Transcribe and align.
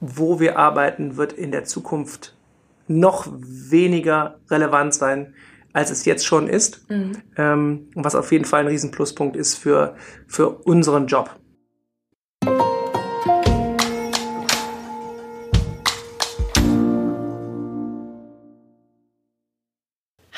wo 0.00 0.40
wir 0.40 0.58
arbeiten, 0.58 1.16
wird 1.16 1.32
in 1.32 1.50
der 1.50 1.64
Zukunft 1.64 2.34
noch 2.88 3.26
weniger 3.32 4.38
relevant 4.50 4.94
sein, 4.94 5.34
als 5.72 5.90
es 5.90 6.04
jetzt 6.04 6.24
schon 6.24 6.48
ist. 6.48 6.88
Mhm. 6.90 7.12
Ähm, 7.36 7.88
was 7.94 8.14
auf 8.14 8.32
jeden 8.32 8.44
Fall 8.44 8.60
ein 8.60 8.68
Riesenpluspunkt 8.68 9.36
ist 9.36 9.56
für, 9.56 9.94
für 10.26 10.48
unseren 10.48 11.06
Job. 11.06 11.36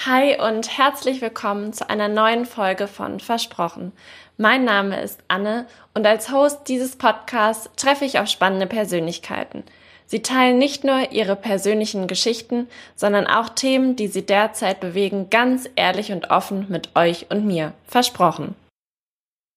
Hi 0.08 0.40
und 0.40 0.78
herzlich 0.78 1.20
willkommen 1.20 1.74
zu 1.74 1.90
einer 1.90 2.08
neuen 2.08 2.46
Folge 2.46 2.88
von 2.88 3.20
Versprochen. 3.20 3.92
Mein 4.38 4.64
Name 4.64 5.02
ist 5.02 5.20
Anne 5.28 5.66
und 5.92 6.06
als 6.06 6.32
Host 6.32 6.60
dieses 6.66 6.96
Podcasts 6.96 7.68
treffe 7.76 8.06
ich 8.06 8.18
auf 8.18 8.26
spannende 8.26 8.66
Persönlichkeiten. 8.66 9.64
Sie 10.06 10.22
teilen 10.22 10.56
nicht 10.56 10.82
nur 10.82 11.12
ihre 11.12 11.36
persönlichen 11.36 12.06
Geschichten, 12.06 12.68
sondern 12.96 13.26
auch 13.26 13.50
Themen, 13.50 13.96
die 13.96 14.08
sie 14.08 14.24
derzeit 14.24 14.80
bewegen, 14.80 15.28
ganz 15.28 15.68
ehrlich 15.76 16.10
und 16.10 16.30
offen 16.30 16.64
mit 16.70 16.96
euch 16.96 17.26
und 17.28 17.44
mir. 17.44 17.74
Versprochen. 17.84 18.54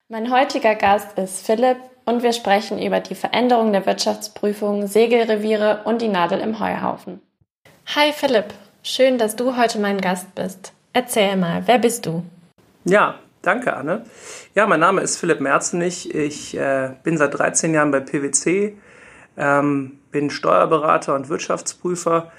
Mein 0.09 0.33
heutiger 0.33 0.75
Gast 0.75 1.17
ist 1.17 1.45
Philipp 1.45 1.77
und 2.03 2.23
wir 2.23 2.33
sprechen 2.33 2.77
über 2.81 2.99
die 2.99 3.15
Veränderung 3.15 3.71
der 3.71 3.85
Wirtschaftsprüfung, 3.85 4.85
Segelreviere 4.87 5.83
und 5.85 6.01
die 6.01 6.09
Nadel 6.09 6.41
im 6.41 6.59
Heuhaufen. 6.59 7.21
Hi 7.95 8.11
Philipp, 8.11 8.53
Schön, 8.83 9.19
dass 9.19 9.35
du 9.35 9.55
heute 9.55 9.77
mein 9.77 10.01
Gast 10.01 10.33
bist. 10.33 10.73
Erzähl 10.91 11.35
mal, 11.37 11.61
wer 11.67 11.77
bist 11.77 12.07
du? 12.07 12.25
Ja, 12.83 13.19
danke, 13.43 13.75
Anne. 13.75 14.05
Ja, 14.55 14.65
mein 14.65 14.79
Name 14.79 15.01
ist 15.01 15.17
Philipp 15.17 15.39
Merzenich. 15.39 16.15
Ich 16.15 16.57
äh, 16.57 16.89
bin 17.03 17.15
seit 17.15 17.37
13 17.37 17.75
Jahren 17.75 17.91
bei 17.91 17.99
PwC, 17.99 18.75
ähm, 19.37 19.99
bin 20.11 20.31
Steuerberater 20.31 21.13
und 21.13 21.29
Wirtschaftsprüfer. 21.29 22.31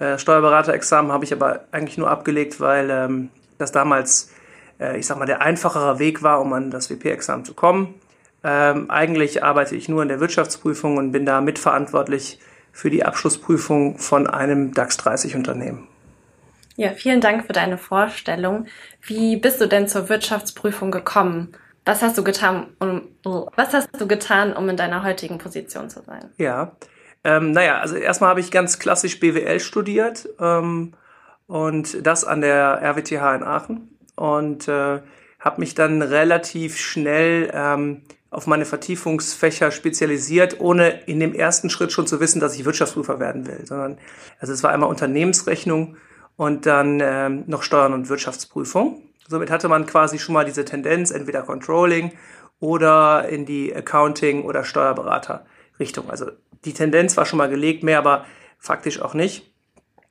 Äh, 0.00 0.18
Steuerberaterexamen 0.18 1.12
habe 1.12 1.24
ich 1.24 1.32
aber 1.32 1.60
eigentlich 1.70 1.96
nur 1.96 2.10
abgelegt, 2.10 2.60
weil 2.60 2.90
ähm, 2.90 3.30
das 3.58 3.70
damals, 3.70 4.32
äh, 4.80 4.98
ich 4.98 5.06
sag 5.06 5.16
mal, 5.20 5.26
der 5.26 5.42
einfachere 5.42 6.00
Weg 6.00 6.24
war, 6.24 6.40
um 6.40 6.52
an 6.54 6.72
das 6.72 6.90
WP-Examen 6.90 7.44
zu 7.44 7.54
kommen. 7.54 7.94
Ähm, 8.42 8.90
eigentlich 8.90 9.44
arbeite 9.44 9.76
ich 9.76 9.88
nur 9.88 10.02
in 10.02 10.08
der 10.08 10.18
Wirtschaftsprüfung 10.18 10.96
und 10.96 11.12
bin 11.12 11.24
da 11.24 11.40
mitverantwortlich 11.40 12.40
für 12.74 12.90
die 12.90 13.04
Abschlussprüfung 13.04 13.98
von 13.98 14.26
einem 14.26 14.74
DAX 14.74 14.98
30 14.98 15.36
Unternehmen. 15.36 15.88
Ja, 16.76 16.90
vielen 16.90 17.20
Dank 17.20 17.46
für 17.46 17.52
deine 17.52 17.78
Vorstellung. 17.78 18.66
Wie 19.00 19.36
bist 19.36 19.60
du 19.60 19.68
denn 19.68 19.86
zur 19.86 20.08
Wirtschaftsprüfung 20.08 20.90
gekommen? 20.90 21.56
Was 21.84 22.02
hast 22.02 22.18
du 22.18 22.24
getan, 22.24 22.66
um, 22.80 23.02
was 23.22 23.72
hast 23.72 23.88
du 23.98 24.08
getan, 24.08 24.52
um 24.52 24.68
in 24.68 24.76
deiner 24.76 25.04
heutigen 25.04 25.38
Position 25.38 25.88
zu 25.88 26.02
sein? 26.02 26.30
Ja, 26.36 26.72
ähm, 27.22 27.52
naja, 27.52 27.78
also 27.78 27.94
erstmal 27.94 28.30
habe 28.30 28.40
ich 28.40 28.50
ganz 28.50 28.78
klassisch 28.78 29.20
BWL 29.20 29.60
studiert 29.60 30.28
ähm, 30.40 30.94
und 31.46 32.04
das 32.04 32.24
an 32.24 32.40
der 32.40 32.82
RWTH 32.82 33.36
in 33.36 33.42
Aachen 33.44 33.96
und 34.16 34.66
äh, 34.66 35.00
habe 35.38 35.60
mich 35.60 35.74
dann 35.74 36.02
relativ 36.02 36.78
schnell 36.78 37.50
ähm, 37.54 38.02
auf 38.34 38.46
meine 38.46 38.64
Vertiefungsfächer 38.64 39.70
spezialisiert, 39.70 40.60
ohne 40.60 41.02
in 41.06 41.20
dem 41.20 41.34
ersten 41.34 41.70
Schritt 41.70 41.92
schon 41.92 42.06
zu 42.06 42.20
wissen, 42.20 42.40
dass 42.40 42.54
ich 42.54 42.64
Wirtschaftsprüfer 42.64 43.20
werden 43.20 43.46
will, 43.46 43.64
sondern 43.64 43.98
also 44.40 44.52
es 44.52 44.62
war 44.62 44.70
einmal 44.70 44.88
Unternehmensrechnung 44.88 45.96
und 46.36 46.66
dann 46.66 47.00
ähm, 47.02 47.44
noch 47.46 47.62
Steuern 47.62 47.92
und 47.92 48.08
Wirtschaftsprüfung. 48.08 49.02
Somit 49.28 49.50
hatte 49.50 49.68
man 49.68 49.86
quasi 49.86 50.18
schon 50.18 50.34
mal 50.34 50.44
diese 50.44 50.64
Tendenz, 50.64 51.10
entweder 51.10 51.42
Controlling 51.42 52.12
oder 52.60 53.28
in 53.28 53.46
die 53.46 53.74
Accounting- 53.74 54.44
oder 54.44 54.64
Steuerberater-Richtung. 54.64 56.10
Also 56.10 56.30
die 56.64 56.74
Tendenz 56.74 57.16
war 57.16 57.26
schon 57.26 57.38
mal 57.38 57.48
gelegt, 57.48 57.82
mehr 57.82 57.98
aber 57.98 58.24
faktisch 58.58 59.00
auch 59.00 59.14
nicht. 59.14 59.50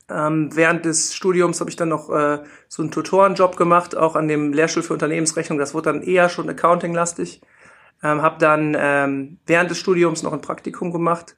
Ähm, 0.09 0.55
während 0.55 0.85
des 0.85 1.15
Studiums 1.15 1.59
habe 1.59 1.69
ich 1.69 1.75
dann 1.75 1.89
noch 1.89 2.09
äh, 2.09 2.39
so 2.67 2.81
einen 2.81 2.91
Tutorenjob 2.91 3.55
gemacht, 3.55 3.95
auch 3.95 4.15
an 4.15 4.27
dem 4.27 4.53
Lehrstuhl 4.53 4.83
für 4.83 4.93
Unternehmensrechnung. 4.93 5.58
Das 5.58 5.73
wurde 5.73 5.92
dann 5.92 6.03
eher 6.03 6.30
schon 6.30 6.49
Accounting-lastig. 6.49 7.42
Ähm, 8.03 8.21
habe 8.21 8.37
dann 8.37 8.75
ähm, 8.77 9.37
während 9.45 9.71
des 9.71 9.80
Studiums 9.80 10.23
noch 10.23 10.33
ein 10.33 10.41
Praktikum 10.41 10.91
gemacht 10.91 11.37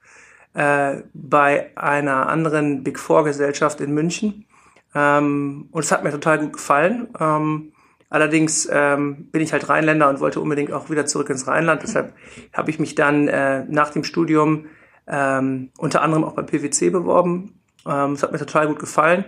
äh, 0.54 1.02
bei 1.14 1.70
einer 1.76 2.28
anderen 2.28 2.82
Big 2.82 2.98
Four 2.98 3.24
Gesellschaft 3.24 3.80
in 3.80 3.94
München. 3.94 4.46
Ähm, 4.94 5.68
und 5.70 5.84
es 5.84 5.92
hat 5.92 6.02
mir 6.02 6.10
total 6.10 6.38
gut 6.40 6.54
gefallen. 6.54 7.08
Ähm, 7.20 7.72
allerdings 8.10 8.68
ähm, 8.72 9.28
bin 9.30 9.42
ich 9.42 9.52
halt 9.52 9.68
Rheinländer 9.68 10.08
und 10.08 10.20
wollte 10.20 10.40
unbedingt 10.40 10.72
auch 10.72 10.90
wieder 10.90 11.06
zurück 11.06 11.30
ins 11.30 11.46
Rheinland. 11.46 11.82
Deshalb 11.82 12.14
habe 12.52 12.70
ich 12.70 12.78
mich 12.80 12.94
dann 12.94 13.28
äh, 13.28 13.64
nach 13.68 13.90
dem 13.90 14.02
Studium 14.02 14.66
ähm, 15.06 15.70
unter 15.78 16.02
anderem 16.02 16.24
auch 16.24 16.32
beim 16.32 16.46
PwC 16.46 16.90
beworben. 16.90 17.60
Ähm, 17.86 18.12
es 18.12 18.22
hat 18.22 18.32
mir 18.32 18.38
total 18.38 18.66
gut 18.66 18.78
gefallen. 18.78 19.24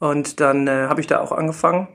Und 0.00 0.40
dann 0.40 0.66
äh, 0.66 0.86
habe 0.88 1.00
ich 1.00 1.06
da 1.06 1.20
auch 1.20 1.32
angefangen 1.32 1.88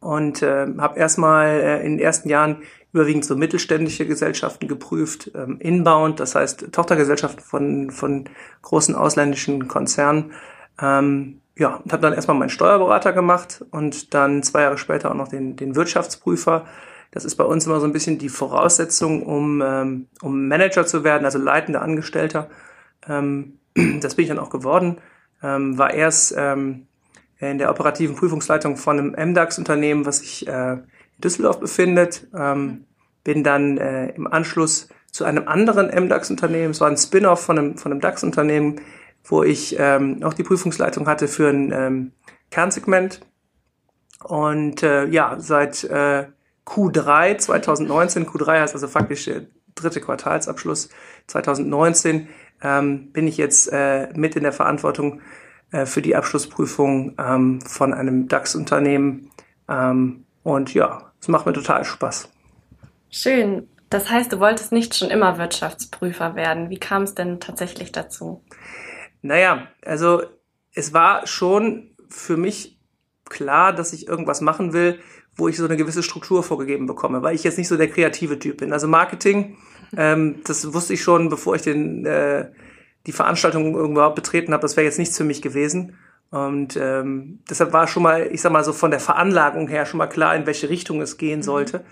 und 0.00 0.42
äh, 0.42 0.66
habe 0.78 0.98
erstmal 0.98 1.48
äh, 1.48 1.84
in 1.84 1.92
den 1.92 2.00
ersten 2.00 2.28
Jahren 2.28 2.62
überwiegend 2.92 3.24
so 3.24 3.36
mittelständische 3.36 4.06
Gesellschaften 4.06 4.68
geprüft, 4.68 5.30
ähm, 5.34 5.58
inbound, 5.60 6.20
das 6.20 6.34
heißt 6.34 6.72
Tochtergesellschaften 6.72 7.42
von, 7.42 7.90
von 7.90 8.24
großen 8.62 8.94
ausländischen 8.94 9.68
Konzernen. 9.68 10.32
Ähm, 10.80 11.40
ja, 11.56 11.76
und 11.76 11.92
habe 11.92 12.02
dann 12.02 12.12
erstmal 12.12 12.36
meinen 12.36 12.50
Steuerberater 12.50 13.12
gemacht 13.12 13.64
und 13.70 14.14
dann 14.14 14.42
zwei 14.42 14.62
Jahre 14.62 14.78
später 14.78 15.10
auch 15.10 15.16
noch 15.16 15.28
den, 15.28 15.56
den 15.56 15.74
Wirtschaftsprüfer. 15.74 16.66
Das 17.10 17.24
ist 17.24 17.34
bei 17.34 17.44
uns 17.44 17.66
immer 17.66 17.80
so 17.80 17.86
ein 17.86 17.92
bisschen 17.92 18.18
die 18.18 18.28
Voraussetzung, 18.28 19.24
um, 19.24 19.62
ähm, 19.62 20.06
um 20.22 20.46
Manager 20.46 20.86
zu 20.86 21.04
werden, 21.04 21.24
also 21.24 21.38
leitender 21.38 21.82
Angestellter. 21.82 22.48
Ähm, 23.08 23.58
das 24.00 24.14
bin 24.14 24.22
ich 24.22 24.28
dann 24.28 24.38
auch 24.38 24.50
geworden. 24.50 24.98
Ähm, 25.42 25.78
war 25.78 25.92
erst 25.92 26.34
ähm, 26.36 26.86
in 27.38 27.58
der 27.58 27.70
operativen 27.70 28.16
Prüfungsleitung 28.16 28.76
von 28.76 28.98
einem 28.98 29.30
MDAX-Unternehmen, 29.30 30.06
was 30.06 30.18
sich 30.18 30.46
äh, 30.46 30.78
Düsseldorf 31.18 31.60
befindet. 31.60 32.26
Ähm, 32.36 32.84
bin 33.24 33.44
dann 33.44 33.78
äh, 33.78 34.08
im 34.10 34.26
Anschluss 34.26 34.88
zu 35.12 35.24
einem 35.24 35.48
anderen 35.48 35.88
MDAX-Unternehmen, 35.88 36.70
es 36.70 36.80
war 36.80 36.88
ein 36.88 36.96
Spin-off 36.96 37.42
von 37.42 37.58
einem, 37.58 37.78
von 37.78 37.92
einem 37.92 38.00
DAX-Unternehmen, 38.00 38.80
wo 39.24 39.42
ich 39.42 39.76
ähm, 39.78 40.22
auch 40.22 40.34
die 40.34 40.42
Prüfungsleitung 40.42 41.06
hatte 41.06 41.28
für 41.28 41.48
ein 41.48 41.72
ähm, 41.72 42.12
Kernsegment. 42.50 43.20
Und 44.24 44.82
äh, 44.82 45.06
ja, 45.06 45.36
seit 45.38 45.84
äh, 45.84 46.26
Q3 46.66 47.38
2019, 47.38 48.26
Q3 48.26 48.60
heißt 48.60 48.74
also 48.74 48.88
faktisch 48.88 49.24
der 49.24 49.46
dritte 49.74 50.00
Quartalsabschluss 50.00 50.88
2019, 51.26 52.28
ähm, 52.62 53.12
bin 53.12 53.26
ich 53.26 53.36
jetzt 53.36 53.72
äh, 53.72 54.08
mit 54.14 54.36
in 54.36 54.42
der 54.42 54.52
Verantwortung 54.52 55.20
äh, 55.70 55.86
für 55.86 56.02
die 56.02 56.16
Abschlussprüfung 56.16 57.14
ähm, 57.18 57.60
von 57.60 57.94
einem 57.94 58.28
DAX-Unternehmen. 58.28 59.30
Ähm, 59.68 60.24
und 60.42 60.74
ja, 60.74 61.12
es 61.20 61.28
macht 61.28 61.46
mir 61.46 61.52
total 61.52 61.84
Spaß. 61.84 62.30
Schön. 63.10 63.68
Das 63.90 64.10
heißt, 64.10 64.32
du 64.32 64.40
wolltest 64.40 64.72
nicht 64.72 64.94
schon 64.94 65.10
immer 65.10 65.38
Wirtschaftsprüfer 65.38 66.34
werden. 66.34 66.68
Wie 66.68 66.78
kam 66.78 67.04
es 67.04 67.14
denn 67.14 67.40
tatsächlich 67.40 67.90
dazu? 67.90 68.42
Naja, 69.22 69.68
also 69.82 70.22
es 70.74 70.92
war 70.92 71.26
schon 71.26 71.90
für 72.08 72.36
mich 72.36 72.78
klar, 73.24 73.72
dass 73.72 73.92
ich 73.92 74.06
irgendwas 74.06 74.40
machen 74.40 74.72
will, 74.72 75.00
wo 75.36 75.48
ich 75.48 75.56
so 75.56 75.64
eine 75.64 75.76
gewisse 75.76 76.02
Struktur 76.02 76.42
vorgegeben 76.42 76.86
bekomme, 76.86 77.22
weil 77.22 77.34
ich 77.34 77.44
jetzt 77.44 77.58
nicht 77.58 77.68
so 77.68 77.76
der 77.76 77.88
kreative 77.88 78.38
Typ 78.38 78.58
bin. 78.58 78.72
Also 78.72 78.88
Marketing, 78.88 79.56
ähm, 79.96 80.40
das 80.44 80.72
wusste 80.74 80.94
ich 80.94 81.02
schon, 81.02 81.28
bevor 81.28 81.54
ich 81.54 81.62
den, 81.62 82.04
äh, 82.04 82.50
die 83.06 83.12
Veranstaltung 83.12 83.74
überhaupt 83.74 84.16
betreten 84.16 84.52
habe, 84.52 84.62
das 84.62 84.76
wäre 84.76 84.84
jetzt 84.84 84.98
nichts 84.98 85.16
für 85.16 85.24
mich 85.24 85.40
gewesen. 85.40 85.96
Und 86.30 86.76
ähm, 86.76 87.40
deshalb 87.48 87.72
war 87.72 87.86
schon 87.86 88.02
mal, 88.02 88.28
ich 88.30 88.42
sag 88.42 88.52
mal 88.52 88.64
so 88.64 88.72
von 88.72 88.90
der 88.90 89.00
Veranlagung 89.00 89.68
her 89.68 89.86
schon 89.86 89.98
mal 89.98 90.08
klar, 90.08 90.36
in 90.36 90.46
welche 90.46 90.68
Richtung 90.68 91.00
es 91.00 91.16
gehen 91.16 91.40
mhm. 91.40 91.44
sollte. 91.44 91.78
Mhm. 91.78 91.84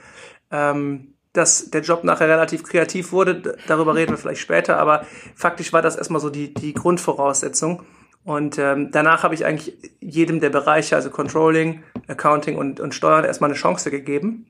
Ähm, 0.51 1.13
dass 1.33 1.71
der 1.71 1.83
Job 1.83 2.03
nachher 2.03 2.29
relativ 2.29 2.63
kreativ 2.63 3.13
wurde, 3.13 3.59
darüber 3.67 3.95
reden 3.95 4.13
wir 4.13 4.19
vielleicht 4.19 4.41
später, 4.41 4.79
aber 4.79 5.05
faktisch 5.35 5.71
war 5.73 5.83
das 5.83 5.97
erstmal 5.97 6.21
so 6.21 6.31
die, 6.31 6.55
die 6.55 6.73
Grundvoraussetzung. 6.73 7.83
Und 8.25 8.59
ähm, 8.59 8.91
danach 8.91 9.23
habe 9.23 9.35
ich 9.35 9.45
eigentlich 9.45 9.77
jedem 10.01 10.41
der 10.41 10.51
Bereiche, 10.51 10.97
also 10.97 11.11
Controlling, 11.11 11.83
Accounting 12.09 12.57
und, 12.57 12.81
und 12.81 12.95
Steuern, 12.95 13.25
erstmal 13.25 13.51
eine 13.51 13.59
Chance 13.59 13.91
gegeben. 13.91 14.47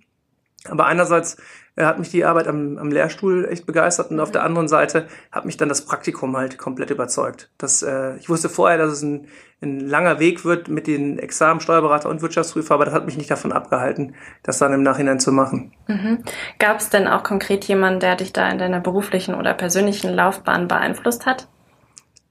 Aber 0.64 0.86
einerseits 0.86 1.36
hat 1.84 1.99
mich 1.99 2.11
die 2.11 2.25
Arbeit 2.25 2.49
am, 2.49 2.78
am 2.78 2.90
Lehrstuhl 2.90 3.46
echt 3.50 3.67
begeistert 3.67 4.11
und 4.11 4.19
auf 4.19 4.32
der 4.32 4.43
anderen 4.44 4.67
Seite 4.67 5.08
hat 5.31 5.44
mich 5.44 5.58
dann 5.58 5.69
das 5.69 5.84
Praktikum 5.84 6.34
halt 6.34 6.56
komplett 6.56 6.90
überzeugt. 6.90 7.50
Das, 7.58 7.82
äh, 7.82 8.17
ich 8.17 8.31
wusste 8.31 8.49
vorher, 8.49 8.78
dass 8.78 8.93
es 8.93 9.02
ein, 9.02 9.28
ein 9.61 9.81
langer 9.81 10.19
Weg 10.19 10.44
wird 10.46 10.69
mit 10.69 10.87
den 10.87 11.19
Examen 11.19 11.61
Steuerberater 11.61 12.08
und 12.08 12.23
Wirtschaftsprüfer, 12.23 12.75
aber 12.75 12.87
das 12.87 12.94
hat 12.94 13.05
mich 13.05 13.19
nicht 13.19 13.31
davon 13.31 13.52
abgehalten, 13.52 14.14
das 14.43 14.58
dann 14.58 14.73
im 14.73 14.82
Nachhinein 14.82 15.20
zu 15.20 15.32
machen. 15.32 15.75
Mhm. 15.87 16.23
Gab 16.58 16.78
es 16.78 16.88
denn 16.88 17.06
auch 17.06 17.23
konkret 17.23 17.64
jemanden, 17.67 18.00
der 18.00 18.17
dich 18.17 18.32
da 18.32 18.49
in 18.49 18.58
deiner 18.58 18.81
beruflichen 18.81 19.34
oder 19.34 19.52
persönlichen 19.52 20.14
Laufbahn 20.14 20.69
beeinflusst 20.69 21.26
hat? 21.26 21.49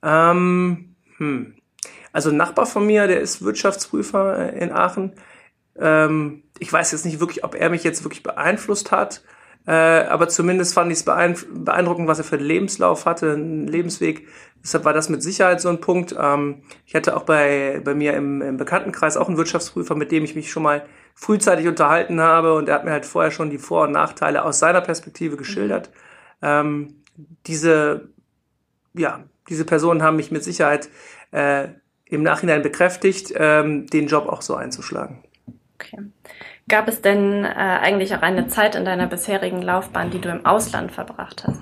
Ähm, 0.01 0.95
hm. 1.17 1.55
Also 2.11 2.29
ein 2.29 2.37
Nachbar 2.37 2.65
von 2.65 2.85
mir, 2.85 3.07
der 3.07 3.19
ist 3.19 3.43
Wirtschaftsprüfer 3.43 4.53
äh, 4.53 4.59
in 4.59 4.71
Aachen. 4.71 5.13
Ähm, 5.77 6.43
ich 6.59 6.71
weiß 6.71 6.93
jetzt 6.93 7.05
nicht 7.05 7.19
wirklich, 7.19 7.43
ob 7.43 7.55
er 7.55 7.69
mich 7.69 7.83
jetzt 7.83 8.03
wirklich 8.03 8.23
beeinflusst 8.23 8.91
hat. 8.91 9.21
Äh, 9.67 9.71
aber 9.71 10.27
zumindest 10.27 10.73
fand 10.73 10.91
ich 10.91 10.99
es 10.99 11.05
beeindruckend, 11.05 12.07
was 12.07 12.19
er 12.19 12.23
für 12.23 12.37
einen 12.37 12.45
Lebenslauf 12.45 13.05
hatte, 13.05 13.33
einen 13.33 13.67
Lebensweg. 13.67 14.27
Deshalb 14.61 14.85
war 14.85 14.93
das 14.93 15.09
mit 15.09 15.23
Sicherheit 15.23 15.59
so 15.59 15.69
ein 15.69 15.81
Punkt. 15.81 16.15
Ähm, 16.19 16.63
ich 16.85 16.95
hatte 16.95 17.15
auch 17.15 17.23
bei, 17.23 17.81
bei 17.83 17.95
mir 17.95 18.13
im, 18.13 18.41
im 18.41 18.57
Bekanntenkreis 18.57 19.17
auch 19.17 19.27
einen 19.27 19.37
Wirtschaftsprüfer, 19.37 19.95
mit 19.95 20.11
dem 20.11 20.23
ich 20.23 20.35
mich 20.35 20.51
schon 20.51 20.63
mal 20.63 20.85
frühzeitig 21.15 21.67
unterhalten 21.67 22.19
habe 22.19 22.53
und 22.53 22.67
er 22.67 22.75
hat 22.75 22.85
mir 22.85 22.91
halt 22.91 23.05
vorher 23.05 23.31
schon 23.31 23.49
die 23.49 23.57
Vor- 23.57 23.85
und 23.85 23.93
Nachteile 23.93 24.43
aus 24.43 24.59
seiner 24.59 24.81
Perspektive 24.81 25.37
geschildert. 25.37 25.89
Ähm, 26.41 27.01
diese, 27.47 28.09
ja, 28.93 29.23
diese 29.49 29.65
Personen 29.65 30.03
haben 30.03 30.17
mich 30.17 30.31
mit 30.31 30.43
Sicherheit 30.43 30.89
äh, 31.31 31.69
im 32.05 32.21
Nachhinein 32.21 32.61
bekräftigt, 32.61 33.33
ähm, 33.35 33.87
den 33.87 34.07
Job 34.07 34.27
auch 34.27 34.41
so 34.41 34.55
einzuschlagen. 34.55 35.23
Okay. 35.75 36.11
Gab 36.67 36.87
es 36.87 37.01
denn 37.01 37.45
äh, 37.45 37.47
eigentlich 37.47 38.15
auch 38.15 38.21
eine 38.21 38.47
Zeit 38.47 38.75
in 38.75 38.85
deiner 38.85 39.07
bisherigen 39.07 39.61
Laufbahn, 39.61 40.09
die 40.09 40.19
du 40.19 40.29
im 40.29 40.45
Ausland 40.45 40.91
verbracht 40.91 41.45
hast? 41.45 41.61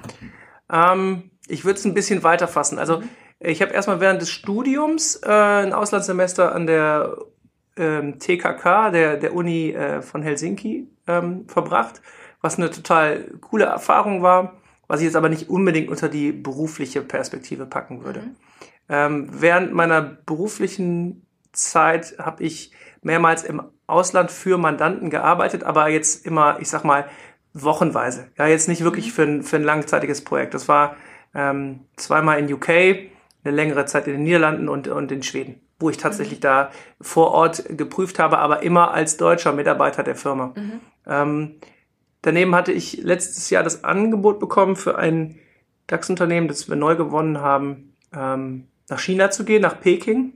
Ähm, 0.71 1.31
ich 1.47 1.65
würde 1.65 1.77
es 1.77 1.85
ein 1.85 1.93
bisschen 1.93 2.23
weiter 2.23 2.47
fassen. 2.47 2.79
Also 2.79 2.99
mhm. 2.99 3.09
ich 3.39 3.61
habe 3.61 3.73
erstmal 3.73 3.99
während 3.99 4.21
des 4.21 4.31
Studiums 4.31 5.17
äh, 5.23 5.29
ein 5.29 5.73
Auslandssemester 5.73 6.55
an 6.55 6.67
der 6.67 7.17
ähm, 7.75 8.17
TKK, 8.19 8.91
der, 8.91 9.17
der 9.17 9.33
Uni 9.33 9.71
äh, 9.71 10.01
von 10.01 10.21
Helsinki, 10.21 10.87
ähm, 11.07 11.47
verbracht, 11.47 12.01
was 12.39 12.57
eine 12.57 12.69
total 12.69 13.25
coole 13.41 13.65
Erfahrung 13.65 14.21
war, 14.21 14.61
was 14.87 15.01
ich 15.01 15.05
jetzt 15.05 15.15
aber 15.15 15.29
nicht 15.29 15.49
unbedingt 15.49 15.89
unter 15.89 16.07
die 16.07 16.31
berufliche 16.31 17.01
Perspektive 17.01 17.65
packen 17.65 18.05
würde. 18.05 18.21
Mhm. 18.21 18.35
Ähm, 18.89 19.27
während 19.31 19.73
meiner 19.73 20.01
beruflichen 20.01 21.25
Zeit 21.53 22.15
habe 22.19 22.43
ich 22.43 22.71
mehrmals 23.01 23.43
im 23.43 23.61
Ausland 23.87 24.31
für 24.31 24.57
Mandanten 24.57 25.09
gearbeitet, 25.09 25.63
aber 25.63 25.87
jetzt 25.89 26.25
immer, 26.25 26.57
ich 26.59 26.69
sag 26.69 26.83
mal, 26.83 27.05
wochenweise. 27.53 28.27
Ja, 28.37 28.47
jetzt 28.47 28.67
nicht 28.67 28.83
wirklich 28.83 29.07
mhm. 29.07 29.11
für 29.11 29.23
ein, 29.23 29.43
für 29.43 29.55
ein 29.57 29.63
langzeitiges 29.63 30.23
Projekt. 30.23 30.53
Das 30.53 30.67
war 30.67 30.95
ähm, 31.33 31.81
zweimal 31.95 32.39
in 32.39 32.51
UK, 32.51 32.69
eine 32.69 33.55
längere 33.55 33.85
Zeit 33.85 34.07
in 34.07 34.13
den 34.13 34.23
Niederlanden 34.23 34.69
und, 34.69 34.87
und 34.87 35.11
in 35.11 35.23
Schweden, 35.23 35.61
wo 35.79 35.89
ich 35.89 35.97
tatsächlich 35.97 36.39
mhm. 36.39 36.43
da 36.43 36.71
vor 37.01 37.31
Ort 37.31 37.65
geprüft 37.77 38.19
habe, 38.19 38.39
aber 38.39 38.63
immer 38.63 38.91
als 38.91 39.17
deutscher 39.17 39.53
Mitarbeiter 39.53 40.03
der 40.03 40.15
Firma. 40.15 40.53
Mhm. 40.55 40.79
Ähm, 41.05 41.55
daneben 42.21 42.55
hatte 42.55 42.71
ich 42.71 42.97
letztes 43.03 43.49
Jahr 43.49 43.63
das 43.63 43.83
Angebot 43.83 44.39
bekommen 44.39 44.75
für 44.75 44.97
ein 44.97 45.39
DAX-Unternehmen, 45.87 46.47
das 46.47 46.69
wir 46.69 46.75
neu 46.75 46.95
gewonnen 46.95 47.39
haben, 47.39 47.93
ähm, 48.15 48.67
nach 48.89 48.99
China 48.99 49.31
zu 49.31 49.43
gehen, 49.43 49.61
nach 49.61 49.79
Peking. 49.79 50.33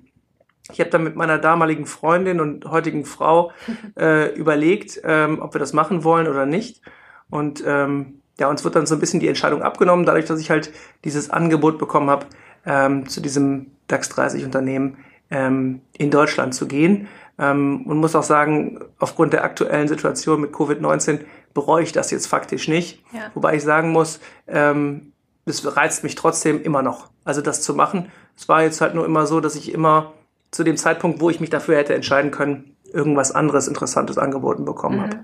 Ich 0.71 0.79
habe 0.79 0.89
dann 0.89 1.03
mit 1.03 1.15
meiner 1.15 1.37
damaligen 1.37 1.85
Freundin 1.85 2.39
und 2.39 2.65
heutigen 2.65 3.05
Frau 3.05 3.51
äh, 3.99 4.33
überlegt, 4.33 5.01
ähm, 5.03 5.39
ob 5.41 5.53
wir 5.53 5.59
das 5.59 5.73
machen 5.73 6.03
wollen 6.03 6.27
oder 6.27 6.45
nicht. 6.45 6.81
Und 7.29 7.63
ähm, 7.65 8.21
ja, 8.39 8.49
uns 8.49 8.63
wird 8.63 8.75
dann 8.75 8.85
so 8.85 8.95
ein 8.95 8.99
bisschen 8.99 9.19
die 9.19 9.27
Entscheidung 9.27 9.61
abgenommen, 9.61 10.05
dadurch, 10.05 10.25
dass 10.25 10.39
ich 10.39 10.49
halt 10.49 10.71
dieses 11.03 11.29
Angebot 11.29 11.77
bekommen 11.77 12.09
habe, 12.09 12.27
ähm, 12.65 13.07
zu 13.07 13.21
diesem 13.21 13.71
DAX 13.87 14.09
30 14.09 14.45
Unternehmen 14.45 14.97
ähm, 15.29 15.81
in 15.97 16.11
Deutschland 16.11 16.53
zu 16.53 16.67
gehen. 16.67 17.07
Ähm, 17.39 17.85
und 17.85 17.97
muss 17.97 18.15
auch 18.15 18.23
sagen, 18.23 18.79
aufgrund 18.99 19.33
der 19.33 19.43
aktuellen 19.43 19.87
Situation 19.87 20.41
mit 20.41 20.51
Covid-19 20.53 21.19
bereue 21.53 21.83
ich 21.83 21.91
das 21.91 22.11
jetzt 22.11 22.27
faktisch 22.27 22.67
nicht. 22.67 23.03
Ja. 23.13 23.31
Wobei 23.33 23.55
ich 23.55 23.63
sagen 23.63 23.91
muss, 23.91 24.19
ähm, 24.47 25.13
es 25.45 25.75
reizt 25.75 26.03
mich 26.03 26.15
trotzdem 26.15 26.61
immer 26.61 26.81
noch, 26.81 27.09
also 27.23 27.41
das 27.41 27.61
zu 27.61 27.73
machen. 27.73 28.11
Es 28.35 28.49
war 28.49 28.63
jetzt 28.63 28.81
halt 28.81 28.95
nur 28.95 29.05
immer 29.05 29.25
so, 29.25 29.39
dass 29.39 29.55
ich 29.55 29.71
immer 29.73 30.13
zu 30.51 30.63
dem 30.63 30.77
Zeitpunkt, 30.77 31.19
wo 31.21 31.29
ich 31.29 31.39
mich 31.39 31.49
dafür 31.49 31.77
hätte 31.77 31.93
entscheiden 31.93 32.31
können, 32.31 32.75
irgendwas 32.91 33.31
anderes 33.31 33.67
Interessantes 33.67 34.17
angeboten 34.17 34.65
bekommen 34.65 34.97
mhm. 34.97 35.03
habe. 35.03 35.19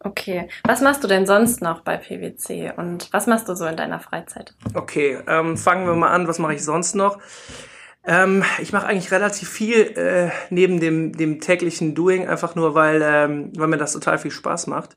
Okay, 0.00 0.48
was 0.64 0.82
machst 0.82 1.02
du 1.02 1.08
denn 1.08 1.24
sonst 1.24 1.62
noch 1.62 1.80
bei 1.80 1.96
PwC 1.96 2.74
und 2.76 3.10
was 3.12 3.26
machst 3.26 3.48
du 3.48 3.54
so 3.54 3.64
in 3.64 3.76
deiner 3.76 4.00
Freizeit? 4.00 4.54
Okay, 4.74 5.18
ähm, 5.26 5.56
fangen 5.56 5.86
wir 5.86 5.94
mal 5.94 6.10
an. 6.10 6.28
Was 6.28 6.38
mache 6.38 6.52
ich 6.52 6.62
sonst 6.62 6.94
noch? 6.94 7.18
Ähm, 8.06 8.44
ich 8.60 8.74
mache 8.74 8.86
eigentlich 8.86 9.12
relativ 9.12 9.48
viel 9.48 9.96
äh, 9.96 10.30
neben 10.50 10.78
dem, 10.78 11.12
dem 11.16 11.40
täglichen 11.40 11.94
Doing, 11.94 12.28
einfach 12.28 12.54
nur, 12.54 12.74
weil, 12.74 13.00
ähm, 13.02 13.52
weil 13.56 13.68
mir 13.68 13.78
das 13.78 13.94
total 13.94 14.18
viel 14.18 14.30
Spaß 14.30 14.66
macht. 14.66 14.94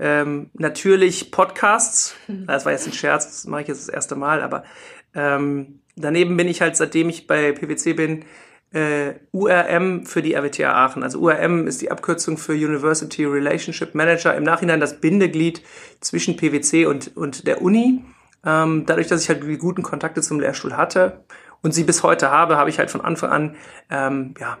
Ähm, 0.00 0.50
natürlich 0.54 1.30
Podcasts, 1.30 2.16
mhm. 2.26 2.46
das 2.46 2.64
war 2.64 2.72
jetzt 2.72 2.88
ein 2.88 2.92
Scherz, 2.92 3.26
das 3.26 3.46
mache 3.46 3.62
ich 3.62 3.68
jetzt 3.68 3.86
das 3.86 3.94
erste 3.94 4.16
Mal, 4.16 4.42
aber 4.42 4.64
ähm, 5.14 5.80
daneben 5.94 6.36
bin 6.36 6.48
ich 6.48 6.60
halt, 6.60 6.76
seitdem 6.76 7.08
ich 7.08 7.28
bei 7.28 7.52
PwC 7.52 7.92
bin, 7.92 8.24
äh, 8.72 9.14
URM 9.32 10.06
für 10.06 10.22
die 10.22 10.34
RWTH 10.34 10.72
Aachen. 10.72 11.02
Also 11.02 11.18
URM 11.20 11.66
ist 11.66 11.82
die 11.82 11.90
Abkürzung 11.90 12.38
für 12.38 12.52
University 12.52 13.24
Relationship 13.24 13.94
Manager, 13.94 14.34
im 14.34 14.44
Nachhinein 14.44 14.80
das 14.80 15.00
Bindeglied 15.00 15.62
zwischen 16.00 16.36
PwC 16.36 16.86
und, 16.86 17.16
und 17.16 17.46
der 17.46 17.62
Uni. 17.62 18.04
Ähm, 18.44 18.84
dadurch, 18.86 19.08
dass 19.08 19.22
ich 19.22 19.28
halt 19.28 19.42
die 19.42 19.58
guten 19.58 19.82
Kontakte 19.82 20.22
zum 20.22 20.40
Lehrstuhl 20.40 20.76
hatte 20.76 21.24
und 21.62 21.72
sie 21.72 21.84
bis 21.84 22.02
heute 22.02 22.30
habe, 22.30 22.56
habe 22.56 22.70
ich 22.70 22.78
halt 22.78 22.90
von 22.90 23.02
Anfang 23.02 23.30
an 23.30 23.56
ähm, 23.90 24.34
ja, 24.38 24.58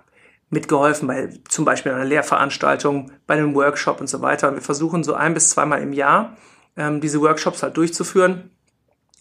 mitgeholfen 0.50 1.08
bei 1.08 1.30
zum 1.48 1.64
Beispiel 1.64 1.92
einer 1.92 2.04
Lehrveranstaltung, 2.04 3.12
bei 3.26 3.34
einem 3.34 3.54
Workshop 3.54 4.00
und 4.00 4.08
so 4.08 4.20
weiter. 4.20 4.48
Und 4.48 4.54
wir 4.56 4.62
versuchen 4.62 5.04
so 5.04 5.14
ein 5.14 5.34
bis 5.34 5.50
zweimal 5.50 5.80
im 5.80 5.92
Jahr 5.92 6.36
ähm, 6.76 7.00
diese 7.00 7.20
Workshops 7.20 7.62
halt 7.62 7.76
durchzuführen 7.76 8.50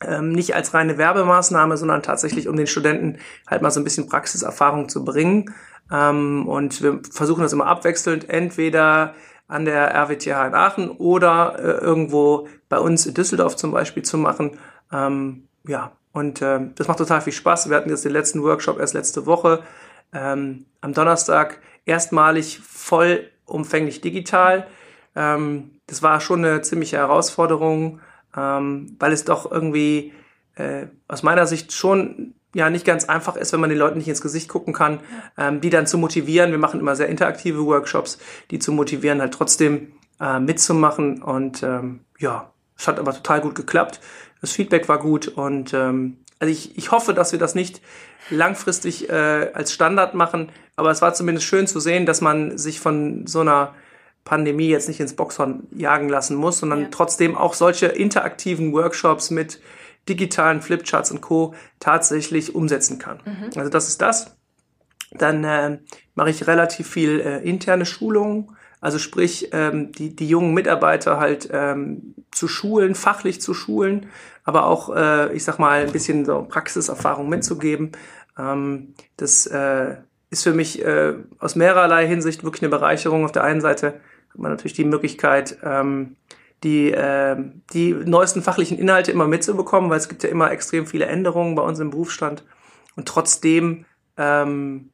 ähm, 0.06 0.32
nicht 0.32 0.56
als 0.56 0.74
reine 0.74 0.98
Werbemaßnahme, 0.98 1.78
sondern 1.78 2.04
tatsächlich, 2.04 2.48
um 2.48 2.56
den 2.56 2.68
Studenten 2.68 3.18
halt 3.48 3.62
mal 3.62 3.72
so 3.72 3.80
ein 3.80 3.84
bisschen 3.84 4.08
Praxiserfahrung 4.08 4.90
zu 4.90 5.04
bringen. 5.04 5.54
Ähm, 5.92 6.48
und 6.48 6.82
wir 6.82 7.02
versuchen 7.12 7.42
das 7.42 7.54
immer 7.54 7.68
abwechselnd, 7.68 8.30
entweder 8.30 9.16
an 9.48 9.66
der 9.66 9.94
RWTH 9.94 10.48
in 10.48 10.54
Aachen 10.54 10.92
oder 10.92 11.56
äh, 11.58 11.84
irgendwo 11.84 12.48
bei 12.70 12.78
uns 12.78 13.06
in 13.06 13.16
Düsseldorf 13.16 13.56
zum 13.56 13.72
Beispiel 13.72 14.04
zu 14.04 14.18
machen. 14.18 14.58
Ähm, 14.92 15.48
ja, 15.68 15.92
und 16.12 16.42
äh, 16.42 16.60
das 16.76 16.88
macht 16.88 17.00
total 17.00 17.22
viel 17.22 17.34
Spaß. 17.34 17.70
Wir 17.70 17.78
hatten 17.78 17.90
jetzt 17.90 18.06
den 18.06 18.14
letzten 18.14 18.44
Workshop 18.44 18.80
erst 18.80 18.94
letzte 18.94 19.26
Woche 19.26 19.64
ähm, 20.14 20.66
am 20.82 20.94
Donnerstag 20.94 21.60
erstmalig 21.86 22.60
vollumfänglich 22.60 24.02
digital. 24.02 24.68
Ähm, 25.16 25.72
das 25.88 26.04
war 26.04 26.20
schon 26.22 26.46
eine 26.46 26.62
ziemliche 26.62 26.98
Herausforderung 26.98 28.00
ähm, 28.36 28.96
weil 29.00 29.12
es 29.12 29.26
doch 29.26 29.52
irgendwie 29.52 30.14
äh, 30.56 30.88
aus 31.08 31.24
meiner 31.24 31.48
Sicht 31.48 31.74
schon 31.74 32.34
ja 32.54 32.70
nicht 32.70 32.86
ganz 32.86 33.06
einfach 33.06 33.36
ist, 33.36 33.54
wenn 33.54 33.60
man 33.60 33.70
den 33.70 33.80
Leuten 33.80 33.98
nicht 33.98 34.08
ins 34.08 34.22
Gesicht 34.22 34.50
gucken 34.50 34.74
kann, 34.74 35.00
ähm, 35.38 35.62
die 35.62 35.70
dann 35.70 35.88
zu 35.88 35.98
motivieren. 35.98 36.52
Wir 36.52 36.58
machen 36.58 36.80
immer 36.80 36.96
sehr 36.96 37.08
interaktive 37.08 37.66
Workshops, 37.66 38.18
die 38.52 38.60
zu 38.60 38.72
motivieren, 38.72 39.22
halt 39.22 39.34
trotzdem 39.34 39.94
äh, 40.20 40.40
mitzumachen. 40.40 41.22
Und 41.22 41.64
ähm, 41.64 42.02
ja, 42.18 42.52
es 42.78 42.88
hat 42.88 43.00
aber 43.00 43.14
total 43.14 43.42
gut 43.42 43.56
geklappt. 43.56 44.00
Das 44.42 44.52
Feedback 44.52 44.88
war 44.88 45.00
gut 45.00 45.28
und 45.28 45.74
ähm, 45.74 46.18
also 46.40 46.52
ich, 46.52 46.78
ich 46.78 46.92
hoffe, 46.92 47.14
dass 47.14 47.34
wir 47.34 47.40
das 47.40 47.54
nicht 47.54 47.82
langfristig 48.30 49.10
äh, 49.10 49.52
als 49.54 49.74
Standard 49.74 50.16
machen, 50.16 50.52
aber 50.78 50.92
es 50.92 51.02
war 51.02 51.14
zumindest 51.14 51.46
schön 51.46 51.68
zu 51.68 51.80
sehen, 51.82 52.06
dass 52.06 52.22
man 52.22 52.58
sich 52.58 52.80
von 52.80 53.28
so 53.28 53.42
einer 53.42 53.74
Pandemie 54.26 54.70
jetzt 54.70 54.88
nicht 54.88 55.00
ins 55.00 55.16
Boxhorn 55.16 55.68
jagen 55.72 56.10
lassen 56.10 56.36
muss, 56.36 56.60
sondern 56.60 56.82
ja. 56.82 56.88
trotzdem 56.92 57.36
auch 57.36 57.54
solche 57.54 57.88
interaktiven 57.88 58.74
Workshops 58.74 59.32
mit 59.32 59.60
digitalen 60.08 60.62
Flipcharts 60.62 61.12
und 61.12 61.22
Co. 61.22 61.54
tatsächlich 61.80 62.56
umsetzen 62.56 63.00
kann. 63.00 63.20
Mhm. 63.26 63.60
Also 63.60 63.70
das 63.70 63.88
ist 63.88 64.02
das. 64.02 64.36
Dann 65.12 65.44
äh, 65.44 65.80
mache 66.16 66.30
ich 66.30 66.48
relativ 66.48 66.88
viel 66.88 67.20
äh, 67.20 67.38
interne 67.40 67.86
Schulungen, 67.86 68.56
also 68.82 69.00
sprich 69.00 69.50
ähm, 69.52 69.92
die, 69.92 70.16
die 70.16 70.28
jungen 70.28 70.54
Mitarbeiter 70.54 71.20
halt 71.20 71.50
ähm, 71.52 72.14
zu 72.32 72.48
schulen, 72.48 72.96
fachlich 72.96 73.42
zu 73.42 73.54
schulen, 73.54 74.08
aber 74.44 74.66
auch, 74.66 74.96
äh, 74.96 75.34
ich 75.34 75.44
sag 75.44 75.58
mal, 75.60 75.82
ein 75.82 75.92
bisschen 75.92 76.26
so 76.26 76.44
Praxiserfahrung 76.44 77.28
mitzugeben. 77.28 77.92
Ähm, 78.38 78.94
das 79.18 79.48
äh, 79.48 79.98
ist 80.30 80.44
für 80.44 80.54
mich 80.54 80.84
äh, 80.84 81.16
aus 81.40 81.56
mehrerlei 81.56 82.08
Hinsicht 82.08 82.44
wirklich 82.44 82.62
eine 82.62 82.70
Bereicherung. 82.70 83.26
Auf 83.26 83.32
der 83.32 83.44
einen 83.44 83.62
Seite 83.62 84.00
hat 84.30 84.38
man 84.38 84.52
natürlich 84.52 84.74
die 84.74 84.86
Möglichkeit, 84.86 85.58
ähm, 85.64 86.16
die, 86.64 86.92
äh, 86.92 87.38
die 87.74 87.94
neuesten 87.94 88.42
fachlichen 88.42 88.78
Inhalte 88.78 89.12
immer 89.12 89.28
mitzubekommen, 89.28 89.90
weil 89.90 89.98
es 89.98 90.10
gibt 90.10 90.24
ja 90.24 90.30
immer 90.30 90.52
extrem 90.52 90.86
viele 90.86 91.06
Änderungen 91.06 91.56
bei 91.56 91.64
uns 91.64 91.80
im 91.80 91.90
Berufsstand. 91.90 92.44
Und 92.96 93.08
trotzdem 93.08 93.86
ähm, 94.18 94.90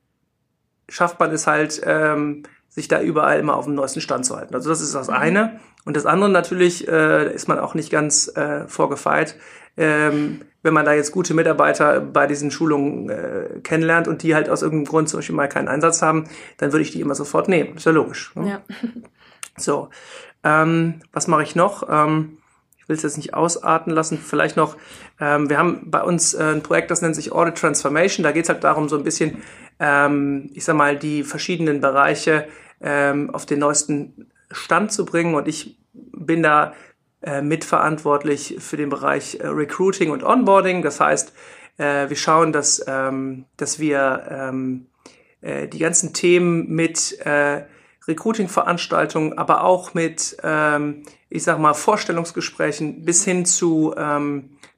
schafft 0.88 1.20
man 1.20 1.32
es 1.32 1.48
halt, 1.48 1.82
ähm, 1.84 2.44
sich 2.70 2.88
da 2.88 3.02
überall 3.02 3.40
immer 3.40 3.56
auf 3.56 3.66
dem 3.66 3.76
neuesten 3.76 4.02
Stand 4.02 4.26
zu 4.26 4.36
halten. 4.36 4.54
Also 4.54 4.70
das 4.70 4.82
ist 4.82 4.94
das 4.94 5.08
mhm. 5.08 5.16
eine. 5.16 5.60
Und 5.86 5.96
das 5.96 6.06
andere 6.06 6.30
natürlich 6.30 6.88
äh, 6.88 7.34
ist 7.34 7.48
man 7.48 7.60
auch 7.60 7.74
nicht 7.74 7.90
ganz 7.90 8.28
äh, 8.36 8.68
vorgefeit. 8.68 9.36
Ähm, 9.78 10.42
wenn 10.64 10.74
man 10.74 10.86
da 10.86 10.94
jetzt 10.94 11.12
gute 11.12 11.34
Mitarbeiter 11.34 12.02
bei 12.02 12.26
diesen 12.26 12.50
Schulungen 12.50 13.10
äh, 13.10 13.60
kennenlernt 13.62 14.08
und 14.08 14.24
die 14.24 14.34
halt 14.34 14.50
aus 14.50 14.64
irgendeinem 14.64 14.90
Grund 14.90 15.10
zum 15.10 15.20
Beispiel 15.20 15.36
mal 15.36 15.48
keinen 15.48 15.68
Einsatz 15.68 16.02
haben, 16.02 16.26
dann 16.58 16.72
würde 16.72 16.82
ich 16.82 16.92
die 16.92 17.02
immer 17.02 17.14
sofort 17.14 17.48
nehmen. 17.48 17.76
Ist 17.76 17.86
ja 17.86 17.92
logisch. 17.92 18.34
Ne? 18.36 18.50
Ja. 18.50 18.62
So, 19.58 19.88
ähm, 20.44 20.96
was 21.14 21.28
mache 21.28 21.44
ich 21.44 21.56
noch? 21.56 21.88
Ähm, 21.90 22.40
ich 22.78 22.90
will 22.90 22.96
es 22.98 23.04
jetzt 23.04 23.18
nicht 23.18 23.34
ausarten 23.34 23.92
lassen. 23.92 24.18
Vielleicht 24.18 24.58
noch, 24.58 24.78
ähm, 25.20 25.50
wir 25.50 25.58
haben 25.58 25.90
bei 25.90 26.04
uns 26.04 26.34
äh, 26.34 26.44
ein 26.44 26.62
Projekt, 26.62 26.92
das 26.92 27.02
nennt 27.02 27.16
sich 27.16 27.32
Audit 27.32 27.56
Transformation. 27.56 28.24
Da 28.24 28.32
geht 28.32 28.44
es 28.44 28.50
halt 28.50 28.64
darum, 28.64 28.90
so 28.90 28.98
ein 28.98 29.04
bisschen, 29.04 29.42
ähm, 29.80 30.52
ich 30.54 30.66
sag 30.66 30.76
mal, 30.76 30.98
die 30.98 31.24
verschiedenen 31.24 31.82
Bereiche 31.82 32.48
ähm, 32.82 33.34
auf 33.34 33.46
den 33.46 33.60
neuesten 33.60 34.30
Stand 34.52 34.92
zu 34.92 35.06
bringen. 35.06 35.34
Und 35.34 35.48
ich 35.48 35.80
bin 35.94 36.44
da 36.44 36.74
mitverantwortlich 37.42 38.58
für 38.60 38.78
den 38.78 38.90
Bereich 38.90 39.40
äh, 39.40 39.48
Recruiting 39.48 40.12
und 40.12 40.24
Onboarding. 40.24 40.82
Das 40.82 41.00
heißt, 41.00 41.34
äh, 41.78 42.10
wir 42.10 42.16
schauen, 42.16 42.52
dass, 42.52 42.84
ähm, 42.88 43.46
dass 43.58 43.80
wir 43.80 44.28
ähm, 44.30 44.88
äh, 45.42 45.68
die 45.68 45.80
ganzen 45.80 46.14
Themen 46.14 46.70
mit 46.70 47.20
äh, 47.26 47.64
Recruiting-Veranstaltungen, 48.08 49.38
aber 49.38 49.64
auch 49.64 49.94
mit, 49.94 50.38
ähm, 50.44 51.04
ich 51.30 51.44
sag 51.44 51.60
mal, 51.60 51.74
Vorstellungsgesprächen 51.74 53.04
bis 53.04 53.24
hin 53.26 53.46
zu 53.46 53.94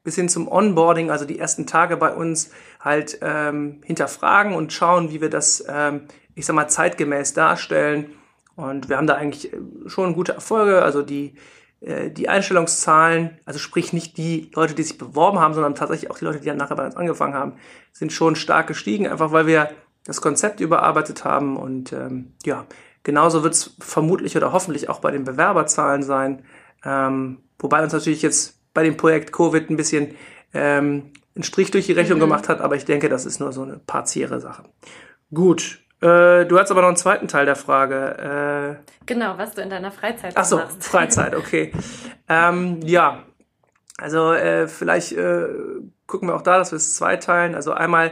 bis 0.04 0.16
hin 0.16 0.30
zum 0.30 0.48
Onboarding, 0.48 1.12
also 1.12 1.26
die 1.26 1.38
ersten 1.38 1.68
Tage 1.68 1.98
bei 1.98 2.14
uns 2.14 2.50
halt 2.80 3.20
hinterfragen 3.84 4.56
und 4.56 4.72
schauen, 4.72 5.12
wie 5.12 5.20
wir 5.20 5.30
das, 5.30 5.62
ich 6.34 6.46
sag 6.46 6.56
mal, 6.56 6.70
zeitgemäß 6.70 7.34
darstellen. 7.34 8.16
Und 8.58 8.90
wir 8.90 8.98
haben 8.98 9.08
da 9.08 9.14
eigentlich 9.14 9.54
äh, 9.54 9.58
schon 9.86 10.14
gute 10.14 10.34
Erfolge. 10.34 10.82
Also 10.82 11.04
die, 11.04 11.28
äh, 11.28 11.34
die 11.80 12.28
Einstellungszahlen, 12.28 13.40
also 13.46 13.60
sprich 13.60 13.94
nicht 13.94 14.18
die 14.18 14.50
Leute, 14.56 14.74
die 14.74 14.82
sich 14.82 14.98
beworben 14.98 15.40
haben, 15.40 15.54
sondern 15.54 15.76
tatsächlich 15.76 16.10
auch 16.10 16.18
die 16.18 16.26
Leute, 16.26 16.40
die 16.40 16.48
dann 16.48 16.58
nachher 16.58 16.76
bei 16.76 16.86
uns 16.86 16.96
angefangen 16.96 17.36
haben, 17.36 17.54
sind 17.92 18.12
schon 18.12 18.36
stark 18.36 18.66
gestiegen, 18.66 19.08
einfach 19.08 19.32
weil 19.32 19.46
wir 19.46 19.70
das 20.04 20.22
Konzept 20.22 20.60
überarbeitet 20.60 21.24
haben. 21.24 21.56
Und 21.56 21.94
ähm, 21.94 22.34
ja, 22.46 22.66
genauso 23.04 23.44
wird 23.44 23.54
es 23.54 23.76
vermutlich 23.80 24.36
oder 24.36 24.54
hoffentlich 24.54 24.90
auch 24.90 25.00
bei 25.00 25.12
den 25.12 25.24
Bewerberzahlen 25.24 26.02
sein. 26.02 26.44
Ähm, 26.84 27.40
wobei 27.60 27.84
uns 27.84 27.94
natürlich 27.94 28.22
jetzt 28.22 28.60
bei 28.74 28.84
dem 28.84 28.98
Projekt 28.98 29.32
Covid 29.32 29.70
ein 29.70 29.78
bisschen 29.78 30.16
ähm, 30.54 31.12
einen 31.36 31.44
Strich 31.44 31.72
durch 31.72 31.86
die 31.86 31.94
Rechnung 31.94 32.18
mhm. 32.18 32.24
gemacht 32.24 32.50
hat, 32.50 32.62
aber 32.62 32.76
ich 32.76 32.86
denke, 32.86 33.10
das 33.10 33.26
ist 33.26 33.40
nur 33.40 33.52
so 33.52 33.62
eine 33.62 33.78
partielle 33.78 34.40
Sache. 34.40 34.64
Gut. 35.34 35.80
Äh, 36.02 36.46
du 36.46 36.60
hast 36.60 36.70
aber 36.72 36.82
noch 36.82 36.90
einen 36.90 36.98
zweiten 36.98 37.28
Teil 37.28 37.46
der 37.46 37.56
Frage. 37.56 38.78
Äh, 38.80 38.94
genau, 39.06 39.38
was 39.38 39.54
du 39.54 39.62
in 39.62 39.70
deiner 39.70 39.92
Freizeit 39.92 40.34
Ach 40.36 40.46
so, 40.46 40.58
machst. 40.58 40.84
Freizeit, 40.86 41.36
okay. 41.36 41.72
ähm, 42.30 42.80
ja, 42.84 43.24
also 43.98 44.34
äh, 44.34 44.68
vielleicht 44.68 45.14
äh, 45.14 45.48
gucken 46.06 46.30
wir 46.30 46.36
auch 46.36 46.44
da, 46.44 46.58
dass 46.58 46.72
wir 46.72 46.78
es 46.78 46.96
zweiteilen. 46.96 47.56
Also 47.56 47.74
einmal 47.74 48.12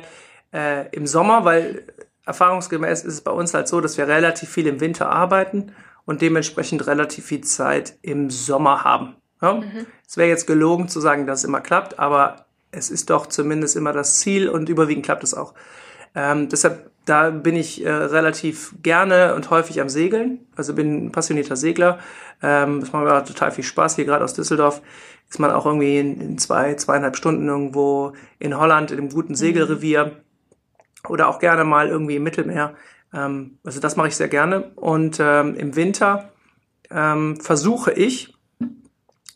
äh, 0.51 0.89
im 0.89 1.05
Sommer, 1.05 1.45
weil 1.45 1.83
erfahrungsgemäß 2.25 3.03
ist 3.03 3.13
es 3.13 3.21
bei 3.21 3.31
uns 3.31 3.53
halt 3.53 3.67
so, 3.67 3.81
dass 3.81 3.97
wir 3.97 4.07
relativ 4.07 4.49
viel 4.49 4.67
im 4.67 4.79
Winter 4.79 5.09
arbeiten 5.09 5.73
und 6.05 6.21
dementsprechend 6.21 6.87
relativ 6.87 7.25
viel 7.25 7.41
Zeit 7.41 7.97
im 8.01 8.29
Sommer 8.29 8.83
haben. 8.83 9.15
Ja? 9.41 9.53
Mhm. 9.55 9.85
Es 10.07 10.17
wäre 10.17 10.29
jetzt 10.29 10.47
gelogen 10.47 10.87
zu 10.87 10.99
sagen, 10.99 11.27
dass 11.27 11.39
es 11.39 11.45
immer 11.45 11.61
klappt, 11.61 11.99
aber 11.99 12.47
es 12.71 12.89
ist 12.89 13.09
doch 13.09 13.27
zumindest 13.27 13.75
immer 13.75 13.93
das 13.93 14.19
Ziel 14.19 14.49
und 14.49 14.69
überwiegend 14.69 15.05
klappt 15.05 15.23
es 15.23 15.33
auch. 15.33 15.53
Ähm, 16.13 16.49
deshalb, 16.49 16.91
da 17.05 17.29
bin 17.29 17.55
ich 17.55 17.85
äh, 17.85 17.89
relativ 17.89 18.75
gerne 18.81 19.35
und 19.35 19.49
häufig 19.51 19.79
am 19.79 19.89
Segeln. 19.89 20.39
Also 20.55 20.73
bin 20.73 21.05
ein 21.05 21.11
passionierter 21.11 21.55
Segler. 21.55 21.99
Ähm, 22.41 22.81
das 22.81 22.91
macht 22.91 23.05
mir 23.05 23.23
total 23.23 23.51
viel 23.51 23.63
Spaß. 23.63 23.95
Hier 23.95 24.05
gerade 24.05 24.23
aus 24.23 24.33
Düsseldorf 24.33 24.81
ist 25.29 25.39
man 25.39 25.51
auch 25.51 25.65
irgendwie 25.65 25.99
in, 25.99 26.19
in, 26.19 26.37
zwei, 26.37 26.73
zweieinhalb 26.73 27.15
Stunden 27.15 27.47
irgendwo 27.47 28.13
in 28.39 28.57
Holland 28.57 28.91
in 28.91 28.97
einem 28.97 29.09
guten 29.09 29.33
mhm. 29.33 29.37
Segelrevier 29.37 30.23
oder 31.07 31.27
auch 31.27 31.39
gerne 31.39 31.63
mal 31.63 31.87
irgendwie 31.87 32.15
im 32.15 32.23
Mittelmeer. 32.23 32.75
Ähm, 33.13 33.59
also 33.63 33.79
das 33.79 33.95
mache 33.95 34.07
ich 34.07 34.15
sehr 34.15 34.27
gerne. 34.27 34.71
Und 34.75 35.17
ähm, 35.19 35.55
im 35.55 35.75
Winter 35.75 36.31
ähm, 36.89 37.39
versuche 37.39 37.91
ich, 37.91 38.33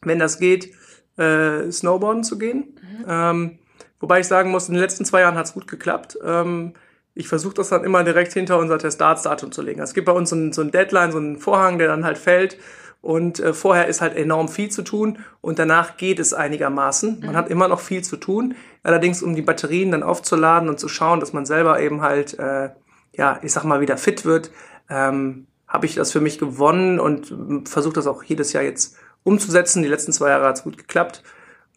wenn 0.02 0.20
das 0.20 0.40
geht, 0.40 0.74
äh, 1.18 1.72
Snowboarden 1.72 2.24
zu 2.24 2.40
gehen. 2.40 2.80
Mhm. 2.82 3.06
Ähm, 3.08 3.60
wobei 4.00 4.22
ich 4.22 4.28
sagen 4.28 4.50
muss, 4.50 4.68
in 4.68 4.74
den 4.74 4.82
letzten 4.82 5.06
zwei 5.06 5.22
Jahren 5.22 5.36
hat 5.36 5.46
es 5.46 5.54
gut 5.54 5.68
geklappt. 5.68 6.18
Ähm, 6.24 6.74
ich 7.14 7.28
versuche 7.28 7.56
das 7.56 7.70
dann 7.70 7.84
immer 7.84 8.04
direkt 8.04 8.34
hinter 8.34 8.58
unser 8.60 8.78
Testatsdatum 8.78 9.52
zu 9.52 9.62
legen. 9.62 9.82
Es 9.82 9.94
gibt 9.94 10.06
bei 10.06 10.12
uns 10.12 10.30
so 10.30 10.36
ein, 10.36 10.54
so 10.54 10.64
Deadline, 10.64 11.12
so 11.12 11.18
einen 11.18 11.38
Vorhang, 11.38 11.78
der 11.78 11.88
dann 11.88 12.06
halt 12.06 12.18
fällt. 12.18 12.58
Und 13.02 13.40
äh, 13.40 13.54
vorher 13.54 13.88
ist 13.88 14.02
halt 14.02 14.16
enorm 14.16 14.50
viel 14.50 14.70
zu 14.70 14.82
tun 14.82 15.20
und 15.40 15.58
danach 15.58 15.96
geht 15.96 16.20
es 16.20 16.34
einigermaßen. 16.34 17.22
Man 17.22 17.32
mhm. 17.32 17.36
hat 17.36 17.50
immer 17.50 17.70
noch 17.70 17.80
viel 17.80 18.04
zu 18.04 18.18
tun. 18.18 18.56
Allerdings, 18.84 19.24
um 19.24 19.36
die 19.36 19.42
Batterien 19.42 19.92
dann 19.92 20.04
aufzuladen 20.04 20.68
und 20.68 20.80
zu 20.80 20.90
schauen, 20.90 21.22
dass 21.22 21.32
man 21.32 21.46
selber 21.46 21.80
eben 21.80 22.02
halt, 22.02 22.38
äh, 22.40 22.70
ja, 23.14 23.40
ich 23.42 23.54
sag 23.54 23.64
mal, 23.64 23.80
wieder 23.80 23.98
fit 23.98 24.26
wird, 24.26 24.52
ähm, 24.90 25.48
habe 25.66 25.86
ich 25.86 25.96
das 25.96 26.12
für 26.12 26.20
mich 26.20 26.40
gewonnen 26.40 27.00
und 27.00 27.70
versuche 27.70 27.94
das 27.94 28.08
auch 28.08 28.24
jedes 28.24 28.54
Jahr 28.54 28.64
jetzt 28.64 28.98
umzusetzen. 29.24 29.82
Die 29.82 29.90
letzten 29.90 30.12
zwei 30.12 30.30
Jahre 30.30 30.48
hat 30.48 30.58
es 30.58 30.64
gut 30.64 30.78
geklappt. 30.78 31.24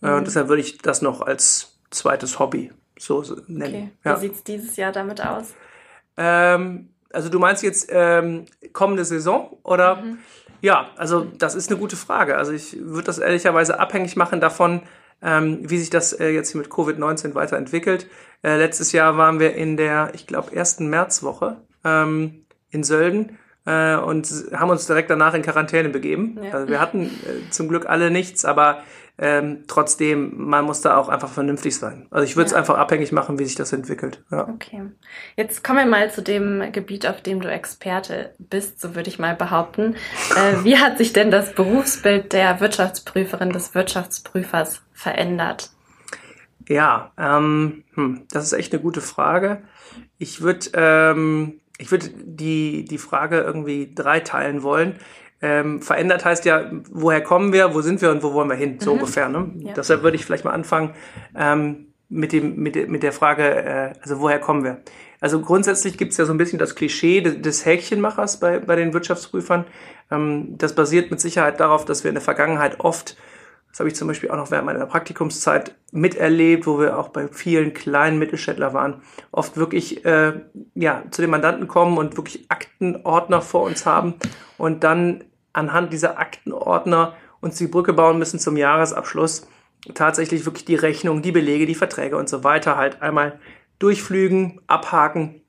Äh, 0.03 0.11
mhm. 0.11 0.15
Und 0.19 0.27
deshalb 0.27 0.49
würde 0.49 0.63
ich 0.63 0.79
das 0.79 1.03
noch 1.03 1.21
als 1.21 1.79
zweites 1.91 2.41
Hobby 2.41 2.73
so 3.03 3.37
nennen. 3.47 3.75
Okay. 3.75 3.91
Ja. 4.05 4.17
Wie 4.17 4.21
sieht 4.21 4.35
es 4.35 4.45
dieses 4.45 4.77
Jahr 4.77 4.93
damit 4.93 5.25
aus? 5.25 5.55
Ähm, 6.17 6.91
also 7.13 7.29
du 7.29 7.39
meinst 7.39 7.63
jetzt 7.63 7.89
ähm, 7.91 8.47
kommende 8.73 9.05
Saison 9.05 9.59
oder? 9.63 9.97
Mhm. 9.97 10.19
Ja, 10.61 10.91
also 10.97 11.25
das 11.25 11.55
ist 11.55 11.71
eine 11.71 11.81
gute 11.81 11.97
Frage. 11.97 12.37
Also 12.37 12.53
ich 12.53 12.77
würde 12.81 13.07
das 13.07 13.19
ehrlicherweise 13.19 13.81
abhängig 13.81 14.17
machen 14.17 14.41
davon, 14.41 14.83
ähm, 15.21 15.59
wie 15.63 15.79
sich 15.79 15.91
das 15.91 16.13
äh, 16.13 16.29
jetzt 16.29 16.53
hier 16.53 16.61
mit 16.61 16.71
Covid-19 16.71 17.35
weiterentwickelt. 17.35 18.07
Äh, 18.43 18.59
letztes 18.59 18.93
Jahr 18.93 19.17
waren 19.17 19.41
wir 19.41 19.55
in 19.55 19.77
der, 19.77 20.11
ich 20.15 20.27
glaube, 20.27 20.55
ersten 20.55 20.89
Märzwoche 20.89 21.57
ähm, 21.85 22.45
in 22.71 22.85
Sölden 22.85 23.39
äh, 23.67 23.97
und 23.97 24.29
haben 24.53 24.71
uns 24.71 24.87
direkt 24.87 25.11
danach 25.11 25.35
in 25.35 25.43
Quarantäne 25.43 25.89
begeben. 25.89 26.39
Ja. 26.43 26.53
Also 26.53 26.69
wir 26.69 26.81
hatten 26.81 27.07
äh, 27.07 27.51
zum 27.51 27.69
Glück 27.69 27.87
alle 27.87 28.11
nichts, 28.11 28.45
aber 28.45 28.83
ähm, 29.19 29.65
trotzdem, 29.69 30.33
man 30.37 30.65
muss 30.65 30.81
da 30.81 30.97
auch 30.97 31.09
einfach 31.09 31.29
vernünftig 31.29 31.77
sein. 31.77 32.07
Also 32.11 32.25
ich 32.25 32.37
würde 32.37 32.47
es 32.47 32.53
ja. 32.53 32.59
einfach 32.59 32.79
abhängig 32.79 33.13
machen, 33.13 33.39
wie 33.39 33.45
sich 33.45 33.55
das 33.55 33.73
entwickelt. 33.73 34.23
Ja. 34.31 34.49
Okay. 34.49 34.83
Jetzt 35.37 35.63
kommen 35.63 35.81
wir 35.81 35.87
mal 35.87 36.11
zu 36.11 36.23
dem 36.23 36.73
Gebiet, 36.73 37.07
auf 37.07 37.21
dem 37.21 37.41
du 37.41 37.51
Experte 37.51 38.35
bist, 38.39 38.81
so 38.81 38.95
würde 38.95 39.09
ich 39.09 39.19
mal 39.19 39.37
behaupten. 39.37 39.97
Äh, 40.37 40.57
wie 40.65 40.79
hat 40.79 40.99
sich 40.99 41.13
denn 41.13 41.31
das 41.31 41.55
Berufsbild 41.55 42.33
der 42.33 42.61
Wirtschaftsprüferin, 42.61 43.51
des 43.51 43.75
Wirtschaftsprüfers 43.75 44.83
verändert? 44.93 45.71
Ja, 46.69 47.13
ähm, 47.19 47.85
hm, 47.95 48.27
das 48.31 48.45
ist 48.45 48.53
echt 48.55 48.73
eine 48.73 48.83
gute 48.83 49.01
Frage. 49.01 49.63
Ich 50.19 50.41
würde 50.41 50.71
ähm, 50.75 51.61
ich 51.83 51.91
würde 51.91 52.11
die, 52.15 52.85
die 52.85 52.99
Frage 52.99 53.41
irgendwie 53.41 53.93
dreiteilen 53.93 54.63
wollen. 54.63 54.95
Ähm, 55.45 55.83
verändert 55.83 56.25
heißt 56.25 56.45
ja, 56.45 56.71
woher 56.91 57.21
kommen 57.21 57.53
wir, 57.53 57.75
wo 57.75 57.81
sind 57.81 58.01
wir 58.01 58.11
und 58.11 58.23
wo 58.23 58.33
wollen 58.33 58.49
wir 58.49 58.57
hin, 58.57 58.79
so 58.79 58.93
mhm. 58.93 59.01
ungefähr. 59.01 59.29
Ne? 59.29 59.51
Ja. 59.59 59.73
Deshalb 59.75 60.03
würde 60.03 60.17
ich 60.17 60.25
vielleicht 60.25 60.45
mal 60.45 60.53
anfangen 60.53 60.95
ähm, 61.37 61.89
mit, 62.09 62.33
dem, 62.33 62.57
mit, 62.57 62.89
mit 62.89 63.03
der 63.03 63.13
Frage, 63.13 63.43
äh, 63.43 63.93
also 64.01 64.21
woher 64.21 64.39
kommen 64.39 64.63
wir? 64.63 64.83
Also 65.21 65.41
grundsätzlich 65.41 65.99
gibt 65.99 66.13
es 66.13 66.19
ja 66.19 66.25
so 66.25 66.33
ein 66.33 66.39
bisschen 66.39 66.59
das 66.59 66.75
Klischee 66.75 67.21
des, 67.21 67.67
Häkchenmachers 67.67 68.39
bei, 68.39 68.61
bei 68.61 68.77
den 68.77 68.93
Wirtschaftsprüfern. 68.93 69.65
Ähm, 70.11 70.57
das 70.59 70.75
basiert 70.75 71.11
mit 71.11 71.21
Sicherheit 71.21 71.59
darauf, 71.59 71.85
dass 71.85 72.05
wir 72.05 72.11
in 72.11 72.15
der 72.15 72.23
Vergangenheit 72.23 72.81
oft 72.81 73.17
das 73.73 73.81
habe 73.81 73.89
ich 73.89 73.95
zum 73.95 74.07
Beispiel 74.07 74.31
auch 74.31 74.37
noch 74.37 74.51
während 74.51 74.67
meiner 74.67 74.85
Praktikumszeit 74.85 75.75
miterlebt, 75.93 76.67
wo 76.67 76.79
wir 76.79 76.99
auch 76.99 77.09
bei 77.09 77.29
vielen 77.29 77.73
kleinen 77.73 78.19
Mittelständler 78.19 78.75
waren, 78.75 79.01
oft 79.31 79.57
wirklich 79.57 80.05
äh, 80.05 80.35
ja, 80.75 81.05
zu 81.11 81.23
den 81.23 81.31
Mandanten 81.31 81.69
kommen 81.69 81.97
und 81.97 82.19
wirklich 82.19 82.45
Aktenordner 82.51 83.41
vor 83.41 83.63
uns 83.63 83.87
haben 83.87 84.15
und 84.59 84.85
dann 84.85 85.25
anhand 85.53 85.93
dieser 85.93 86.19
Aktenordner 86.19 87.15
uns 87.41 87.57
die 87.57 87.67
Brücke 87.67 87.93
bauen 87.93 88.19
müssen 88.19 88.39
zum 88.39 88.57
Jahresabschluss, 88.57 89.47
tatsächlich 89.95 90.47
wirklich 90.47 90.65
die 90.65 90.77
Rechnung, 90.77 91.23
die 91.23 91.33
Belege, 91.33 91.67
die 91.67 91.75
Verträge 91.75 92.17
und 92.17 92.29
so 92.29 92.45
weiter 92.45 92.77
halt 92.77 93.03
einmal 93.03 93.39
durchflügen, 93.79 94.61
abhaken 94.69 95.43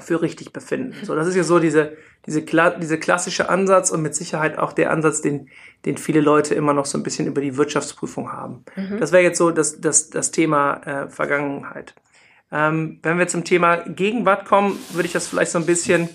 für 0.00 0.22
richtig 0.22 0.52
befinden. 0.52 0.96
So, 1.04 1.14
das 1.14 1.28
ist 1.28 1.36
ja 1.36 1.44
so 1.44 1.58
diese, 1.58 1.96
diese, 2.26 2.42
diese 2.42 2.98
klassische 2.98 3.48
Ansatz 3.48 3.90
und 3.90 4.02
mit 4.02 4.14
Sicherheit 4.14 4.58
auch 4.58 4.72
der 4.72 4.90
Ansatz, 4.90 5.20
den, 5.20 5.48
den 5.84 5.96
viele 5.96 6.20
Leute 6.20 6.54
immer 6.54 6.72
noch 6.72 6.86
so 6.86 6.98
ein 6.98 7.02
bisschen 7.02 7.26
über 7.26 7.40
die 7.40 7.56
Wirtschaftsprüfung 7.56 8.32
haben. 8.32 8.64
Mhm. 8.74 8.98
Das 8.98 9.12
wäre 9.12 9.22
jetzt 9.22 9.38
so 9.38 9.50
das, 9.50 9.80
das, 9.80 10.10
das 10.10 10.30
Thema 10.30 10.80
äh, 10.86 11.08
Vergangenheit. 11.08 11.94
Ähm, 12.50 13.00
wenn 13.02 13.18
wir 13.18 13.28
zum 13.28 13.44
Thema 13.44 13.76
Gegenwart 13.76 14.44
kommen, 14.46 14.78
würde 14.92 15.06
ich 15.06 15.12
das 15.12 15.26
vielleicht 15.26 15.52
so 15.52 15.58
ein 15.58 15.66
bisschen 15.66 16.08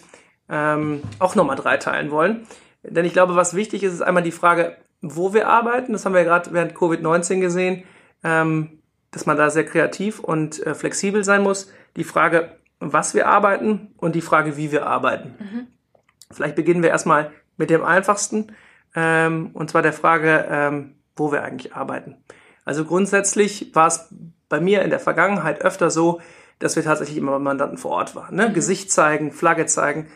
ähm, 0.49 1.01
auch 1.19 1.35
nochmal 1.35 1.55
dreiteilen 1.55 2.11
wollen. 2.11 2.47
Denn 2.89 3.05
ich 3.05 3.13
glaube, 3.13 3.35
was 3.35 3.53
wichtig 3.53 3.83
ist, 3.83 3.93
ist 3.93 4.01
einmal 4.01 4.23
die 4.23 4.31
Frage, 4.31 4.77
wo 5.01 5.33
wir 5.33 5.47
arbeiten. 5.47 5.93
Das 5.93 6.05
haben 6.05 6.13
wir 6.13 6.21
ja 6.21 6.27
gerade 6.27 6.51
während 6.53 6.73
Covid-19 6.73 7.39
gesehen, 7.39 7.83
ähm, 8.23 8.79
dass 9.11 9.25
man 9.25 9.37
da 9.37 9.49
sehr 9.49 9.65
kreativ 9.65 10.19
und 10.19 10.65
äh, 10.65 10.73
flexibel 10.73 11.23
sein 11.23 11.43
muss. 11.43 11.71
Die 11.95 12.03
Frage, 12.03 12.57
was 12.79 13.13
wir 13.13 13.27
arbeiten 13.27 13.93
und 13.97 14.15
die 14.15 14.21
Frage, 14.21 14.57
wie 14.57 14.71
wir 14.71 14.85
arbeiten. 14.85 15.35
Mhm. 15.39 15.67
Vielleicht 16.31 16.55
beginnen 16.55 16.83
wir 16.83 16.89
erstmal 16.89 17.31
mit 17.57 17.69
dem 17.69 17.83
einfachsten, 17.83 18.53
ähm, 18.95 19.51
und 19.53 19.69
zwar 19.69 19.81
der 19.81 19.93
Frage, 19.93 20.45
ähm, 20.49 20.95
wo 21.15 21.31
wir 21.31 21.43
eigentlich 21.43 21.75
arbeiten. 21.75 22.17
Also 22.65 22.85
grundsätzlich 22.85 23.73
war 23.73 23.87
es 23.87 24.13
bei 24.49 24.59
mir 24.59 24.81
in 24.81 24.89
der 24.89 24.99
Vergangenheit 24.99 25.61
öfter 25.61 25.89
so, 25.89 26.21
dass 26.59 26.75
wir 26.75 26.83
tatsächlich 26.83 27.17
immer 27.17 27.39
Mandanten 27.39 27.77
vor 27.77 27.91
Ort 27.91 28.15
waren. 28.15 28.35
Ne? 28.35 28.49
Mhm. 28.49 28.53
Gesicht 28.53 28.91
zeigen, 28.91 29.31
Flagge 29.31 29.65
zeigen. 29.65 30.07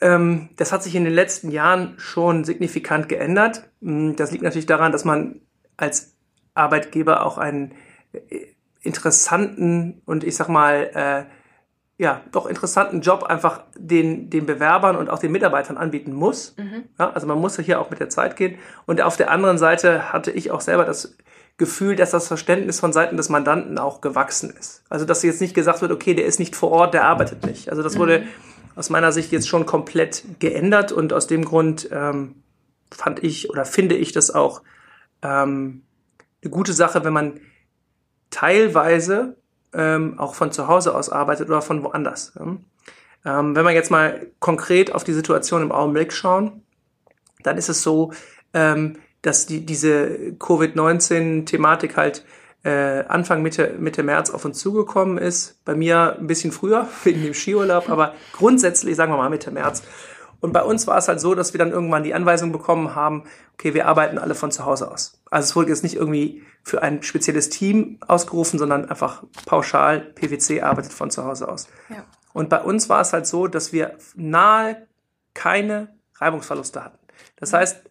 Ähm, 0.00 0.50
das 0.56 0.72
hat 0.72 0.82
sich 0.82 0.94
in 0.94 1.04
den 1.04 1.12
letzten 1.14 1.50
Jahren 1.50 1.94
schon 1.98 2.44
signifikant 2.44 3.08
geändert. 3.08 3.68
Hm, 3.80 4.16
das 4.16 4.30
liegt 4.32 4.44
natürlich 4.44 4.66
daran, 4.66 4.92
dass 4.92 5.04
man 5.04 5.40
als 5.76 6.14
Arbeitgeber 6.54 7.24
auch 7.24 7.38
einen 7.38 7.72
äh, 8.12 8.46
interessanten 8.82 10.02
und 10.04 10.24
ich 10.24 10.36
sag 10.36 10.48
mal 10.48 10.90
äh, 10.94 11.24
ja, 11.98 12.20
doch 12.30 12.46
interessanten 12.46 13.00
Job 13.00 13.22
einfach 13.22 13.62
den, 13.74 14.28
den 14.28 14.44
Bewerbern 14.44 14.96
und 14.96 15.08
auch 15.08 15.18
den 15.18 15.32
Mitarbeitern 15.32 15.78
anbieten 15.78 16.12
muss. 16.12 16.54
Mhm. 16.58 16.84
Ja, 16.98 17.10
also 17.10 17.26
man 17.26 17.38
muss 17.38 17.56
ja 17.56 17.64
hier 17.64 17.80
auch 17.80 17.88
mit 17.88 18.00
der 18.00 18.10
Zeit 18.10 18.36
gehen. 18.36 18.58
Und 18.84 19.00
auf 19.00 19.16
der 19.16 19.30
anderen 19.30 19.56
Seite 19.56 20.12
hatte 20.12 20.30
ich 20.30 20.50
auch 20.50 20.60
selber 20.60 20.84
das 20.84 21.16
Gefühl, 21.56 21.96
dass 21.96 22.10
das 22.10 22.28
Verständnis 22.28 22.80
von 22.80 22.92
Seiten 22.92 23.16
des 23.16 23.30
Mandanten 23.30 23.78
auch 23.78 24.02
gewachsen 24.02 24.50
ist. 24.50 24.84
Also 24.90 25.06
dass 25.06 25.22
jetzt 25.22 25.40
nicht 25.40 25.54
gesagt 25.54 25.80
wird, 25.80 25.90
okay, 25.90 26.12
der 26.12 26.26
ist 26.26 26.38
nicht 26.38 26.54
vor 26.54 26.70
Ort, 26.70 26.92
der 26.92 27.04
arbeitet 27.04 27.46
nicht. 27.46 27.70
Also 27.70 27.82
das 27.82 27.98
wurde 27.98 28.20
mhm. 28.20 28.28
Aus 28.76 28.90
meiner 28.90 29.10
Sicht 29.10 29.32
jetzt 29.32 29.48
schon 29.48 29.66
komplett 29.66 30.22
geändert 30.38 30.92
und 30.92 31.12
aus 31.12 31.26
dem 31.26 31.44
Grund 31.44 31.88
ähm, 31.90 32.36
fand 32.94 33.24
ich 33.24 33.50
oder 33.50 33.64
finde 33.64 33.96
ich 33.96 34.12
das 34.12 34.30
auch 34.30 34.62
ähm, 35.22 35.82
eine 36.42 36.50
gute 36.50 36.72
Sache, 36.72 37.04
wenn 37.04 37.12
man 37.12 37.40
teilweise 38.30 39.36
ähm, 39.72 40.18
auch 40.18 40.34
von 40.34 40.52
zu 40.52 40.68
Hause 40.68 40.94
aus 40.94 41.08
arbeitet 41.08 41.48
oder 41.48 41.62
von 41.62 41.82
woanders. 41.82 42.34
Ähm, 42.38 43.56
wenn 43.56 43.64
wir 43.64 43.72
jetzt 43.72 43.90
mal 43.90 44.26
konkret 44.38 44.94
auf 44.94 45.02
die 45.02 45.14
Situation 45.14 45.62
im 45.62 45.72
Augenblick 45.72 46.12
schauen, 46.12 46.62
dann 47.42 47.58
ist 47.58 47.68
es 47.68 47.82
so, 47.82 48.12
ähm, 48.54 48.98
dass 49.22 49.46
die, 49.46 49.66
diese 49.66 50.34
Covid-19-Thematik 50.38 51.96
halt 51.96 52.24
äh, 52.66 53.04
Anfang 53.06 53.42
Mitte, 53.42 53.76
Mitte 53.78 54.02
März 54.02 54.30
auf 54.30 54.44
uns 54.44 54.58
zugekommen 54.58 55.18
ist. 55.18 55.64
Bei 55.64 55.76
mir 55.76 56.16
ein 56.18 56.26
bisschen 56.26 56.50
früher, 56.50 56.88
wegen 57.04 57.22
dem 57.22 57.32
Skiurlaub, 57.32 57.88
aber 57.88 58.14
grundsätzlich 58.32 58.96
sagen 58.96 59.12
wir 59.12 59.16
mal 59.16 59.30
Mitte 59.30 59.52
März. 59.52 59.84
Und 60.40 60.52
bei 60.52 60.62
uns 60.62 60.86
war 60.86 60.98
es 60.98 61.08
halt 61.08 61.20
so, 61.20 61.34
dass 61.34 61.54
wir 61.54 61.58
dann 61.58 61.70
irgendwann 61.70 62.02
die 62.02 62.12
Anweisung 62.12 62.52
bekommen 62.52 62.94
haben, 62.94 63.24
okay, 63.54 63.72
wir 63.72 63.86
arbeiten 63.86 64.18
alle 64.18 64.34
von 64.34 64.50
zu 64.50 64.66
Hause 64.66 64.90
aus. 64.90 65.22
Also 65.30 65.46
es 65.46 65.56
wurde 65.56 65.70
jetzt 65.70 65.82
nicht 65.82 65.94
irgendwie 65.94 66.42
für 66.62 66.82
ein 66.82 67.02
spezielles 67.02 67.48
Team 67.48 67.98
ausgerufen, 68.06 68.58
sondern 68.58 68.90
einfach 68.90 69.22
pauschal, 69.46 70.00
PwC 70.00 70.60
arbeitet 70.60 70.92
von 70.92 71.10
zu 71.10 71.24
Hause 71.24 71.48
aus. 71.48 71.68
Ja. 71.88 72.04
Und 72.32 72.50
bei 72.50 72.60
uns 72.60 72.88
war 72.88 73.00
es 73.00 73.12
halt 73.12 73.26
so, 73.26 73.46
dass 73.46 73.72
wir 73.72 73.96
nahe 74.14 74.86
keine 75.32 75.96
Reibungsverluste 76.16 76.84
hatten. 76.84 76.98
Das 77.36 77.52
heißt, 77.52 77.82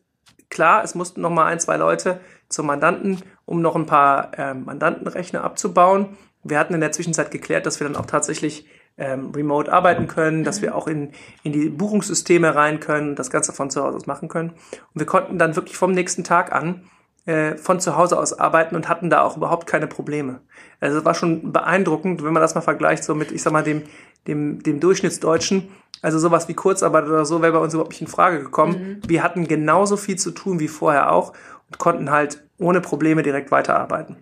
klar, 0.49 0.83
es 0.83 0.95
mussten 0.95 1.21
noch 1.21 1.31
mal 1.31 1.45
ein, 1.45 1.59
zwei 1.59 1.77
Leute 1.77 2.19
zum 2.49 2.67
Mandanten, 2.67 3.21
um 3.45 3.61
noch 3.61 3.75
ein 3.75 3.85
paar 3.85 4.37
äh, 4.37 4.53
Mandantenrechner 4.53 5.43
abzubauen. 5.43 6.17
Wir 6.43 6.59
hatten 6.59 6.73
in 6.73 6.81
der 6.81 6.91
Zwischenzeit 6.91 7.31
geklärt, 7.31 7.65
dass 7.65 7.79
wir 7.79 7.87
dann 7.87 7.95
auch 7.95 8.05
tatsächlich 8.05 8.67
ähm, 8.97 9.31
remote 9.35 9.71
arbeiten 9.71 10.07
können, 10.07 10.43
dass 10.43 10.61
wir 10.61 10.75
auch 10.75 10.87
in, 10.87 11.11
in 11.43 11.51
die 11.51 11.69
Buchungssysteme 11.69 12.55
rein 12.55 12.79
können, 12.79 13.15
das 13.15 13.29
Ganze 13.29 13.51
von 13.51 13.69
zu 13.69 13.83
Hause 13.83 13.97
aus 13.97 14.05
machen 14.05 14.29
können. 14.29 14.51
Und 14.51 14.99
wir 14.99 15.05
konnten 15.05 15.37
dann 15.37 15.55
wirklich 15.55 15.77
vom 15.77 15.91
nächsten 15.91 16.23
Tag 16.23 16.53
an 16.53 16.81
äh, 17.25 17.55
von 17.57 17.79
zu 17.79 17.97
Hause 17.97 18.17
aus 18.17 18.37
arbeiten 18.37 18.75
und 18.75 18.87
hatten 18.87 19.09
da 19.09 19.21
auch 19.21 19.35
überhaupt 19.37 19.67
keine 19.67 19.87
Probleme. 19.87 20.41
Also 20.79 20.99
es 20.99 21.05
war 21.05 21.15
schon 21.15 21.51
beeindruckend, 21.51 22.23
wenn 22.23 22.33
man 22.33 22.41
das 22.41 22.55
mal 22.55 22.61
vergleicht 22.61 23.03
so 23.03 23.15
mit, 23.15 23.31
ich 23.31 23.41
sag 23.41 23.51
mal, 23.51 23.63
dem, 23.63 23.83
dem, 24.27 24.61
dem 24.61 24.79
Durchschnittsdeutschen. 24.79 25.69
Also 26.01 26.19
sowas 26.19 26.47
wie 26.47 26.53
Kurzarbeit 26.53 27.05
oder 27.05 27.25
so 27.25 27.41
wäre 27.41 27.53
bei 27.53 27.59
uns 27.59 27.73
überhaupt 27.73 27.91
nicht 27.91 28.01
in 28.01 28.07
Frage 28.07 28.39
gekommen. 28.39 28.99
Mhm. 29.01 29.09
Wir 29.09 29.23
hatten 29.23 29.47
genauso 29.47 29.97
viel 29.97 30.17
zu 30.17 30.31
tun 30.31 30.59
wie 30.59 30.67
vorher 30.67 31.11
auch 31.11 31.33
konnten 31.77 32.11
halt 32.11 32.43
ohne 32.57 32.81
Probleme 32.81 33.23
direkt 33.23 33.51
weiterarbeiten. 33.51 34.17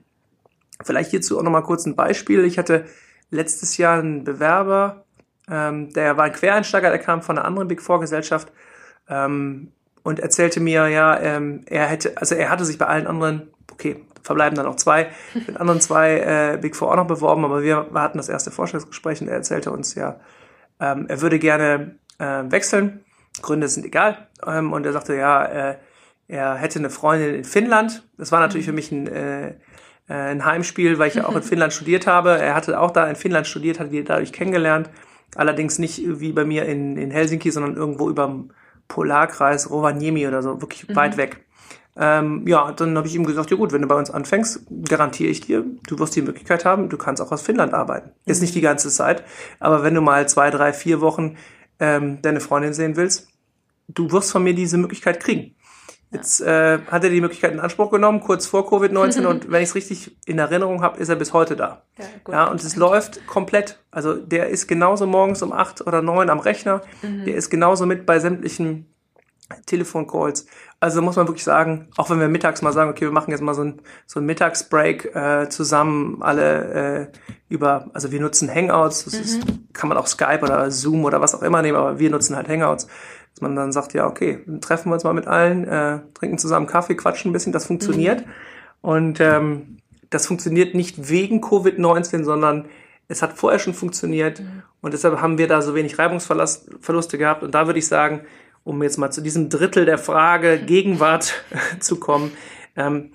Vielleicht 0.83 1.11
hierzu 1.11 1.37
auch 1.37 1.43
nochmal 1.43 1.63
kurz 1.63 1.85
ein 1.85 1.95
Beispiel. 1.95 2.43
Ich 2.45 2.57
hatte 2.57 2.85
letztes 3.29 3.77
Jahr 3.77 3.99
einen 3.99 4.23
Bewerber, 4.23 5.05
ähm, 5.49 5.91
der 5.93 6.17
war 6.17 6.25
ein 6.25 6.33
Quereinsteiger, 6.33 6.89
der 6.89 6.99
kam 6.99 7.21
von 7.21 7.37
einer 7.37 7.45
anderen 7.45 7.67
Big 7.67 7.81
Four 7.81 7.99
Gesellschaft 7.99 8.51
ähm, 9.09 9.71
und 10.03 10.19
erzählte 10.19 10.59
mir, 10.59 10.87
ja, 10.87 11.19
ähm, 11.19 11.61
er 11.65 11.87
hätte, 11.87 12.17
also 12.17 12.35
er 12.35 12.49
hatte 12.49 12.65
sich 12.65 12.77
bei 12.77 12.87
allen 12.87 13.07
anderen, 13.07 13.51
okay, 13.71 14.05
verbleiben 14.21 14.55
dann 14.55 14.65
noch 14.65 14.75
zwei, 14.75 15.09
mit 15.33 15.57
anderen 15.57 15.81
zwei 15.81 16.19
äh, 16.19 16.57
Big 16.61 16.75
Four 16.75 16.91
auch 16.91 16.95
noch 16.95 17.07
beworben, 17.07 17.45
aber 17.45 17.61
wir, 17.61 17.87
hatten 17.93 18.17
das 18.17 18.29
erste 18.29 18.51
Vorstellungsgespräch 18.51 19.21
und 19.21 19.27
er 19.27 19.35
erzählte 19.35 19.71
uns 19.71 19.95
ja, 19.95 20.19
ähm, 20.79 21.05
er 21.07 21.21
würde 21.21 21.39
gerne 21.39 21.95
äh, 22.19 22.43
wechseln. 22.45 23.03
Gründe 23.41 23.67
sind 23.67 23.85
egal. 23.85 24.27
Ähm, 24.45 24.73
und 24.73 24.85
er 24.85 24.93
sagte, 24.93 25.15
ja, 25.15 25.45
äh, 25.45 25.77
er 26.33 26.55
hätte 26.55 26.79
eine 26.79 26.89
Freundin 26.89 27.35
in 27.35 27.43
Finnland. 27.43 28.07
Das 28.17 28.31
war 28.31 28.39
natürlich 28.39 28.65
für 28.65 28.73
mich 28.73 28.91
ein 28.91 29.07
äh, 29.07 29.53
äh, 30.09 30.13
ein 30.13 30.45
Heimspiel, 30.45 30.99
weil 30.99 31.07
ich 31.07 31.15
ja 31.15 31.27
auch 31.27 31.35
in 31.35 31.43
Finnland 31.43 31.73
studiert 31.73 32.07
habe. 32.07 32.37
Er 32.37 32.55
hatte 32.55 32.79
auch 32.79 32.91
da 32.91 33.07
in 33.07 33.15
Finnland 33.15 33.47
studiert, 33.47 33.79
hat 33.79 33.91
wir 33.91 34.03
dadurch 34.03 34.33
kennengelernt. 34.33 34.89
Allerdings 35.35 35.79
nicht 35.79 36.01
wie 36.05 36.31
bei 36.31 36.45
mir 36.45 36.65
in, 36.65 36.97
in 36.97 37.11
Helsinki, 37.11 37.51
sondern 37.51 37.75
irgendwo 37.75 38.09
über 38.09 38.27
dem 38.27 38.51
Polarkreis, 38.87 39.69
Rovaniemi 39.69 40.27
oder 40.27 40.43
so, 40.43 40.61
wirklich 40.61 40.87
mhm. 40.87 40.95
weit 40.95 41.17
weg. 41.17 41.45
Ähm, 41.95 42.47
ja, 42.47 42.71
dann 42.71 42.97
habe 42.97 43.07
ich 43.07 43.15
ihm 43.15 43.25
gesagt, 43.25 43.51
ja 43.51 43.57
gut, 43.57 43.71
wenn 43.71 43.81
du 43.81 43.87
bei 43.87 43.95
uns 43.95 44.09
anfängst, 44.09 44.65
garantiere 44.89 45.29
ich 45.29 45.41
dir, 45.41 45.63
du 45.87 45.99
wirst 45.99 46.15
die 46.15 46.23
Möglichkeit 46.23 46.65
haben, 46.65 46.89
du 46.89 46.97
kannst 46.97 47.21
auch 47.21 47.31
aus 47.31 47.43
Finnland 47.43 47.73
arbeiten. 47.73 48.11
Jetzt 48.25 48.41
nicht 48.41 48.55
die 48.55 48.61
ganze 48.61 48.89
Zeit, 48.89 49.23
aber 49.59 49.83
wenn 49.83 49.93
du 49.93 50.01
mal 50.01 50.27
zwei, 50.27 50.49
drei, 50.49 50.73
vier 50.73 51.01
Wochen 51.01 51.37
ähm, 51.79 52.19
deine 52.23 52.39
Freundin 52.39 52.73
sehen 52.73 52.95
willst, 52.95 53.27
du 53.87 54.11
wirst 54.11 54.31
von 54.31 54.43
mir 54.43 54.55
diese 54.55 54.77
Möglichkeit 54.77 55.19
kriegen. 55.19 55.55
Jetzt 56.13 56.41
äh, 56.41 56.79
hat 56.89 57.03
er 57.03 57.09
die 57.09 57.21
Möglichkeit 57.21 57.51
in 57.51 57.59
Anspruch 57.59 57.91
genommen, 57.91 58.21
kurz 58.21 58.45
vor 58.45 58.71
Covid-19 58.71 59.25
und 59.27 59.51
wenn 59.51 59.63
ich 59.63 59.69
es 59.69 59.75
richtig 59.75 60.15
in 60.25 60.39
Erinnerung 60.39 60.81
habe, 60.81 60.99
ist 60.99 61.09
er 61.09 61.15
bis 61.15 61.33
heute 61.33 61.55
da. 61.55 61.83
Ja, 61.97 62.05
gut, 62.23 62.33
ja 62.33 62.45
und 62.45 62.63
es 62.63 62.75
läuft 62.75 63.25
komplett. 63.27 63.79
Also 63.91 64.13
der 64.13 64.49
ist 64.49 64.67
genauso 64.67 65.07
morgens 65.07 65.41
um 65.41 65.51
acht 65.51 65.85
oder 65.85 66.01
neun 66.01 66.29
am 66.29 66.39
Rechner, 66.39 66.81
mhm. 67.01 67.25
der 67.25 67.35
ist 67.35 67.49
genauso 67.49 67.85
mit 67.85 68.05
bei 68.05 68.19
sämtlichen 68.19 68.93
Telefoncalls. 69.65 70.45
Also 70.79 71.01
muss 71.01 71.15
man 71.15 71.27
wirklich 71.27 71.43
sagen, 71.43 71.87
auch 71.95 72.09
wenn 72.09 72.19
wir 72.19 72.27
mittags 72.27 72.61
mal 72.61 72.73
sagen, 72.73 72.89
okay, 72.89 73.05
wir 73.05 73.11
machen 73.11 73.31
jetzt 73.31 73.41
mal 73.41 73.53
so 73.53 73.63
ein, 73.63 73.81
so 74.05 74.19
ein 74.19 74.25
Mittagsbreak 74.25 75.15
äh, 75.15 75.49
zusammen, 75.49 76.21
alle 76.21 77.09
äh, 77.11 77.17
über, 77.49 77.89
also 77.93 78.11
wir 78.11 78.19
nutzen 78.19 78.53
Hangouts, 78.53 79.05
das 79.05 79.13
mhm. 79.13 79.21
ist, 79.21 79.41
kann 79.73 79.89
man 79.89 79.97
auch 79.97 80.07
Skype 80.07 80.41
oder 80.41 80.69
Zoom 80.71 81.05
oder 81.05 81.21
was 81.21 81.35
auch 81.35 81.41
immer 81.41 81.61
nehmen, 81.61 81.77
aber 81.77 81.99
wir 81.99 82.09
nutzen 82.09 82.35
halt 82.35 82.49
Hangouts 82.49 82.87
dass 83.33 83.41
man 83.41 83.55
dann 83.55 83.71
sagt, 83.71 83.93
ja, 83.93 84.07
okay, 84.07 84.43
dann 84.45 84.61
treffen 84.61 84.89
wir 84.89 84.93
uns 84.93 85.03
mal 85.03 85.13
mit 85.13 85.27
allen, 85.27 85.67
äh, 85.67 85.99
trinken 86.13 86.37
zusammen 86.37 86.67
Kaffee, 86.67 86.95
quatschen 86.95 87.31
ein 87.31 87.33
bisschen, 87.33 87.51
das 87.53 87.65
funktioniert. 87.65 88.25
Mhm. 88.25 88.31
Und 88.81 89.19
ähm, 89.19 89.77
das 90.09 90.27
funktioniert 90.27 90.75
nicht 90.75 91.09
wegen 91.09 91.43
Covid-19, 91.43 92.23
sondern 92.23 92.65
es 93.07 93.21
hat 93.21 93.33
vorher 93.33 93.59
schon 93.59 93.73
funktioniert 93.73 94.39
mhm. 94.39 94.63
und 94.81 94.93
deshalb 94.93 95.19
haben 95.19 95.37
wir 95.37 95.47
da 95.47 95.61
so 95.61 95.75
wenig 95.75 95.97
Reibungsverluste 95.97 97.17
gehabt. 97.17 97.43
Und 97.43 97.55
da 97.55 97.65
würde 97.65 97.79
ich 97.79 97.87
sagen, 97.87 98.21
um 98.63 98.81
jetzt 98.83 98.97
mal 98.97 99.11
zu 99.11 99.21
diesem 99.21 99.49
Drittel 99.49 99.85
der 99.85 99.97
Frage 99.97 100.59
Gegenwart 100.65 101.43
zu 101.79 101.99
kommen, 101.99 102.31
ähm, 102.75 103.11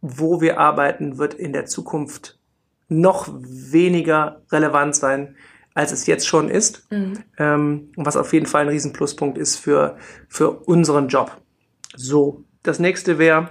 wo 0.00 0.40
wir 0.40 0.60
arbeiten, 0.60 1.18
wird 1.18 1.34
in 1.34 1.52
der 1.52 1.66
Zukunft 1.66 2.38
noch 2.88 3.28
weniger 3.28 4.42
relevant 4.50 4.94
sein, 4.94 5.36
als 5.78 5.92
es 5.92 6.06
jetzt 6.06 6.26
schon 6.26 6.50
ist. 6.50 6.90
Mhm. 6.90 7.18
Ähm, 7.38 7.92
was 7.94 8.16
auf 8.16 8.32
jeden 8.32 8.46
Fall 8.46 8.62
ein 8.62 8.68
Riesenpluspunkt 8.68 9.38
ist 9.38 9.54
für, 9.54 9.96
für 10.28 10.50
unseren 10.50 11.06
Job. 11.06 11.40
So, 11.94 12.42
das 12.64 12.80
nächste 12.80 13.18
wäre, 13.18 13.50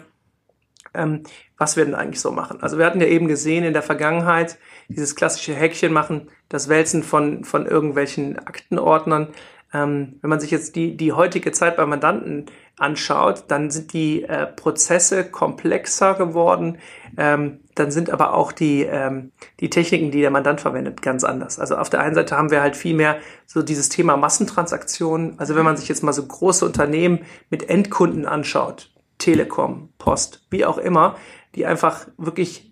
ähm, 0.94 1.24
was 1.58 1.78
wir 1.78 1.86
denn 1.86 1.96
eigentlich 1.96 2.20
so 2.20 2.32
machen? 2.32 2.62
Also 2.62 2.78
wir 2.78 2.86
hatten 2.86 3.00
ja 3.00 3.08
eben 3.08 3.30
gesehen 3.30 3.64
in 3.64 3.72
der 3.72 3.82
Vergangenheit 3.82 4.58
dieses 4.90 5.16
klassische 5.16 5.56
Häkchen 5.56 5.94
machen, 5.94 6.28
das 6.50 6.68
Wälzen 6.68 7.02
von, 7.02 7.46
von 7.46 7.66
irgendwelchen 7.66 8.38
Aktenordnern. 8.40 9.30
Ähm, 9.74 10.18
wenn 10.22 10.30
man 10.30 10.42
sich 10.42 10.52
jetzt 10.52 10.76
die, 10.76 10.98
die 10.98 11.14
heutige 11.14 11.54
Zeit 11.54 11.78
bei 11.78 11.86
Mandanten 11.86 12.48
anschaut, 12.78 13.46
dann 13.48 13.72
sind 13.72 13.94
die 13.94 14.24
äh, 14.24 14.48
Prozesse 14.48 15.24
komplexer 15.24 16.16
geworden. 16.16 16.80
Ähm, 17.16 17.62
dann 17.80 17.92
sind 17.92 18.10
aber 18.10 18.34
auch 18.34 18.52
die, 18.52 18.84
ähm, 18.84 19.32
die 19.60 19.70
Techniken, 19.70 20.12
die 20.12 20.22
der 20.22 20.32
Mandant 20.32 20.62
verwendet, 20.62 21.02
ganz 21.02 21.24
anders. 21.24 21.60
Also 21.60 21.78
auf 21.78 21.90
der 21.90 22.02
einen 22.02 22.16
Seite 22.16 22.38
haben 22.38 22.52
wir 22.52 22.62
halt 22.62 22.76
viel 22.76 22.96
mehr 22.96 23.18
so 23.46 23.62
dieses 23.62 23.90
Thema 23.90 24.18
Massentransaktionen. 24.18 25.40
Also 25.40 25.56
wenn 25.56 25.66
man 25.66 25.78
sich 25.78 25.90
jetzt 25.90 26.04
mal 26.04 26.14
so 26.14 26.26
große 26.26 26.66
Unternehmen 26.66 27.20
mit 27.50 27.70
Endkunden 27.70 28.26
anschaut, 28.26 28.92
Telekom, 29.18 29.90
Post, 29.98 30.46
wie 30.50 30.66
auch 30.66 30.78
immer, 30.78 31.16
die 31.56 31.66
einfach 31.66 32.08
wirklich 32.18 32.68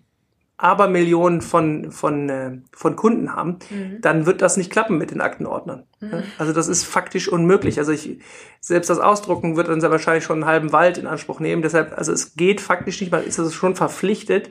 Abermillionen 0.58 1.42
von, 1.42 1.92
von, 1.92 2.30
äh, 2.30 2.52
von 2.72 2.96
Kunden 2.96 3.34
haben, 3.34 3.58
mhm. 3.68 4.00
dann 4.00 4.24
wird 4.24 4.40
das 4.40 4.56
nicht 4.56 4.70
klappen 4.70 4.96
mit 4.96 5.10
den 5.10 5.20
Aktenordnern. 5.20 5.84
Mhm. 6.00 6.22
Also 6.38 6.54
das 6.54 6.68
ist 6.68 6.84
faktisch 6.84 7.28
unmöglich. 7.28 7.78
Also 7.78 7.92
ich, 7.92 8.20
selbst 8.60 8.88
das 8.88 8.98
Ausdrucken 8.98 9.56
wird 9.56 9.68
dann 9.68 9.82
sehr 9.82 9.90
wahrscheinlich 9.90 10.24
schon 10.24 10.42
einen 10.42 10.50
halben 10.50 10.72
Wald 10.72 10.96
in 10.96 11.06
Anspruch 11.06 11.40
nehmen. 11.40 11.60
Deshalb, 11.60 11.96
also 11.98 12.10
es 12.10 12.36
geht 12.36 12.62
faktisch 12.62 13.00
nicht, 13.00 13.12
man 13.12 13.24
ist 13.24 13.38
also 13.38 13.50
schon 13.50 13.76
verpflichtet, 13.76 14.48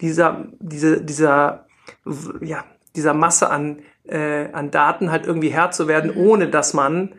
dieser, 0.00 0.46
diese, 0.60 1.02
dieser, 1.02 1.66
ja, 2.40 2.64
dieser 2.96 3.14
Masse 3.14 3.50
an, 3.50 3.80
äh, 4.04 4.50
an 4.52 4.70
Daten 4.70 5.10
halt 5.10 5.26
irgendwie 5.26 5.50
Herr 5.50 5.70
zu 5.70 5.88
werden, 5.88 6.12
mhm. 6.12 6.20
ohne 6.20 6.48
dass 6.48 6.74
man 6.74 7.14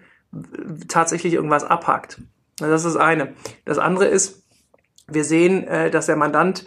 tatsächlich 0.88 1.34
irgendwas 1.34 1.64
abhakt. 1.64 2.22
Also 2.60 2.72
das 2.72 2.86
ist 2.86 2.96
das 2.96 3.02
eine. 3.02 3.34
Das 3.66 3.78
andere 3.78 4.06
ist, 4.06 4.44
wir 5.08 5.24
sehen, 5.24 5.68
äh, 5.68 5.92
dass 5.92 6.06
der 6.06 6.16
Mandant 6.16 6.66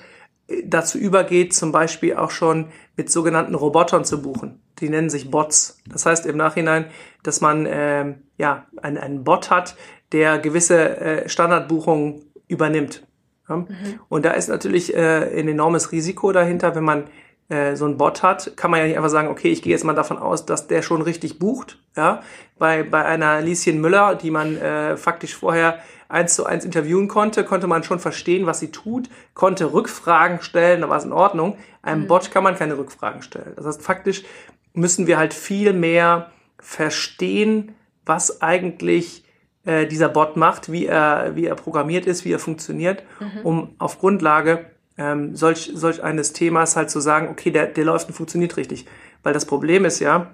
äh, 0.49 0.63
dazu 0.65 0.99
übergeht, 0.99 1.55
zum 1.55 1.73
Beispiel 1.73 2.17
auch 2.17 2.31
schon 2.31 2.69
mit 2.97 3.11
sogenannten 3.11 3.55
Robotern 3.55 4.05
zu 4.05 4.23
buchen. 4.23 4.61
Die 4.79 4.89
nennen 4.89 5.11
sich 5.11 5.31
Bots. 5.31 5.79
Das 5.89 6.07
heißt 6.07 6.27
im 6.27 6.37
Nachhinein, 6.37 6.87
dass 7.23 7.41
man 7.41 7.67
äh, 7.67 8.15
ja 8.37 8.67
einen, 8.83 8.99
einen 8.99 9.25
Bot 9.25 9.51
hat, 9.51 9.77
der 10.13 10.39
gewisse 10.39 10.99
äh, 10.99 11.29
Standardbuchungen 11.29 12.23
übernimmt. 12.49 13.07
Ja? 13.49 13.57
Mhm. 13.57 13.67
Und 14.09 14.25
da 14.25 14.33
ist 14.33 14.49
natürlich 14.49 14.95
äh, 14.95 15.39
ein 15.39 15.49
enormes 15.49 15.93
Risiko 15.93 16.33
dahinter, 16.33 16.75
wenn 16.75 16.85
man 16.85 17.05
äh, 17.49 17.77
so 17.77 17.87
ein 17.87 17.97
Bot 17.97 18.23
hat, 18.23 18.57
kann 18.57 18.71
man 18.71 18.81
ja 18.81 18.87
nicht 18.87 18.97
einfach 18.97 19.11
sagen, 19.11 19.29
okay, 19.29 19.49
ich 19.49 19.63
gehe 19.63 19.73
jetzt 19.73 19.85
mal 19.85 19.95
davon 19.95 20.19
aus, 20.19 20.47
dass 20.47 20.67
der 20.67 20.83
schon 20.83 21.03
richtig 21.03 21.39
bucht. 21.39 21.79
Ja, 21.97 22.23
bei 22.59 22.83
bei 22.83 23.05
einer 23.05 23.41
Lieschen 23.41 23.81
Müller, 23.81 24.17
die 24.17 24.31
man 24.31 24.57
äh, 24.57 24.97
faktisch 24.97 25.35
vorher 25.35 25.79
eins 26.09 26.35
zu 26.35 26.45
eins 26.45 26.65
interviewen 26.65 27.09
konnte, 27.09 27.45
konnte 27.45 27.67
man 27.67 27.83
schon 27.85 28.01
verstehen, 28.01 28.47
was 28.47 28.61
sie 28.61 28.71
tut, 28.71 29.09
konnte 29.35 29.73
Rückfragen 29.73 30.43
stellen, 30.43 30.81
da 30.81 30.89
war 30.89 30.99
es 30.99 31.05
in 31.05 31.13
Ordnung. 31.13 31.57
Einem 31.83 32.03
mhm. 32.03 32.07
Bot 32.09 32.31
kann 32.31 32.43
man 32.43 32.57
keine 32.57 32.79
Rückfragen 32.79 33.23
stellen. 33.23 33.53
Das 33.57 33.67
heißt, 33.67 33.83
faktisch 33.83 34.25
müssen 34.73 35.07
wir 35.07 35.17
halt 35.17 35.33
viel 35.33 35.73
mehr 35.73 36.31
verstehen, 36.59 37.75
was 38.05 38.43
eigentlich 38.43 39.25
äh, 39.67 39.87
dieser 39.87 40.09
Bot 40.09 40.37
macht, 40.37 40.73
wie 40.73 40.87
er, 40.87 41.37
wie 41.37 41.45
er 41.45 41.55
programmiert 41.55 42.07
ist, 42.07 42.25
wie 42.25 42.33
er 42.33 42.39
funktioniert, 42.39 43.03
mhm. 43.21 43.41
um 43.43 43.75
auf 43.79 43.99
Grundlage 43.99 44.67
ähm, 44.97 45.37
solch, 45.37 45.73
solch 45.75 46.03
eines 46.03 46.33
Themas 46.33 46.77
halt 46.77 46.91
zu 46.91 47.01
sagen, 47.01 47.29
okay, 47.29 47.51
der, 47.51 47.67
der 47.67 47.85
läuft 47.85 48.09
und 48.09 48.15
funktioniert 48.15 48.57
richtig. 48.57 48.87
Weil 49.23 49.35
das 49.35 49.45
Problem 49.45 49.85
ist 49.85 50.01
ja, 50.01 50.31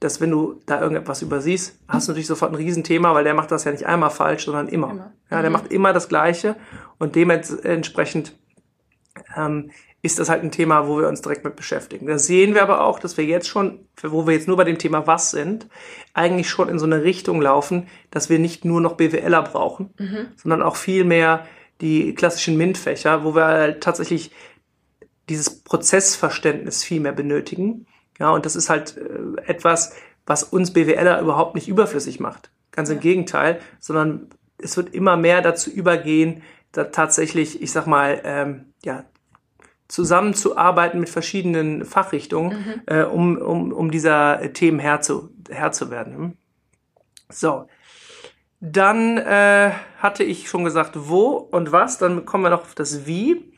dass 0.00 0.20
wenn 0.20 0.30
du 0.30 0.60
da 0.66 0.80
irgendetwas 0.80 1.22
übersiehst, 1.22 1.78
hast 1.86 2.08
du 2.08 2.12
natürlich 2.12 2.26
sofort 2.26 2.50
ein 2.50 2.56
Riesenthema, 2.56 3.14
weil 3.14 3.24
der 3.24 3.34
macht 3.34 3.52
das 3.52 3.64
ja 3.64 3.70
nicht 3.70 3.86
einmal 3.86 4.10
falsch, 4.10 4.44
sondern 4.44 4.68
immer. 4.68 4.90
immer. 4.90 5.12
Ja, 5.30 5.40
der 5.40 5.50
mhm. 5.50 5.54
macht 5.54 5.72
immer 5.72 5.92
das 5.92 6.08
Gleiche 6.08 6.56
und 6.98 7.14
dementsprechend 7.14 8.34
ähm, 9.36 9.70
ist 10.02 10.18
das 10.18 10.28
halt 10.28 10.42
ein 10.42 10.50
Thema, 10.50 10.88
wo 10.88 10.98
wir 10.98 11.08
uns 11.08 11.22
direkt 11.22 11.44
mit 11.44 11.54
beschäftigen. 11.54 12.06
Da 12.06 12.18
sehen 12.18 12.54
wir 12.54 12.62
aber 12.62 12.84
auch, 12.84 12.98
dass 12.98 13.16
wir 13.16 13.24
jetzt 13.24 13.48
schon, 13.48 13.86
wo 14.02 14.26
wir 14.26 14.34
jetzt 14.34 14.48
nur 14.48 14.56
bei 14.56 14.64
dem 14.64 14.78
Thema 14.78 15.06
was 15.06 15.30
sind, 15.30 15.68
eigentlich 16.12 16.50
schon 16.50 16.68
in 16.68 16.80
so 16.80 16.86
eine 16.86 17.04
Richtung 17.04 17.40
laufen, 17.40 17.86
dass 18.10 18.28
wir 18.28 18.40
nicht 18.40 18.64
nur 18.64 18.80
noch 18.80 18.96
BWLer 18.96 19.42
brauchen, 19.42 19.94
mhm. 19.98 20.28
sondern 20.36 20.62
auch 20.62 20.74
viel 20.74 21.04
mehr 21.04 21.46
die 21.80 22.14
klassischen 22.14 22.56
MINT-Fächer, 22.56 23.24
wo 23.24 23.34
wir 23.36 23.44
halt 23.44 23.82
tatsächlich 23.82 24.32
dieses 25.28 25.62
Prozessverständnis 25.62 26.82
viel 26.82 27.00
mehr 27.00 27.12
benötigen. 27.12 27.86
Ja, 28.18 28.30
und 28.30 28.44
das 28.44 28.56
ist 28.56 28.70
halt 28.70 28.96
äh, 28.96 29.42
etwas, 29.46 29.94
was 30.26 30.42
uns 30.42 30.72
BWLer 30.72 31.20
überhaupt 31.20 31.54
nicht 31.54 31.68
überflüssig 31.68 32.18
macht. 32.18 32.50
Ganz 32.72 32.90
im 32.90 33.00
Gegenteil, 33.00 33.60
sondern 33.78 34.30
es 34.58 34.76
wird 34.76 34.94
immer 34.94 35.16
mehr 35.16 35.42
dazu 35.42 35.70
übergehen, 35.70 36.42
da 36.72 36.84
tatsächlich, 36.84 37.62
ich 37.62 37.70
sag 37.70 37.86
mal, 37.86 38.20
ähm, 38.24 38.71
ja, 38.84 39.04
zusammenzuarbeiten 39.88 41.00
mit 41.00 41.10
verschiedenen 41.10 41.84
Fachrichtungen, 41.84 42.58
mhm. 42.58 42.82
äh, 42.86 43.02
um, 43.02 43.36
um, 43.36 43.72
um 43.72 43.90
dieser 43.90 44.52
Themen 44.52 44.78
Herr 44.78 45.00
zu, 45.00 45.30
Herr 45.50 45.72
zu 45.72 45.90
werden. 45.90 46.38
So, 47.28 47.66
dann 48.60 49.18
äh, 49.18 49.72
hatte 49.98 50.24
ich 50.24 50.48
schon 50.48 50.64
gesagt, 50.64 50.92
wo 50.94 51.30
und 51.32 51.72
was. 51.72 51.98
Dann 51.98 52.24
kommen 52.24 52.44
wir 52.44 52.50
noch 52.50 52.62
auf 52.62 52.74
das 52.74 53.06
Wie. 53.06 53.52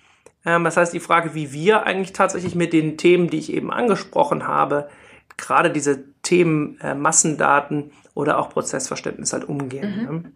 Ähm, 0.45 0.65
das 0.65 0.77
heißt, 0.77 0.95
die 0.95 1.01
Frage, 1.01 1.35
wie 1.35 1.53
wir 1.53 1.85
eigentlich 1.85 2.13
tatsächlich 2.13 2.55
mit 2.55 2.73
den 2.73 2.97
Themen, 2.97 3.29
die 3.29 3.39
ich 3.39 3.53
eben 3.53 3.71
angesprochen 3.71 4.49
habe, 4.49 4.89
gerade 5.37 5.71
diese 5.71 6.05
Themen 6.23 6.79
äh, 6.81 6.95
Massendaten 6.95 7.93
oder 8.15 8.39
auch 8.39 8.49
Prozessverständnis 8.49 9.33
halt 9.33 9.45
umgehen. 9.45 9.97
Mhm. 9.97 10.17
Ne? 10.17 10.33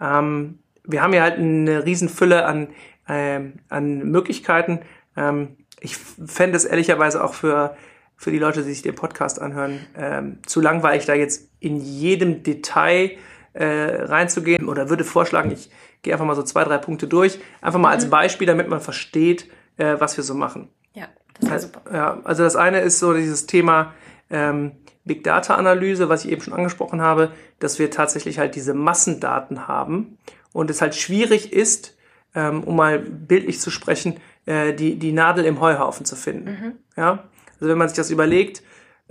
Ähm, 0.00 0.58
wir 0.84 1.02
haben 1.02 1.12
ja 1.12 1.22
halt 1.22 1.38
eine 1.38 1.84
Riesenfülle 1.84 2.46
an, 2.46 2.68
äh, 3.08 3.40
an 3.68 3.98
Möglichkeiten. 4.10 4.80
Ähm, 5.16 5.56
ich 5.80 5.96
fände 5.96 6.56
es 6.56 6.64
ehrlicherweise 6.64 7.22
auch 7.22 7.34
für, 7.34 7.76
für 8.16 8.30
die 8.30 8.38
Leute, 8.38 8.62
die 8.62 8.70
sich 8.70 8.82
den 8.82 8.94
Podcast 8.94 9.40
anhören, 9.40 9.80
ähm, 9.96 10.38
zu 10.46 10.60
langweilig, 10.60 11.06
da 11.06 11.14
jetzt 11.14 11.50
in 11.60 11.76
jedem 11.76 12.42
Detail 12.42 13.12
äh, 13.52 13.64
reinzugehen 13.64 14.68
oder 14.68 14.88
würde 14.90 15.04
vorschlagen, 15.04 15.50
ich 15.50 15.70
gehe 16.02 16.12
einfach 16.12 16.26
mal 16.26 16.36
so 16.36 16.42
zwei, 16.42 16.64
drei 16.64 16.78
Punkte 16.78 17.06
durch. 17.06 17.38
Einfach 17.60 17.80
mal 17.80 17.88
mhm. 17.88 17.94
als 17.94 18.10
Beispiel, 18.10 18.46
damit 18.46 18.68
man 18.68 18.80
versteht, 18.80 19.50
äh, 19.76 19.96
was 19.98 20.16
wir 20.16 20.24
so 20.24 20.34
machen. 20.34 20.68
Ja, 20.94 21.08
das 21.34 21.42
wäre 21.42 21.54
also, 21.54 21.66
super. 21.68 21.94
Ja, 21.94 22.20
also 22.24 22.42
das 22.42 22.56
eine 22.56 22.80
ist 22.80 22.98
so 22.98 23.14
dieses 23.14 23.46
Thema 23.46 23.94
ähm, 24.30 24.72
Big 25.04 25.24
Data 25.24 25.54
Analyse, 25.54 26.08
was 26.08 26.24
ich 26.24 26.32
eben 26.32 26.42
schon 26.42 26.52
angesprochen 26.52 27.00
habe, 27.00 27.30
dass 27.58 27.78
wir 27.78 27.90
tatsächlich 27.90 28.38
halt 28.38 28.56
diese 28.56 28.74
Massendaten 28.74 29.68
haben 29.68 30.18
und 30.52 30.68
es 30.70 30.82
halt 30.82 30.94
schwierig 30.94 31.52
ist, 31.52 31.95
ähm, 32.36 32.62
um 32.62 32.76
mal 32.76 33.00
bildlich 33.00 33.60
zu 33.60 33.70
sprechen, 33.70 34.20
äh, 34.44 34.72
die, 34.74 34.96
die 34.96 35.12
Nadel 35.12 35.44
im 35.44 35.60
Heuhaufen 35.60 36.06
zu 36.06 36.14
finden. 36.14 36.50
Mhm. 36.50 36.72
Ja, 36.96 37.24
also 37.54 37.68
wenn 37.68 37.78
man 37.78 37.88
sich 37.88 37.96
das 37.96 38.10
überlegt, 38.10 38.62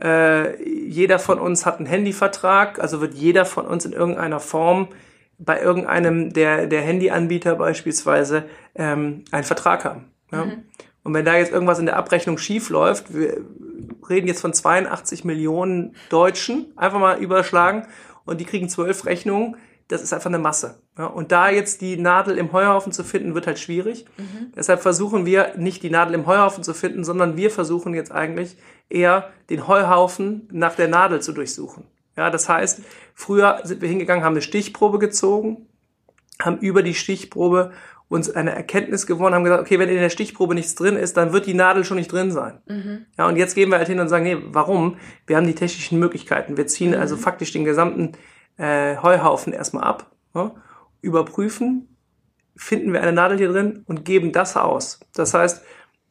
äh, 0.01 0.63
jeder 0.63 1.19
von 1.19 1.39
uns 1.39 1.65
hat 1.65 1.77
einen 1.77 1.87
Handyvertrag, 1.87 2.79
also 2.79 3.01
wird 3.01 3.15
jeder 3.15 3.45
von 3.45 3.65
uns 3.65 3.83
in 3.85 3.93
irgendeiner 3.93 4.39
Form 4.39 4.89
bei 5.37 5.59
irgendeinem 5.59 6.31
der, 6.31 6.67
der 6.67 6.81
Handyanbieter 6.81 7.55
beispielsweise 7.55 8.45
ähm, 8.75 9.25
einen 9.31 9.43
Vertrag 9.43 9.83
haben. 9.83 10.05
Ja? 10.31 10.45
Mhm. 10.45 10.63
Und 11.03 11.13
wenn 11.13 11.25
da 11.25 11.35
jetzt 11.35 11.51
irgendwas 11.51 11.79
in 11.79 11.85
der 11.85 11.97
Abrechnung 11.97 12.37
schief 12.37 12.69
läuft, 12.69 13.13
wir 13.13 13.41
reden 14.09 14.27
jetzt 14.27 14.41
von 14.41 14.53
82 14.53 15.23
Millionen 15.23 15.95
Deutschen, 16.09 16.73
einfach 16.75 16.99
mal 16.99 17.19
überschlagen, 17.19 17.87
und 18.25 18.41
die 18.41 18.45
kriegen 18.45 18.69
zwölf 18.69 19.05
Rechnungen, 19.05 19.55
das 19.87 20.01
ist 20.01 20.13
einfach 20.13 20.29
eine 20.29 20.39
Masse. 20.39 20.81
Ja, 20.97 21.05
und 21.05 21.31
da 21.31 21.49
jetzt 21.49 21.81
die 21.81 21.97
Nadel 21.97 22.37
im 22.37 22.51
Heuhaufen 22.51 22.91
zu 22.91 23.03
finden, 23.03 23.35
wird 23.35 23.47
halt 23.47 23.59
schwierig. 23.59 24.05
Mhm. 24.17 24.51
Deshalb 24.55 24.81
versuchen 24.81 25.25
wir 25.25 25.55
nicht 25.57 25.83
die 25.83 25.89
Nadel 25.89 26.15
im 26.15 26.25
Heuhaufen 26.25 26.63
zu 26.63 26.73
finden, 26.73 27.03
sondern 27.03 27.37
wir 27.37 27.51
versuchen 27.51 27.93
jetzt 27.93 28.11
eigentlich 28.11 28.57
eher 28.89 29.29
den 29.49 29.67
Heuhaufen 29.67 30.47
nach 30.51 30.75
der 30.75 30.87
Nadel 30.87 31.21
zu 31.21 31.33
durchsuchen. 31.33 31.85
Ja, 32.17 32.29
das 32.29 32.49
heißt, 32.49 32.81
früher 33.13 33.59
sind 33.63 33.81
wir 33.81 33.89
hingegangen, 33.89 34.23
haben 34.23 34.33
eine 34.33 34.41
Stichprobe 34.41 34.99
gezogen, 34.99 35.67
haben 36.41 36.57
über 36.59 36.81
die 36.81 36.93
Stichprobe 36.93 37.71
uns 38.07 38.29
eine 38.29 38.55
Erkenntnis 38.55 39.07
gewonnen, 39.07 39.35
haben 39.35 39.43
gesagt, 39.43 39.61
okay, 39.61 39.79
wenn 39.79 39.89
in 39.89 39.95
der 39.95 40.09
Stichprobe 40.09 40.55
nichts 40.55 40.75
drin 40.75 40.95
ist, 40.95 41.17
dann 41.17 41.33
wird 41.33 41.47
die 41.47 41.53
Nadel 41.53 41.83
schon 41.83 41.97
nicht 41.97 42.11
drin 42.11 42.31
sein. 42.31 42.61
Mhm. 42.67 43.05
Ja, 43.17 43.27
und 43.27 43.35
jetzt 43.35 43.55
gehen 43.55 43.69
wir 43.69 43.77
halt 43.79 43.87
hin 43.87 43.99
und 43.99 44.09
sagen, 44.09 44.23
nee, 44.23 44.37
warum? 44.47 44.97
Wir 45.25 45.37
haben 45.37 45.47
die 45.47 45.55
technischen 45.55 45.99
Möglichkeiten. 45.99 46.55
Wir 46.55 46.67
ziehen 46.67 46.91
mhm. 46.91 46.99
also 46.99 47.17
faktisch 47.17 47.51
den 47.51 47.65
gesamten 47.65 48.13
äh, 48.57 48.97
Heuhaufen 48.97 49.53
erstmal 49.53 49.83
ab, 49.83 50.11
ja, 50.33 50.51
überprüfen, 51.01 51.95
finden 52.55 52.93
wir 52.93 53.01
eine 53.01 53.13
Nadel 53.13 53.37
hier 53.37 53.49
drin 53.49 53.83
und 53.87 54.05
geben 54.05 54.31
das 54.31 54.55
aus. 54.57 54.99
Das 55.13 55.33
heißt, 55.33 55.63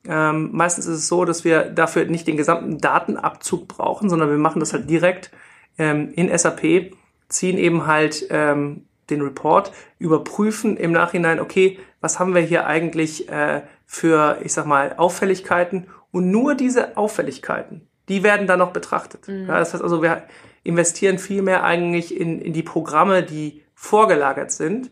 ähm, 0.07 0.51
meistens 0.53 0.87
ist 0.87 0.99
es 0.99 1.09
so, 1.09 1.25
dass 1.25 1.45
wir 1.45 1.65
dafür 1.65 2.05
nicht 2.05 2.27
den 2.27 2.37
gesamten 2.37 2.79
Datenabzug 2.79 3.69
brauchen, 3.69 4.11
sondern 4.11 4.29
wir 4.29 4.37
machen 4.37 4.61
das 4.61 4.73
halt 4.73 4.89
direkt 4.89 5.31
ähm, 5.79 6.13
in 6.15 6.37
SAP, 6.37 6.93
ziehen 7.29 7.59
eben 7.59 7.87
halt 7.87 8.27
ähm, 8.31 8.87
den 9.11 9.23
Report, 9.23 9.73
überprüfen 9.99 10.77
im 10.77 10.93
Nachhinein, 10.93 11.41
okay, 11.41 11.79
was 12.01 12.19
haben 12.19 12.35
wir 12.35 12.43
hier 12.43 12.67
eigentlich 12.67 13.29
äh, 13.31 13.63
für, 13.87 14.39
ich 14.43 14.53
sag 14.53 14.67
mal, 14.67 14.95
Auffälligkeiten 14.97 15.87
und 16.11 16.31
nur 16.31 16.55
diese 16.55 16.97
Auffälligkeiten, 16.97 17.89
die 18.09 18.23
werden 18.23 18.47
dann 18.47 18.59
noch 18.59 18.73
betrachtet. 18.73 19.27
Mhm. 19.29 19.47
Ja, 19.49 19.59
das 19.59 19.73
heißt 19.73 19.83
also, 19.83 20.03
wir 20.03 20.23
investieren 20.65 21.19
viel 21.19 21.43
mehr 21.43 21.63
eigentlich 21.63 22.19
in, 22.19 22.41
in 22.41 22.53
die 22.53 22.63
Programme, 22.63 23.23
die 23.23 23.63
vorgelagert 23.75 24.51
sind 24.51 24.91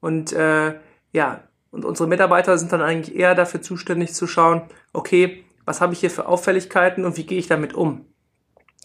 und 0.00 0.32
äh, 0.32 0.74
ja, 1.12 1.40
und 1.70 1.84
unsere 1.84 2.08
Mitarbeiter 2.08 2.56
sind 2.56 2.72
dann 2.72 2.82
eigentlich 2.82 3.16
eher 3.16 3.34
dafür 3.34 3.60
zuständig 3.60 4.14
zu 4.14 4.28
schauen, 4.28 4.62
okay, 4.92 5.44
was 5.64 5.80
habe 5.80 5.92
ich 5.92 6.00
hier 6.00 6.10
für 6.10 6.26
Auffälligkeiten 6.26 7.04
und 7.04 7.16
wie 7.16 7.26
gehe 7.26 7.38
ich 7.38 7.48
damit 7.48 7.74
um? 7.74 8.06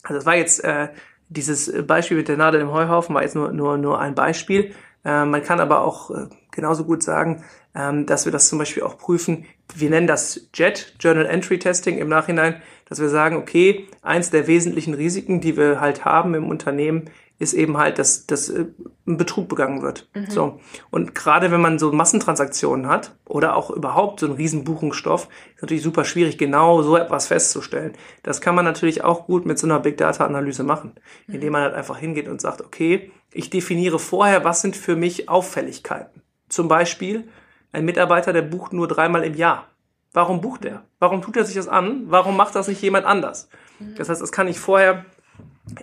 Also 0.02 0.16
das 0.16 0.26
war 0.26 0.36
jetzt 0.36 0.64
äh, 0.64 0.90
dieses 1.28 1.86
Beispiel 1.86 2.18
mit 2.18 2.28
der 2.28 2.38
Nadel 2.38 2.62
im 2.62 2.72
Heuhaufen 2.72 3.14
war 3.14 3.22
jetzt 3.22 3.36
nur, 3.36 3.52
nur, 3.52 3.78
nur 3.78 4.00
ein 4.00 4.16
Beispiel. 4.16 4.74
Äh, 5.06 5.26
man 5.26 5.44
kann 5.44 5.60
aber 5.60 5.82
auch 5.82 6.10
äh, 6.10 6.28
genauso 6.52 6.84
gut 6.84 7.04
sagen, 7.04 7.44
ähm, 7.76 8.06
dass 8.06 8.26
wir 8.26 8.32
das 8.32 8.50
zum 8.50 8.58
Beispiel 8.58 8.84
auch 8.84 8.98
prüfen. 8.98 9.46
Wir 9.76 9.90
nennen 9.90 10.08
das 10.08 10.50
JET, 10.54 10.96
Journal 11.00 11.28
Entry 11.28 11.60
Testing 11.60 12.00
im 12.00 12.10
Nachhinein, 12.10 12.62
dass 12.90 13.00
wir 13.00 13.10
sagen, 13.10 13.38
okay, 13.38 13.88
eins 14.02 14.32
der 14.32 14.48
wesentlichen 14.48 14.94
Risiken, 14.94 15.42
die 15.42 15.56
wir 15.56 15.80
halt 15.80 16.06
haben 16.06 16.34
im 16.34 16.48
Unternehmen, 16.48 17.10
ist 17.40 17.54
eben 17.54 17.78
halt, 17.78 17.98
dass, 18.00 18.28
dass 18.28 18.50
äh, 18.50 18.66
ein 19.08 19.18
Betrug 19.18 19.48
begangen 19.48 19.82
wird. 19.82 20.10
Mhm. 20.14 20.30
So. 20.30 20.60
Und 20.92 21.16
gerade 21.16 21.52
wenn 21.52 21.62
man 21.62 21.80
so 21.80 21.92
Massentransaktionen 21.92 22.88
hat 22.88 23.16
oder 23.26 23.56
auch 23.56 23.72
überhaupt 23.72 24.20
so 24.20 24.26
einen 24.26 24.36
riesen 24.36 24.66
Buchungsstoff, 24.66 25.30
ist 25.56 25.62
natürlich 25.62 25.84
super 25.84 26.04
schwierig, 26.04 26.38
genau 26.38 26.82
so 26.82 26.98
etwas 26.98 27.28
festzustellen. 27.28 27.94
Das 28.24 28.42
kann 28.42 28.56
man 28.56 28.66
natürlich 28.66 29.06
auch 29.06 29.26
gut 29.26 29.46
mit 29.46 29.58
so 29.58 29.68
einer 29.68 29.80
Big 29.80 29.98
Data 29.98 30.26
Analyse 30.26 30.64
machen, 30.64 30.96
mhm. 31.28 31.36
indem 31.36 31.54
man 31.54 31.62
halt 31.64 31.76
einfach 31.76 31.98
hingeht 31.98 32.28
und 32.28 32.42
sagt, 32.42 32.62
okay, 32.62 33.10
ich 33.32 33.50
definiere 33.50 34.00
vorher, 34.00 34.44
was 34.44 34.62
sind 34.62 34.76
für 34.76 34.98
mich 34.98 35.30
Auffälligkeiten. 35.30 36.22
Zum 36.50 36.68
Beispiel 36.68 37.30
ein 37.72 37.86
Mitarbeiter, 37.86 38.34
der 38.34 38.42
bucht 38.42 38.74
nur 38.74 38.88
dreimal 38.88 39.24
im 39.24 39.36
Jahr. 39.36 39.69
Warum 40.14 40.42
bucht 40.42 40.66
er? 40.66 40.84
Warum 41.00 41.22
tut 41.22 41.38
er 41.38 41.46
sich 41.46 41.56
das 41.56 41.68
an? 41.68 42.04
Warum 42.08 42.36
macht 42.36 42.56
das 42.56 42.68
nicht 42.68 42.82
jemand 42.82 43.06
anders? 43.06 43.50
Mhm. 43.80 43.96
Das 43.96 44.10
heißt, 44.10 44.22
das 44.22 44.32
kann 44.32 44.48
ich 44.48 44.60
vorher 44.60 45.06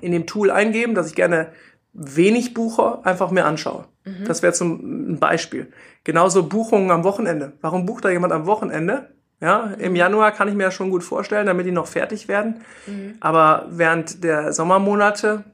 in 0.01 0.13
dem 0.13 0.27
Tool 0.27 0.51
eingeben, 0.51 0.95
dass 0.95 1.09
ich 1.09 1.15
gerne 1.15 1.53
wenig 1.93 2.55
buche, 2.55 3.05
einfach 3.05 3.31
mir 3.31 3.45
anschaue. 3.45 3.87
Mhm. 4.05 4.25
Das 4.27 4.43
wäre 4.43 4.53
zum 4.53 5.13
ein 5.13 5.19
Beispiel. 5.19 5.73
Genauso 6.05 6.43
Buchungen 6.43 6.91
am 6.91 7.05
Wochenende. 7.05 7.53
Warum 7.61 7.87
bucht 7.87 8.05
da 8.05 8.11
jemand 8.11 8.33
am 8.33 8.47
Wochenende? 8.47 9.11
Ja, 9.41 9.75
im 9.79 9.93
mhm. 9.93 9.97
Januar 9.97 10.33
kann 10.33 10.49
ich 10.49 10.55
mir 10.55 10.65
das 10.65 10.75
schon 10.75 10.91
gut 10.91 11.05
vorstellen, 11.05 11.47
damit 11.47 11.67
die 11.67 11.73
noch 11.73 11.87
fertig 11.87 12.27
werden. 12.27 12.63
Mhm. 12.87 13.15
Aber 13.21 13.67
während 13.71 14.25
der 14.25 14.53
Sommermonate, 14.53 15.45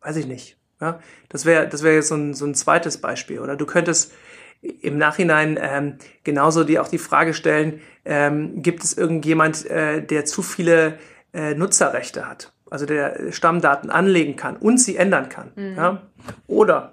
weiß 0.00 0.16
ich 0.16 0.26
nicht. 0.26 0.58
Ja, 0.80 0.98
das 1.28 1.44
wäre 1.44 1.68
das 1.68 1.82
wäre 1.82 1.94
jetzt 1.94 2.08
so 2.08 2.16
ein, 2.16 2.34
so 2.34 2.44
ein 2.44 2.54
zweites 2.54 2.98
Beispiel. 2.98 3.38
Oder 3.38 3.56
du 3.56 3.66
könntest 3.66 4.12
im 4.62 4.96
Nachhinein 4.96 5.58
ähm, 5.60 5.98
genauso 6.24 6.64
die 6.64 6.78
auch 6.78 6.88
die 6.88 6.98
Frage 6.98 7.34
stellen, 7.34 7.80
ähm, 8.04 8.62
gibt 8.62 8.84
es 8.84 8.96
irgendjemand, 8.96 9.66
äh, 9.66 10.02
der 10.02 10.24
zu 10.24 10.42
viele 10.42 10.98
äh, 11.34 11.54
Nutzerrechte 11.54 12.28
hat, 12.28 12.52
also 12.70 12.86
der 12.86 13.32
Stammdaten 13.32 13.90
anlegen 13.90 14.36
kann 14.36 14.56
und 14.56 14.78
sie 14.78 14.96
ändern 14.96 15.28
kann. 15.28 15.52
Mhm. 15.56 15.76
Ja? 15.76 16.02
Oder 16.46 16.92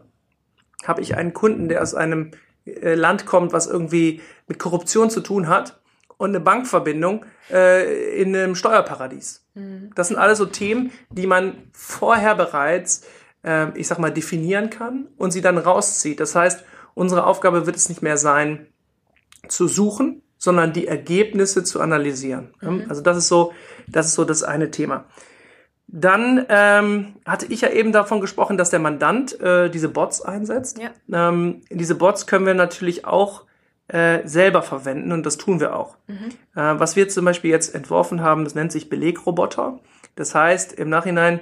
habe 0.85 1.01
ich 1.01 1.15
einen 1.15 1.33
Kunden, 1.33 1.69
der 1.69 1.81
aus 1.81 1.93
einem 1.93 2.31
äh, 2.65 2.95
Land 2.95 3.25
kommt, 3.25 3.53
was 3.53 3.67
irgendwie 3.67 4.21
mit 4.47 4.59
Korruption 4.59 5.09
zu 5.09 5.21
tun 5.21 5.47
hat 5.47 5.79
und 6.17 6.29
eine 6.29 6.39
Bankverbindung 6.39 7.25
äh, 7.51 8.19
in 8.21 8.35
einem 8.35 8.55
Steuerparadies. 8.55 9.45
Mhm. 9.53 9.91
Das 9.95 10.07
sind 10.07 10.17
alles 10.17 10.37
so 10.37 10.45
Themen, 10.45 10.91
die 11.09 11.27
man 11.27 11.55
vorher 11.71 12.35
bereits, 12.35 13.05
äh, 13.43 13.67
ich 13.77 13.87
sag 13.87 13.99
mal, 13.99 14.11
definieren 14.11 14.69
kann 14.69 15.07
und 15.17 15.31
sie 15.31 15.41
dann 15.41 15.57
rauszieht. 15.57 16.19
Das 16.19 16.35
heißt, 16.35 16.63
unsere 16.93 17.25
Aufgabe 17.25 17.65
wird 17.65 17.75
es 17.75 17.89
nicht 17.89 18.01
mehr 18.01 18.17
sein, 18.17 18.67
zu 19.47 19.67
suchen, 19.67 20.21
sondern 20.37 20.73
die 20.73 20.87
Ergebnisse 20.87 21.63
zu 21.63 21.81
analysieren. 21.81 22.53
Mhm. 22.61 22.85
Also 22.89 23.01
das 23.01 23.17
ist 23.17 23.27
so, 23.27 23.53
das 23.87 24.07
ist 24.07 24.15
so 24.15 24.25
das 24.25 24.43
eine 24.43 24.71
Thema. 24.71 25.05
Dann 25.87 26.45
ähm, 26.49 27.15
hatte 27.25 27.47
ich 27.47 27.61
ja 27.61 27.69
eben 27.69 27.91
davon 27.91 28.21
gesprochen, 28.21 28.57
dass 28.57 28.69
der 28.69 28.79
Mandant 28.79 29.39
äh, 29.41 29.69
diese 29.69 29.89
Bots 29.89 30.21
einsetzt. 30.21 30.79
Ja. 30.79 30.91
Ähm, 31.29 31.61
diese 31.71 31.95
Bots 31.95 32.27
können 32.27 32.45
wir 32.45 32.53
natürlich 32.53 33.05
auch 33.05 33.45
äh, 33.87 34.19
selber 34.25 34.61
verwenden 34.61 35.11
und 35.11 35.25
das 35.25 35.37
tun 35.37 35.59
wir 35.59 35.75
auch. 35.75 35.97
Mhm. 36.07 36.29
Äh, 36.55 36.79
was 36.79 36.95
wir 36.95 37.09
zum 37.09 37.25
Beispiel 37.25 37.49
jetzt 37.49 37.73
entworfen 37.73 38.21
haben, 38.21 38.43
das 38.43 38.53
nennt 38.53 38.71
sich 38.71 38.87
Belegroboter. 38.87 39.79
Das 40.15 40.35
heißt, 40.35 40.73
im 40.73 40.89
Nachhinein 40.89 41.41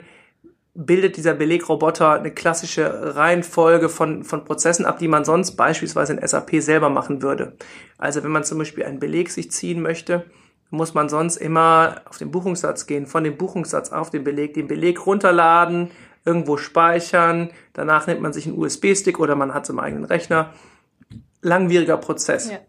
bildet 0.79 1.17
dieser 1.17 1.33
Belegroboter 1.33 2.13
eine 2.13 2.29
klassische 2.29 3.15
Reihenfolge 3.15 3.89
von, 3.89 4.23
von 4.23 4.45
Prozessen 4.45 4.85
ab, 4.85 4.99
die 4.99 5.07
man 5.07 5.25
sonst 5.25 5.53
beispielsweise 5.53 6.13
in 6.13 6.25
SAP 6.25 6.61
selber 6.61 6.89
machen 6.89 7.23
würde. 7.23 7.53
Also 7.97 8.23
wenn 8.23 8.31
man 8.31 8.43
zum 8.43 8.59
Beispiel 8.59 8.83
einen 8.83 8.99
Beleg 8.99 9.31
sich 9.31 9.49
ziehen 9.49 9.81
möchte, 9.81 10.25
muss 10.69 10.93
man 10.93 11.09
sonst 11.09 11.37
immer 11.37 12.01
auf 12.05 12.19
den 12.19 12.29
Buchungssatz 12.29 12.85
gehen, 12.85 13.07
von 13.07 13.23
dem 13.23 13.37
Buchungssatz 13.37 13.91
auf 13.91 14.11
den 14.11 14.23
Beleg, 14.23 14.53
den 14.53 14.67
Beleg 14.67 15.03
runterladen, 15.07 15.89
irgendwo 16.25 16.57
speichern, 16.57 17.49
danach 17.73 18.05
nimmt 18.05 18.21
man 18.21 18.31
sich 18.31 18.45
einen 18.45 18.57
USB-Stick 18.57 19.19
oder 19.19 19.35
man 19.35 19.55
hat 19.55 19.63
es 19.63 19.69
im 19.69 19.79
eigenen 19.79 20.05
Rechner. 20.05 20.53
Langwieriger 21.41 21.97
Prozess. 21.97 22.51
Ja. 22.51 22.59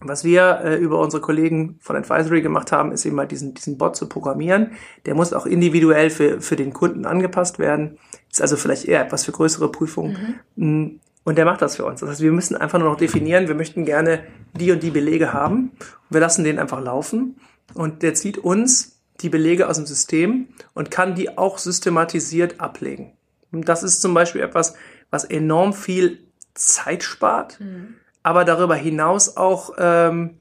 Was 0.00 0.24
wir 0.24 0.60
äh, 0.64 0.76
über 0.76 0.98
unsere 0.98 1.20
Kollegen 1.20 1.78
von 1.80 1.96
Advisory 1.96 2.42
gemacht 2.42 2.72
haben, 2.72 2.92
ist 2.92 3.06
eben 3.06 3.14
mal 3.14 3.26
diesen, 3.26 3.54
diesen 3.54 3.78
Bot 3.78 3.96
zu 3.96 4.08
programmieren. 4.08 4.72
Der 5.06 5.14
muss 5.14 5.32
auch 5.32 5.46
individuell 5.46 6.10
für, 6.10 6.40
für 6.40 6.56
den 6.56 6.72
Kunden 6.72 7.06
angepasst 7.06 7.58
werden. 7.58 7.98
Ist 8.30 8.42
also 8.42 8.56
vielleicht 8.56 8.86
eher 8.86 9.00
etwas 9.00 9.24
für 9.24 9.32
größere 9.32 9.70
Prüfungen. 9.70 10.40
Mhm. 10.56 10.82
Mm, 10.82 11.00
und 11.22 11.38
der 11.38 11.44
macht 11.44 11.62
das 11.62 11.76
für 11.76 11.86
uns. 11.86 12.00
Das 12.00 12.10
heißt, 12.10 12.20
wir 12.20 12.32
müssen 12.32 12.56
einfach 12.56 12.78
nur 12.78 12.90
noch 12.90 12.98
definieren, 12.98 13.48
wir 13.48 13.54
möchten 13.54 13.86
gerne 13.86 14.24
die 14.52 14.72
und 14.72 14.82
die 14.82 14.90
Belege 14.90 15.32
haben. 15.32 15.72
Wir 16.10 16.20
lassen 16.20 16.44
den 16.44 16.58
einfach 16.58 16.82
laufen. 16.82 17.36
Und 17.72 18.02
der 18.02 18.14
zieht 18.14 18.36
uns 18.36 19.00
die 19.20 19.30
Belege 19.30 19.68
aus 19.68 19.76
dem 19.76 19.86
System 19.86 20.48
und 20.74 20.90
kann 20.90 21.14
die 21.14 21.38
auch 21.38 21.56
systematisiert 21.56 22.60
ablegen. 22.60 23.12
Und 23.52 23.68
das 23.68 23.82
ist 23.82 24.02
zum 24.02 24.12
Beispiel 24.12 24.42
etwas, 24.42 24.74
was 25.10 25.24
enorm 25.24 25.72
viel 25.72 26.26
Zeit 26.52 27.04
spart. 27.04 27.58
Mhm 27.60 27.94
aber 28.24 28.44
darüber 28.44 28.74
hinaus 28.74 29.36
auch 29.36 29.74
ähm, 29.78 30.40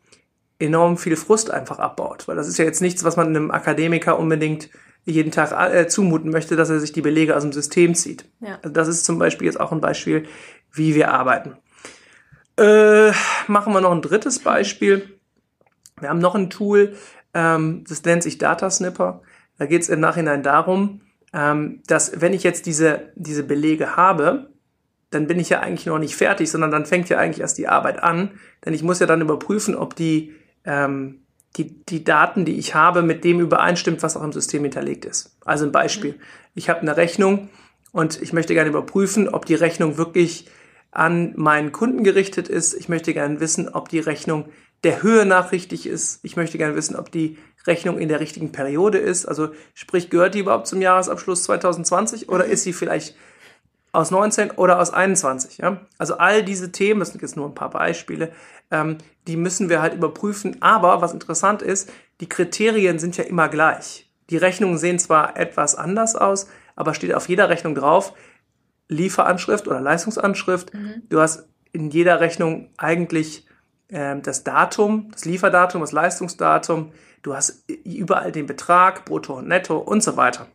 enorm 0.58 0.98
viel 0.98 1.16
Frust 1.16 1.52
einfach 1.52 1.78
abbaut. 1.78 2.28
Weil 2.28 2.36
das 2.36 2.48
ist 2.48 2.58
ja 2.58 2.66
jetzt 2.66 2.82
nichts, 2.82 3.04
was 3.04 3.18
man 3.18 3.28
einem 3.28 3.52
Akademiker 3.52 4.18
unbedingt 4.18 4.70
jeden 5.06 5.32
Tag 5.32 5.52
äh, 5.52 5.88
zumuten 5.88 6.32
möchte, 6.32 6.56
dass 6.56 6.70
er 6.70 6.80
sich 6.80 6.94
die 6.94 7.02
Belege 7.02 7.36
aus 7.36 7.44
dem 7.44 7.52
System 7.52 7.94
zieht. 7.94 8.26
Ja. 8.40 8.58
Also 8.64 8.70
das 8.70 8.88
ist 8.88 9.06
zum 9.06 9.20
Beispiel 9.20 9.46
jetzt 9.46 9.60
auch 9.60 9.74
ein 9.74 9.82
Beispiel, 9.82 10.26
wie 10.72 10.96
wir 10.96 11.12
arbeiten. 11.12 11.58
Äh, 12.58 13.12
machen 13.48 13.74
wir 13.74 13.82
noch 13.82 13.92
ein 13.92 14.02
drittes 14.02 14.40
Beispiel. 14.40 15.20
Wir 16.00 16.10
haben 16.10 16.20
noch 16.20 16.36
ein 16.36 16.50
Tool, 16.50 16.96
ähm, 17.34 17.84
das 17.88 18.04
nennt 18.06 18.24
sich 18.24 18.38
Data 18.38 18.70
Snipper. 18.70 19.22
Da 19.58 19.66
geht 19.66 19.82
es 19.82 19.90
im 19.90 20.00
Nachhinein 20.00 20.42
darum, 20.42 21.02
ähm, 21.34 21.82
dass 21.88 22.22
wenn 22.22 22.32
ich 22.32 22.44
jetzt 22.44 22.66
diese, 22.66 23.12
diese 23.16 23.44
Belege 23.44 23.98
habe, 23.98 24.53
dann 25.14 25.28
bin 25.28 25.40
ich 25.40 25.50
ja 25.50 25.60
eigentlich 25.60 25.86
noch 25.86 26.00
nicht 26.00 26.16
fertig, 26.16 26.50
sondern 26.50 26.72
dann 26.72 26.86
fängt 26.86 27.10
ja 27.10 27.18
eigentlich 27.18 27.42
erst 27.42 27.58
die 27.58 27.68
Arbeit 27.68 28.02
an. 28.02 28.32
Denn 28.66 28.74
ich 28.74 28.84
muss 28.84 29.00
ja 29.00 29.06
dann 29.06 29.22
überprüfen, 29.22 29.76
ob 29.76 29.96
die, 29.96 30.34
ähm, 30.66 31.22
die, 31.58 31.84
die 31.86 32.04
Daten, 32.04 32.46
die 32.46 32.58
ich 32.58 32.76
habe, 32.76 33.02
mit 33.02 33.24
dem 33.24 33.40
übereinstimmt, 33.40 34.04
was 34.04 34.18
auch 34.18 34.24
im 34.24 34.34
System 34.34 34.64
hinterlegt 34.64 35.06
ist. 35.06 35.38
Also 35.46 35.66
ein 35.66 35.72
Beispiel. 35.72 36.16
Ich 36.56 36.70
habe 36.70 36.82
eine 36.82 36.98
Rechnung 36.98 37.50
und 37.92 38.22
ich 38.22 38.34
möchte 38.34 38.54
gerne 38.54 38.70
überprüfen, 38.70 39.30
ob 39.30 39.46
die 39.46 39.56
Rechnung 39.56 39.98
wirklich 39.98 40.48
an 40.92 41.34
meinen 41.36 41.72
Kunden 41.72 42.04
gerichtet 42.04 42.48
ist. 42.48 42.74
Ich 42.74 42.90
möchte 42.90 43.14
gerne 43.14 43.40
wissen, 43.40 43.70
ob 43.70 43.90
die 43.90 44.00
Rechnung 44.00 44.46
der 44.84 45.02
Höhe 45.02 45.26
nach 45.26 45.52
richtig 45.52 45.88
ist. 45.88 46.20
Ich 46.24 46.36
möchte 46.36 46.58
gerne 46.58 46.76
wissen, 46.76 46.96
ob 46.96 47.12
die 47.12 47.38
Rechnung 47.66 47.98
in 47.98 48.10
der 48.10 48.20
richtigen 48.20 48.52
Periode 48.52 48.98
ist. 48.98 49.26
Also 49.26 49.50
sprich, 49.74 50.10
gehört 50.10 50.36
die 50.36 50.40
überhaupt 50.40 50.68
zum 50.68 50.82
Jahresabschluss 50.82 51.44
2020 51.44 52.30
oder 52.30 52.46
mhm. 52.46 52.52
ist 52.52 52.64
sie 52.64 52.74
vielleicht 52.74 53.16
aus 53.94 54.12
19 54.12 54.52
oder 54.52 54.80
aus 54.80 54.92
21. 54.92 55.60
Ja? 55.60 55.82
Also 55.98 56.18
all 56.18 56.44
diese 56.44 56.72
Themen, 56.72 57.00
das 57.00 57.10
sind 57.10 57.22
jetzt 57.22 57.38
nur 57.38 57.48
ein 57.48 57.56
paar 57.56 57.70
Beispiele, 57.70 58.32
ähm, 58.72 58.98
die 59.28 59.38
müssen 59.38 59.70
wir 59.70 59.82
halt 59.82 59.94
überprüfen. 59.94 60.62
Aber 60.62 61.02
was 61.02 61.14
interessant 61.14 61.62
ist, 61.62 61.92
die 62.20 62.28
Kriterien 62.28 63.00
sind 63.00 63.16
ja 63.16 63.24
immer 63.24 63.48
gleich. 63.48 64.10
Die 64.30 64.38
Rechnungen 64.38 64.78
sehen 64.78 65.00
zwar 65.00 65.38
etwas 65.38 65.76
anders 65.76 66.16
aus, 66.16 66.48
aber 66.76 66.94
steht 66.94 67.14
auf 67.14 67.30
jeder 67.30 67.50
Rechnung 67.50 67.76
drauf, 67.76 68.14
Lieferanschrift 68.90 69.68
oder 69.68 69.80
Leistungsanschrift. 69.80 70.74
Mhm. 70.74 71.04
Du 71.10 71.22
hast 71.22 71.48
in 71.72 71.92
jeder 71.92 72.20
Rechnung 72.20 72.70
eigentlich 72.78 73.46
ähm, 73.90 74.24
das 74.24 74.44
Datum, 74.44 75.10
das 75.12 75.26
Lieferdatum, 75.26 75.82
das 75.82 75.92
Leistungsdatum. 75.92 76.92
Du 77.22 77.36
hast 77.36 77.70
überall 77.86 78.32
den 78.32 78.48
Betrag, 78.48 79.06
Brutto 79.06 79.38
und 79.38 79.48
Netto 79.48 79.78
und 79.78 80.02
so 80.02 80.18
weiter. 80.18 80.48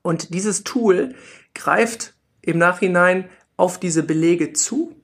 Und 0.00 0.32
dieses 0.32 0.64
Tool 0.64 1.14
greift 1.54 2.14
im 2.42 2.58
Nachhinein 2.58 3.28
auf 3.56 3.78
diese 3.78 4.02
Belege 4.02 4.52
zu 4.52 4.94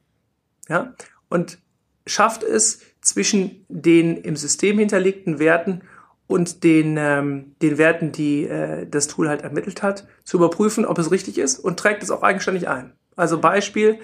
ja, 0.69 0.95
und 1.29 1.59
schafft 2.07 2.43
es 2.43 2.81
zwischen 3.01 3.65
den 3.69 4.17
im 4.17 4.37
System 4.37 4.79
hinterlegten 4.79 5.39
Werten 5.39 5.83
und 6.27 6.65
den, 6.65 6.97
ähm, 6.97 7.55
den 7.61 7.77
Werten, 7.77 8.13
die 8.13 8.45
äh, 8.45 8.87
das 8.87 9.09
Tool 9.09 9.29
halt 9.29 9.43
ermittelt 9.43 9.83
hat, 9.83 10.07
zu 10.25 10.39
überprüfen, 10.39 10.87
ob 10.87 10.99
es 10.99 11.11
richtig 11.11 11.39
ist 11.39 11.59
und 11.59 11.79
trägt 11.79 12.03
es 12.03 12.11
auch 12.11 12.23
eigenständig 12.23 12.69
ein. 12.69 12.93
Also 13.17 13.39
Beispiel, 13.39 13.99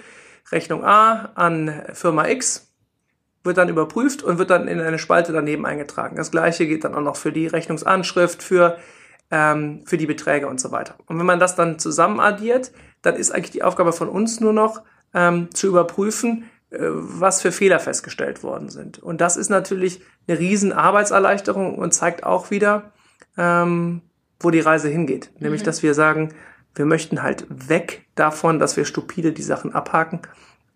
Rechnung 0.51 0.83
A 0.83 1.31
an 1.35 1.83
Firma 1.93 2.27
X 2.27 2.71
wird 3.43 3.57
dann 3.57 3.69
überprüft 3.69 4.21
und 4.21 4.37
wird 4.37 4.51
dann 4.51 4.67
in 4.67 4.79
eine 4.79 4.99
Spalte 4.99 5.33
daneben 5.33 5.65
eingetragen. 5.65 6.15
Das 6.15 6.31
gleiche 6.31 6.67
geht 6.67 6.83
dann 6.83 6.93
auch 6.93 7.01
noch 7.01 7.15
für 7.15 7.31
die 7.31 7.47
Rechnungsanschrift, 7.47 8.43
für, 8.43 8.77
ähm, 9.31 9.83
für 9.85 9.97
die 9.97 10.05
Beträge 10.05 10.47
und 10.47 10.59
so 10.59 10.71
weiter. 10.71 10.95
Und 11.07 11.17
wenn 11.17 11.25
man 11.25 11.39
das 11.39 11.55
dann 11.55 11.79
zusammen 11.79 12.19
addiert, 12.19 12.71
dann 13.01 13.15
ist 13.15 13.31
eigentlich 13.31 13.51
die 13.51 13.63
Aufgabe 13.63 13.93
von 13.93 14.09
uns 14.09 14.39
nur 14.39 14.53
noch 14.53 14.81
ähm, 15.13 15.49
zu 15.53 15.67
überprüfen, 15.67 16.49
äh, 16.69 16.77
was 16.79 17.41
für 17.41 17.51
Fehler 17.51 17.79
festgestellt 17.79 18.43
worden 18.43 18.69
sind. 18.69 18.99
Und 18.99 19.21
das 19.21 19.37
ist 19.37 19.49
natürlich 19.49 20.01
eine 20.27 20.39
riesen 20.39 20.71
Arbeitserleichterung 20.71 21.75
und 21.75 21.93
zeigt 21.93 22.23
auch 22.23 22.51
wieder, 22.51 22.91
ähm, 23.37 24.01
wo 24.39 24.51
die 24.51 24.59
Reise 24.59 24.89
hingeht. 24.89 25.31
Nämlich, 25.39 25.61
mhm. 25.61 25.65
dass 25.65 25.83
wir 25.83 25.93
sagen, 25.93 26.33
wir 26.75 26.85
möchten 26.85 27.21
halt 27.21 27.45
weg 27.49 28.05
davon, 28.15 28.59
dass 28.59 28.77
wir 28.77 28.85
stupide 28.85 29.33
die 29.33 29.41
Sachen 29.41 29.73
abhaken 29.73 30.21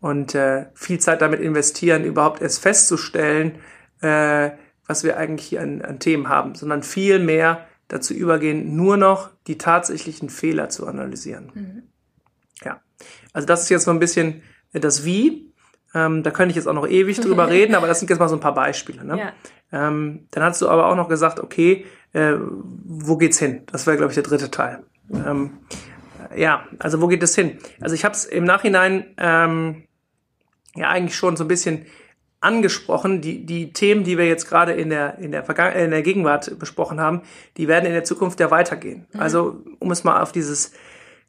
und 0.02 0.36
äh, 0.36 0.66
viel 0.74 1.00
Zeit 1.00 1.22
damit 1.22 1.40
investieren, 1.40 2.04
überhaupt 2.04 2.42
erst 2.42 2.62
festzustellen, 2.62 3.60
äh, 4.02 4.52
was 4.86 5.04
wir 5.04 5.18
eigentlich 5.18 5.48
hier 5.48 5.62
an, 5.62 5.82
an 5.82 6.00
Themen 6.00 6.30
haben, 6.30 6.56
sondern 6.56 6.84
viel 6.84 7.20
mehr 7.20 7.66
dazu 7.88 8.14
übergehen, 8.14 8.76
nur 8.76 8.98
noch 8.98 9.30
die 9.48 9.58
tatsächlichen 9.58 10.30
Fehler 10.30 10.70
zu 10.70 10.88
analysieren. 10.88 11.52
Mhm. 11.54 11.84
Also 13.36 13.46
das 13.46 13.64
ist 13.64 13.70
jetzt 13.70 13.84
so 13.84 13.92
ein 13.92 14.00
bisschen 14.00 14.42
das 14.72 15.04
Wie. 15.04 15.54
Ähm, 15.94 16.24
da 16.24 16.32
könnte 16.32 16.52
ich 16.52 16.56
jetzt 16.56 16.68
auch 16.68 16.74
noch 16.74 16.88
ewig 16.88 17.20
drüber 17.20 17.50
reden, 17.50 17.76
aber 17.76 17.86
das 17.86 18.00
sind 18.00 18.10
jetzt 18.10 18.20
mal 18.20 18.30
so 18.30 18.36
ein 18.36 18.42
paar 18.42 18.54
Beispiele. 18.54 19.04
Ne? 19.04 19.20
Ja. 19.20 19.34
Ähm, 19.88 20.28
dann 20.32 20.44
hast 20.44 20.62
du 20.62 20.70
aber 20.70 20.88
auch 20.88 20.96
noch 20.96 21.10
gesagt, 21.10 21.42
okay, 21.42 21.86
äh, 22.14 22.36
wo 22.40 23.18
geht's 23.18 23.38
hin? 23.38 23.64
Das 23.72 23.86
wäre, 23.86 23.98
glaube 23.98 24.12
ich, 24.12 24.16
der 24.16 24.24
dritte 24.24 24.50
Teil. 24.52 24.84
Ähm, 25.14 25.58
ja, 26.36 26.64
also 26.80 27.02
wo 27.02 27.08
geht 27.08 27.24
es 27.24 27.36
hin? 27.36 27.58
Also 27.82 27.94
ich 27.94 28.06
habe 28.06 28.16
es 28.16 28.24
im 28.24 28.46
Nachhinein 28.46 29.06
ähm, 29.18 29.84
ja 30.76 30.90
eigentlich 30.90 31.18
schon 31.18 31.36
so 31.36 31.44
ein 31.44 31.50
bisschen 31.50 31.86
angesprochen. 32.40 33.20
Die, 33.20 33.46
die 33.46 33.74
Themen, 33.74 34.06
die 34.06 34.18
wir 34.18 34.28
jetzt 34.28 34.48
gerade 34.48 34.72
in 34.72 34.90
der, 34.90 35.18
in, 35.18 35.34
der 35.34 35.44
Vergangen 35.44 35.76
in 35.76 35.92
der 35.92 36.04
Gegenwart 36.04 36.58
besprochen 36.58 37.02
haben, 37.02 37.22
die 37.58 37.68
werden 37.68 37.86
in 37.86 37.92
der 37.92 38.06
Zukunft 38.06 38.40
ja 38.40 38.50
weitergehen. 38.50 39.08
Mhm. 39.12 39.20
Also 39.20 39.62
um 39.80 39.92
es 39.92 40.06
mal 40.06 40.22
auf 40.22 40.32
dieses 40.32 40.72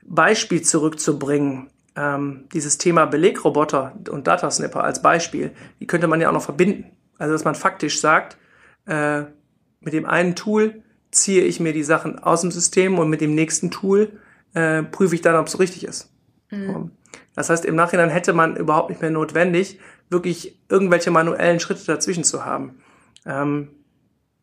Beispiel 0.04 0.62
zurückzubringen, 0.62 1.70
ähm, 1.96 2.44
dieses 2.52 2.78
Thema 2.78 3.06
Belegroboter 3.06 3.94
und 4.10 4.26
Datasnapper 4.26 4.84
als 4.84 5.02
Beispiel, 5.02 5.52
die 5.80 5.86
könnte 5.86 6.06
man 6.06 6.20
ja 6.20 6.28
auch 6.28 6.34
noch 6.34 6.42
verbinden. 6.42 6.92
Also 7.18 7.32
dass 7.32 7.44
man 7.44 7.54
faktisch 7.54 8.00
sagt, 8.00 8.36
äh, 8.86 9.22
mit 9.80 9.94
dem 9.94 10.06
einen 10.06 10.36
Tool 10.36 10.82
ziehe 11.10 11.44
ich 11.44 11.60
mir 11.60 11.72
die 11.72 11.82
Sachen 11.82 12.18
aus 12.18 12.42
dem 12.42 12.50
System 12.50 12.98
und 12.98 13.08
mit 13.08 13.20
dem 13.20 13.34
nächsten 13.34 13.70
Tool 13.70 14.20
äh, 14.54 14.82
prüfe 14.82 15.14
ich 15.14 15.22
dann, 15.22 15.36
ob 15.36 15.46
es 15.46 15.58
richtig 15.58 15.84
ist. 15.84 16.12
Mhm. 16.50 16.90
Das 17.34 17.50
heißt, 17.50 17.64
im 17.64 17.76
Nachhinein 17.76 18.10
hätte 18.10 18.32
man 18.32 18.56
überhaupt 18.56 18.90
nicht 18.90 19.00
mehr 19.00 19.10
notwendig, 19.10 19.78
wirklich 20.10 20.60
irgendwelche 20.68 21.10
manuellen 21.10 21.60
Schritte 21.60 21.84
dazwischen 21.86 22.24
zu 22.24 22.44
haben. 22.44 22.78
Ähm, 23.24 23.68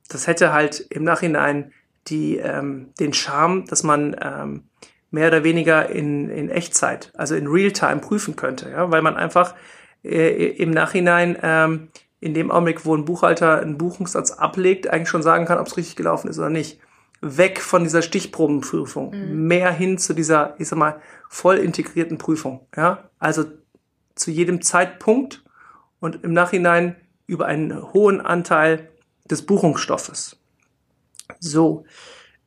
das 0.09 0.27
hätte 0.27 0.53
halt 0.53 0.79
im 0.89 1.03
Nachhinein 1.03 1.71
die, 2.07 2.37
ähm, 2.37 2.93
den 2.99 3.13
Charme, 3.13 3.65
dass 3.65 3.83
man 3.83 4.15
ähm, 4.21 4.63
mehr 5.13 5.27
oder 5.27 5.43
weniger 5.43 5.89
in, 5.89 6.27
in 6.29 6.49
Echtzeit, 6.49 7.11
also 7.15 7.35
in 7.35 7.47
Realtime 7.47 7.99
prüfen 7.99 8.35
könnte, 8.35 8.71
ja, 8.71 8.89
weil 8.89 9.03
man 9.03 9.15
einfach 9.15 9.53
äh, 10.03 10.47
im 10.49 10.71
Nachhinein 10.71 11.37
ähm, 11.41 11.89
in 12.19 12.33
dem 12.33 12.49
Augenblick, 12.49 12.83
wo 12.83 12.95
ein 12.95 13.05
Buchhalter 13.05 13.61
einen 13.61 13.77
Buchungssatz 13.77 14.31
ablegt, 14.31 14.87
eigentlich 14.87 15.09
schon 15.09 15.21
sagen 15.21 15.45
kann, 15.45 15.59
ob 15.59 15.67
es 15.67 15.77
richtig 15.77 15.95
gelaufen 15.95 16.29
ist 16.29 16.39
oder 16.39 16.49
nicht. 16.49 16.79
Weg 17.21 17.61
von 17.61 17.83
dieser 17.83 18.01
Stichprobenprüfung, 18.01 19.11
mhm. 19.11 19.47
mehr 19.47 19.71
hin 19.71 19.99
zu 19.99 20.13
dieser, 20.13 20.55
ich 20.57 20.67
sag 20.67 20.79
mal, 20.79 20.99
voll 21.29 21.57
integrierten 21.57 22.17
Prüfung. 22.17 22.67
Ja, 22.75 23.09
also 23.19 23.45
zu 24.15 24.31
jedem 24.31 24.63
Zeitpunkt 24.63 25.43
und 25.99 26.23
im 26.23 26.33
Nachhinein 26.33 26.95
über 27.27 27.45
einen 27.45 27.93
hohen 27.93 28.19
Anteil 28.19 28.89
des 29.29 29.45
Buchungsstoffes. 29.45 30.37
So, 31.39 31.85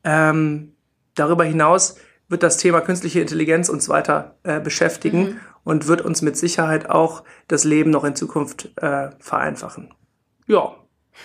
ähm, 0.03 0.73
darüber 1.15 1.45
hinaus 1.45 1.97
wird 2.29 2.43
das 2.43 2.57
Thema 2.57 2.81
künstliche 2.81 3.21
Intelligenz 3.21 3.69
uns 3.69 3.89
weiter 3.89 4.37
äh, 4.43 4.61
beschäftigen 4.61 5.21
mhm. 5.21 5.41
und 5.65 5.87
wird 5.87 6.01
uns 6.01 6.23
mit 6.23 6.37
Sicherheit 6.37 6.91
auch 6.91 7.23
das 7.49 7.65
Leben 7.65 7.91
noch 7.91 8.05
in 8.05 8.17
Zukunft 8.17 8.71
äh, 8.77 9.11
vereinfachen. 9.19 9.95
Ja, 10.47 10.75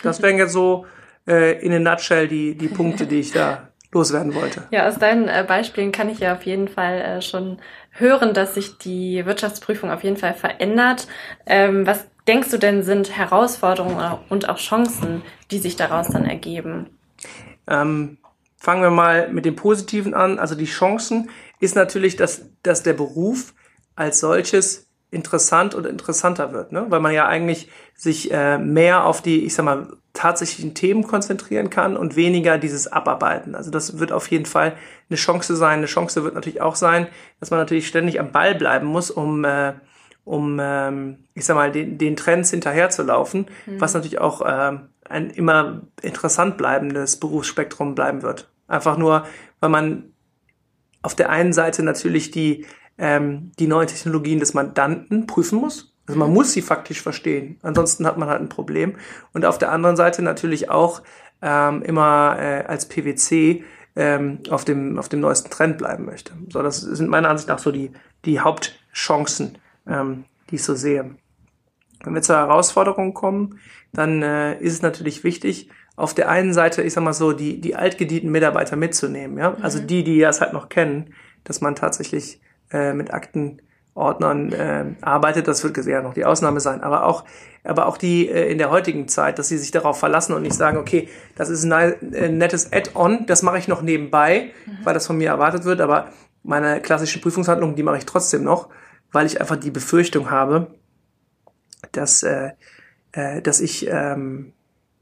das 0.03 0.21
wären 0.21 0.37
jetzt 0.37 0.53
so 0.53 0.85
äh, 1.27 1.59
in 1.65 1.73
a 1.73 1.79
nutshell 1.79 2.27
die, 2.27 2.55
die 2.55 2.67
Punkte, 2.67 3.07
die 3.07 3.19
ich 3.19 3.31
da 3.31 3.69
loswerden 3.91 4.35
wollte. 4.35 4.63
Ja, 4.71 4.87
aus 4.87 4.97
deinen 4.97 5.27
äh, 5.27 5.43
Beispielen 5.47 5.91
kann 5.91 6.09
ich 6.09 6.19
ja 6.19 6.33
auf 6.33 6.43
jeden 6.43 6.67
Fall 6.67 6.99
äh, 7.01 7.21
schon 7.21 7.57
hören, 7.91 8.33
dass 8.33 8.55
sich 8.55 8.77
die 8.77 9.25
Wirtschaftsprüfung 9.25 9.91
auf 9.91 10.03
jeden 10.03 10.17
Fall 10.17 10.33
verändert. 10.33 11.07
Ähm, 11.45 11.85
was 11.85 12.07
denkst 12.27 12.51
du 12.51 12.57
denn 12.57 12.83
sind 12.83 13.17
Herausforderungen 13.17 14.19
und 14.29 14.47
auch 14.47 14.57
Chancen, 14.57 15.23
die 15.51 15.59
sich 15.59 15.75
daraus 15.75 16.07
dann 16.07 16.25
ergeben? 16.25 16.89
Ähm, 17.67 18.17
fangen 18.62 18.84
wir 18.84 18.91
mal 18.91 19.28
mit 19.30 19.43
dem 19.45 19.56
Positiven 19.56 20.13
an. 20.13 20.38
Also 20.38 20.54
die 20.54 20.65
Chancen 20.65 21.32
ist 21.60 21.76
natürlich, 21.76 22.15
dass, 22.15 22.43
dass 22.62 22.84
der 22.84 22.93
Beruf 22.93 23.56
als 23.95 24.19
solches 24.19 24.88
interessant 25.10 25.74
und 25.74 25.88
interessanter 25.88 26.54
wird, 26.54 26.71
ne? 26.71 26.86
weil 26.89 27.00
man 27.00 27.12
ja 27.12 27.26
eigentlich 27.26 27.69
sich 27.95 28.32
äh, 28.32 28.60
mehr 28.60 29.06
auf 29.06 29.24
die, 29.24 29.45
ich 29.45 29.56
sag 29.56 29.65
mal, 29.65 29.88
tatsächlichen 30.13 30.76
Themen 30.76 31.08
konzentrieren 31.08 31.71
kann 31.71 31.97
und 31.97 32.15
weniger 32.15 32.60
dieses 32.60 32.88
Abarbeiten. 32.88 33.56
Also 33.56 33.71
das 33.71 33.97
wird 33.97 34.12
auf 34.12 34.30
jeden 34.30 34.45
Fall 34.45 34.76
eine 35.10 35.17
Chance 35.17 35.56
sein. 35.56 35.80
Eine 35.80 35.88
Chance 35.88 36.24
wird 36.24 36.36
natürlich 36.36 36.62
auch 36.62 36.76
sein, 36.76 37.08
dass 37.39 37.50
man 37.50 37.60
natürlich 37.60 37.88
ständig 37.88 38.19
am 38.19 38.32
Ball 38.32 38.54
bleiben 38.54 38.86
muss, 38.86 39.10
um 39.10 39.43
äh, 39.43 39.74
um, 40.24 40.60
ähm, 40.62 41.17
ich 41.34 41.45
sag 41.45 41.56
mal, 41.56 41.71
den, 41.71 41.97
den 41.97 42.15
Trends 42.15 42.52
hinterherzulaufen, 42.52 43.47
mhm. 43.65 43.82
was 43.82 43.95
natürlich 43.95 44.19
auch 44.19 44.43
ähm, 44.45 44.89
ein 45.12 45.30
immer 45.30 45.82
interessant 46.02 46.58
bleibendes 46.58 47.19
Berufsspektrum 47.19 47.95
bleiben 47.95 48.21
wird. 48.21 48.52
Einfach 48.67 48.97
nur, 48.97 49.26
weil 49.60 49.69
man 49.69 50.13
auf 51.02 51.15
der 51.15 51.30
einen 51.30 51.54
Seite 51.54 51.84
natürlich 51.84 52.32
die, 52.32 52.65
ähm, 52.97 53.52
die 53.60 53.67
neuen 53.67 53.88
Technologien 53.88 54.39
des 54.39 54.54
Mandanten 54.54 55.28
prüfen 55.28 55.60
muss. 55.60 55.95
Also 56.08 56.19
man 56.19 56.30
mhm. 56.30 56.36
muss 56.36 56.54
sie 56.54 56.62
faktisch 56.62 57.02
verstehen. 57.02 57.58
Ansonsten 57.62 58.06
hat 58.06 58.17
man 58.17 58.30
halt 58.30 58.41
ein 58.41 58.50
Problem. 58.50 58.95
Und 59.34 59.45
auf 59.45 59.58
der 59.58 59.71
anderen 59.71 59.95
Seite 59.95 60.21
natürlich 60.21 60.69
auch 60.69 61.02
ähm, 61.41 61.82
immer 61.84 62.38
äh, 62.39 62.63
als 62.65 62.88
PwC 62.88 63.63
ähm, 63.95 64.39
auf, 64.50 64.65
dem, 64.65 64.97
auf 64.97 65.10
dem 65.10 65.19
neuesten 65.19 65.50
Trend 65.50 65.78
bleiben 65.78 66.06
möchte. 66.06 66.34
So, 66.50 66.62
das 66.62 66.82
sind 66.82 67.10
meiner 67.10 67.30
Ansicht 67.30 67.50
nach 67.50 67.60
so 67.60 67.71
die, 67.71 67.91
die 68.26 68.39
Hauptchancen, 68.39 69.58
ähm, 69.88 70.26
die 70.50 70.56
ich 70.56 70.63
so 70.63 70.76
sehe. 70.76 71.15
Wenn 72.03 72.13
wir 72.13 72.21
zur 72.21 72.37
Herausforderung 72.37 73.13
kommen, 73.13 73.59
dann 73.93 74.21
äh, 74.21 74.57
ist 74.59 74.73
es 74.73 74.81
natürlich 74.81 75.23
wichtig, 75.23 75.69
auf 75.95 76.13
der 76.13 76.29
einen 76.29 76.53
Seite, 76.53 76.81
ich 76.81 76.93
sag 76.93 77.03
mal 77.03 77.13
so, 77.13 77.33
die, 77.33 77.59
die 77.61 77.75
altgedienten 77.75 78.31
Mitarbeiter 78.31 78.75
mitzunehmen, 78.75 79.37
ja. 79.37 79.55
Also 79.61 79.81
mhm. 79.81 79.87
die, 79.87 80.03
die 80.03 80.19
das 80.19 80.41
halt 80.41 80.53
noch 80.53 80.69
kennen, 80.69 81.13
dass 81.43 81.61
man 81.61 81.75
tatsächlich 81.75 82.41
äh, 82.71 82.93
mit 82.93 83.13
Aktenordnern 83.13 84.51
äh, 84.53 84.85
arbeitet, 85.01 85.47
das 85.47 85.63
wird 85.63 85.77
ja 85.85 86.01
noch 86.01 86.13
die 86.13 86.25
Ausnahme 86.25 86.59
sein, 86.59 86.81
aber 86.81 87.05
auch, 87.05 87.25
aber 87.63 87.87
auch 87.87 87.97
die 87.97 88.29
äh, 88.29 88.49
in 88.51 88.57
der 88.57 88.71
heutigen 88.71 89.07
Zeit, 89.07 89.37
dass 89.37 89.49
sie 89.49 89.57
sich 89.57 89.71
darauf 89.71 89.99
verlassen 89.99 90.33
und 90.33 90.41
nicht 90.43 90.55
sagen, 90.55 90.77
okay, 90.77 91.09
das 91.35 91.49
ist 91.49 91.65
ein 91.65 92.13
äh, 92.13 92.29
nettes 92.29 92.71
Add-on, 92.71 93.25
das 93.25 93.43
mache 93.43 93.57
ich 93.57 93.67
noch 93.67 93.81
nebenbei, 93.81 94.51
mhm. 94.65 94.77
weil 94.85 94.93
das 94.93 95.05
von 95.05 95.17
mir 95.17 95.29
erwartet 95.29 95.65
wird, 95.65 95.81
aber 95.81 96.09
meine 96.43 96.81
klassischen 96.81 97.21
Prüfungshandlungen, 97.21 97.75
die 97.75 97.83
mache 97.83 97.97
ich 97.97 98.05
trotzdem 98.05 98.43
noch 98.43 98.69
weil 99.11 99.25
ich 99.25 99.39
einfach 99.39 99.57
die 99.57 99.71
Befürchtung 99.71 100.31
habe, 100.31 100.67
dass, 101.91 102.24
äh, 102.24 102.52
äh, 103.12 103.41
dass 103.41 103.60
ich, 103.62 103.88
ähm, 103.88 104.54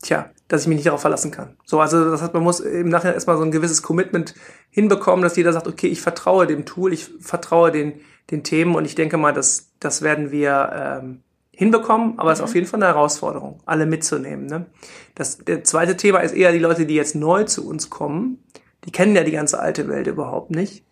tja, 0.02 0.30
dass 0.48 0.62
ich 0.62 0.68
mich 0.68 0.78
nicht 0.78 0.88
darauf 0.88 1.02
verlassen 1.02 1.32
kann. 1.32 1.58
So, 1.65 1.80
also 1.80 2.10
das 2.10 2.22
heißt, 2.22 2.34
man 2.34 2.44
muss 2.44 2.60
im 2.60 2.89
Nachhinein 2.89 3.15
erstmal 3.15 3.38
so 3.38 3.44
ein 3.44 3.52
gewisses 3.52 3.82
Commitment 3.82 4.34
hinbekommen, 4.72 5.22
dass 5.24 5.36
jeder 5.36 5.54
sagt, 5.54 5.68
okay, 5.68 5.88
ich 5.88 6.02
vertraue 6.02 6.48
dem 6.48 6.65
Tool, 6.65 6.94
ich 6.94 7.12
vertraue 7.20 7.72
den, 7.72 8.02
den 8.32 8.44
Themen 8.44 8.76
und 8.76 8.86
ich 8.86 8.96
denke 8.96 9.18
mal, 9.18 9.34
dass 9.34 9.70
das 9.80 10.02
werden 10.02 10.32
wir 10.32 10.72
ähm, 10.74 11.24
hinbekommen, 11.52 12.18
aber 12.18 12.32
es 12.32 12.39
mhm. 12.39 12.46
ist 12.46 12.50
auf 12.50 12.56
jeden 12.56 12.68
Fall 12.68 12.82
eine 12.82 12.94
Herausforderung, 12.94 13.62
alle 13.65 13.86
mitzunehmen. 13.86 14.46
Ne? 14.46 14.65
Das, 15.15 15.39
der 15.39 15.63
zweite 15.63 15.98
Thema 15.98 16.20
ist 16.20 16.34
eher 16.34 16.52
die 16.52 16.60
Leute, 16.60 16.86
die 16.86 16.96
jetzt 16.96 17.15
neu 17.15 17.44
zu 17.44 17.68
uns 17.68 17.89
kommen, 17.89 18.44
die 18.86 18.92
kennen 18.92 19.15
ja 19.15 19.24
die 19.24 19.32
ganze 19.32 19.60
alte 19.60 19.88
Welt 19.89 20.08
überhaupt 20.08 20.52
nicht. 20.52 20.86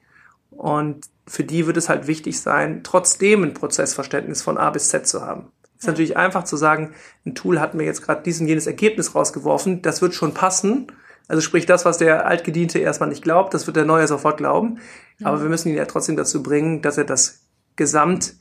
Und 0.51 1.05
für 1.25 1.43
die 1.43 1.67
wird 1.67 1.77
es 1.77 1.87
halt 1.87 2.07
wichtig 2.07 2.41
sein, 2.41 2.81
trotzdem 2.83 3.43
ein 3.43 3.53
Prozessverständnis 3.53 4.41
von 4.41 4.57
A 4.57 4.69
bis 4.69 4.89
Z 4.89 5.07
zu 5.07 5.21
haben. 5.21 5.51
Es 5.77 5.83
ist 5.83 5.85
ja. 5.85 5.91
natürlich 5.91 6.17
einfach 6.17 6.43
zu 6.43 6.57
sagen, 6.57 6.93
ein 7.25 7.35
Tool 7.35 7.59
hat 7.59 7.75
mir 7.75 7.83
jetzt 7.83 8.01
gerade 8.01 8.23
dies 8.23 8.41
und 8.41 8.47
jenes 8.47 8.67
Ergebnis 8.67 9.13
rausgeworfen, 9.13 9.81
das 9.81 10.01
wird 10.01 10.13
schon 10.13 10.33
passen. 10.33 10.87
Also 11.27 11.41
sprich, 11.41 11.65
das, 11.65 11.85
was 11.85 11.97
der 11.97 12.25
Altgediente 12.25 12.79
erstmal 12.79 13.09
nicht 13.09 13.23
glaubt, 13.23 13.53
das 13.53 13.67
wird 13.67 13.77
der 13.77 13.85
Neue 13.85 14.07
sofort 14.07 14.37
glauben. 14.37 14.79
Ja. 15.19 15.27
Aber 15.27 15.41
wir 15.41 15.49
müssen 15.49 15.69
ihn 15.69 15.75
ja 15.75 15.85
trotzdem 15.85 16.15
dazu 16.15 16.41
bringen, 16.41 16.81
dass 16.81 16.97
er 16.97 17.03
das 17.03 17.41
Gesamt, 17.75 18.35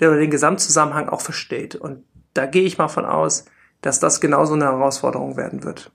oder 0.00 0.16
den 0.16 0.30
Gesamtzusammenhang 0.30 1.08
auch 1.08 1.20
versteht. 1.20 1.76
Und 1.76 2.04
da 2.34 2.46
gehe 2.46 2.64
ich 2.64 2.76
mal 2.76 2.88
von 2.88 3.06
aus, 3.06 3.44
dass 3.80 4.00
das 4.00 4.20
genauso 4.20 4.54
eine 4.54 4.64
Herausforderung 4.64 5.36
werden 5.36 5.62
wird. 5.62 5.90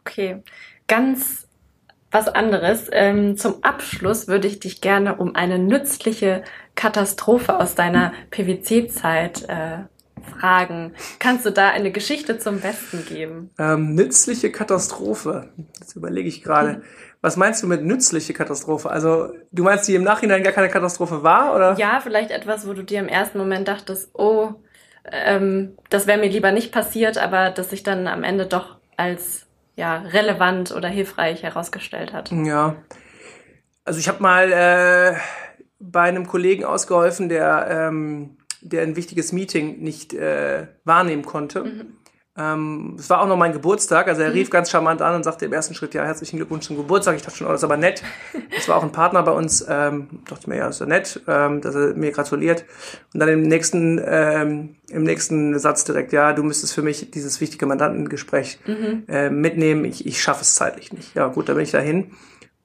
Okay. 0.00 0.42
Ganz 0.88 1.46
was 2.10 2.28
anderes. 2.28 2.88
Ähm, 2.92 3.36
zum 3.36 3.62
Abschluss 3.62 4.28
würde 4.28 4.48
ich 4.48 4.60
dich 4.60 4.80
gerne 4.80 5.16
um 5.16 5.34
eine 5.34 5.58
nützliche 5.58 6.42
Katastrophe 6.76 7.58
aus 7.58 7.74
deiner 7.74 8.12
PwC-Zeit 8.30 9.48
äh, 9.48 9.78
fragen. 10.38 10.94
Kannst 11.18 11.44
du 11.46 11.50
da 11.50 11.70
eine 11.70 11.90
Geschichte 11.90 12.38
zum 12.38 12.60
Besten 12.60 13.04
geben? 13.06 13.50
Ähm, 13.58 13.94
nützliche 13.94 14.52
Katastrophe. 14.52 15.50
Jetzt 15.78 15.96
überlege 15.96 16.28
ich 16.28 16.42
gerade. 16.42 16.82
Was 17.22 17.36
meinst 17.36 17.62
du 17.62 17.66
mit 17.66 17.82
nützliche 17.82 18.32
Katastrophe? 18.34 18.90
Also, 18.90 19.32
du 19.50 19.64
meinst, 19.64 19.88
die 19.88 19.94
im 19.94 20.04
Nachhinein 20.04 20.42
gar 20.42 20.52
keine 20.52 20.68
Katastrophe 20.68 21.22
war, 21.22 21.56
oder? 21.56 21.74
Ja, 21.78 22.00
vielleicht 22.00 22.30
etwas, 22.30 22.68
wo 22.68 22.72
du 22.72 22.82
dir 22.82 23.00
im 23.00 23.08
ersten 23.08 23.38
Moment 23.38 23.66
dachtest, 23.66 24.10
oh, 24.14 24.54
ähm, 25.10 25.76
das 25.90 26.06
wäre 26.06 26.18
mir 26.18 26.28
lieber 26.28 26.52
nicht 26.52 26.72
passiert, 26.72 27.18
aber 27.18 27.50
dass 27.50 27.70
sich 27.70 27.82
dann 27.82 28.06
am 28.06 28.22
Ende 28.22 28.46
doch 28.46 28.76
als 28.96 29.46
ja, 29.76 29.98
relevant 29.98 30.72
oder 30.72 30.88
hilfreich 30.88 31.42
herausgestellt 31.42 32.12
hat. 32.12 32.30
Ja. 32.32 32.76
Also 33.84 34.00
ich 34.00 34.08
habe 34.08 34.22
mal 34.22 34.52
äh, 34.52 35.16
bei 35.78 36.02
einem 36.02 36.26
Kollegen 36.26 36.64
ausgeholfen, 36.64 37.28
der, 37.28 37.66
ähm, 37.70 38.36
der 38.60 38.82
ein 38.82 38.96
wichtiges 38.96 39.32
Meeting 39.32 39.80
nicht 39.80 40.14
äh, 40.14 40.68
wahrnehmen 40.84 41.24
konnte. 41.24 41.64
Mhm. 41.64 41.96
Ähm, 42.38 42.96
es 42.98 43.08
war 43.08 43.22
auch 43.22 43.28
noch 43.28 43.36
mein 43.36 43.52
Geburtstag, 43.52 44.08
also 44.08 44.20
er 44.20 44.34
rief 44.34 44.48
mhm. 44.48 44.52
ganz 44.52 44.70
charmant 44.70 45.00
an 45.00 45.14
und 45.14 45.22
sagte 45.22 45.46
im 45.46 45.54
ersten 45.54 45.74
Schritt, 45.74 45.94
ja, 45.94 46.04
herzlichen 46.04 46.36
Glückwunsch 46.36 46.66
zum 46.66 46.76
Geburtstag. 46.76 47.16
Ich 47.16 47.22
dachte 47.22 47.38
schon, 47.38 47.46
oh, 47.46 47.50
das 47.50 47.60
ist 47.60 47.64
aber 47.64 47.78
nett. 47.78 48.02
Es 48.58 48.68
war 48.68 48.76
auch 48.76 48.82
ein 48.82 48.92
Partner 48.92 49.22
bei 49.22 49.32
uns, 49.32 49.64
ähm, 49.68 50.22
dachte 50.28 50.48
mir, 50.48 50.56
ja, 50.56 50.68
ist 50.68 50.80
ja 50.80 50.86
nett, 50.86 51.22
ähm, 51.28 51.60
dass 51.60 51.74
er 51.74 51.94
mir 51.94 52.10
gratuliert. 52.10 52.64
Und 53.12 53.20
dann 53.20 53.28
im 53.28 53.42
nächsten, 53.42 54.00
ähm, 54.04 54.76
im 54.90 55.02
nächsten 55.02 55.58
Satz 55.58 55.84
direkt, 55.84 56.12
ja, 56.12 56.32
du 56.32 56.42
müsstest 56.42 56.74
für 56.74 56.82
mich 56.82 57.10
dieses 57.10 57.40
wichtige 57.40 57.66
Mandantengespräch 57.66 58.58
mhm. 58.66 59.04
äh, 59.08 59.30
mitnehmen. 59.30 59.84
Ich, 59.84 60.06
ich 60.06 60.20
schaffe 60.20 60.42
es 60.42 60.54
zeitlich 60.54 60.92
nicht. 60.92 61.14
Ja, 61.14 61.28
gut, 61.28 61.48
da 61.48 61.54
bin 61.54 61.62
ich 61.62 61.70
dahin 61.70 62.12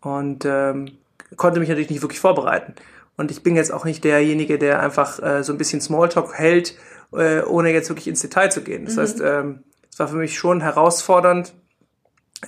und 0.01 0.45
ähm, 0.45 0.97
konnte 1.35 1.59
mich 1.59 1.69
natürlich 1.69 1.89
nicht 1.89 2.01
wirklich 2.01 2.19
vorbereiten. 2.19 2.75
Und 3.17 3.31
ich 3.31 3.43
bin 3.43 3.55
jetzt 3.55 3.71
auch 3.71 3.85
nicht 3.85 4.03
derjenige, 4.03 4.57
der 4.57 4.79
einfach 4.79 5.21
äh, 5.21 5.43
so 5.43 5.53
ein 5.53 5.57
bisschen 5.57 5.81
Smalltalk 5.81 6.33
hält 6.33 6.75
äh, 7.13 7.41
ohne 7.41 7.71
jetzt 7.71 7.89
wirklich 7.89 8.07
ins 8.07 8.21
Detail 8.21 8.49
zu 8.49 8.61
gehen. 8.61 8.85
Das 8.85 8.95
mhm. 8.95 9.01
heißt, 9.01 9.21
ähm, 9.21 9.63
es 9.91 9.99
war 9.99 10.07
für 10.07 10.15
mich 10.15 10.37
schon 10.37 10.61
herausfordernd, 10.61 11.53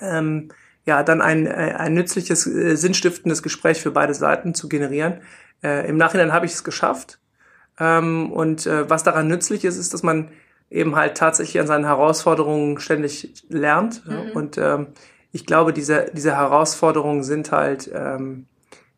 ähm, 0.02 0.50
ja, 0.86 1.04
dann 1.04 1.22
ein, 1.22 1.46
äh, 1.46 1.76
ein 1.78 1.94
nützliches, 1.94 2.48
äh, 2.48 2.76
sinnstiftendes 2.76 3.44
Gespräch 3.44 3.82
für 3.82 3.92
beide 3.92 4.14
Seiten 4.14 4.54
zu 4.54 4.70
generieren. 4.70 5.22
Äh, 5.62 5.88
Im 5.88 5.98
Nachhinein 5.98 6.34
habe 6.34 6.46
ich 6.46 6.54
es 6.54 6.64
geschafft. 6.64 7.20
Ähm, 7.80 8.32
und 8.32 8.66
äh, 8.66 8.90
was 8.90 9.04
daran 9.04 9.28
nützlich 9.28 9.66
ist, 9.66 9.78
ist, 9.78 9.94
dass 9.94 10.04
man 10.04 10.30
eben 10.70 10.96
halt 10.96 11.16
tatsächlich 11.16 11.60
an 11.60 11.68
seinen 11.68 11.86
Herausforderungen 11.86 12.80
ständig 12.80 13.46
lernt. 13.50 14.06
Mhm. 14.06 14.32
Und 14.34 14.58
ähm, 14.58 14.88
ich 15.32 15.46
glaube, 15.46 15.74
diese, 15.74 16.12
diese 16.14 16.36
Herausforderungen 16.36 17.24
sind 17.24 17.52
halt 17.52 17.90
ähm, 17.94 18.48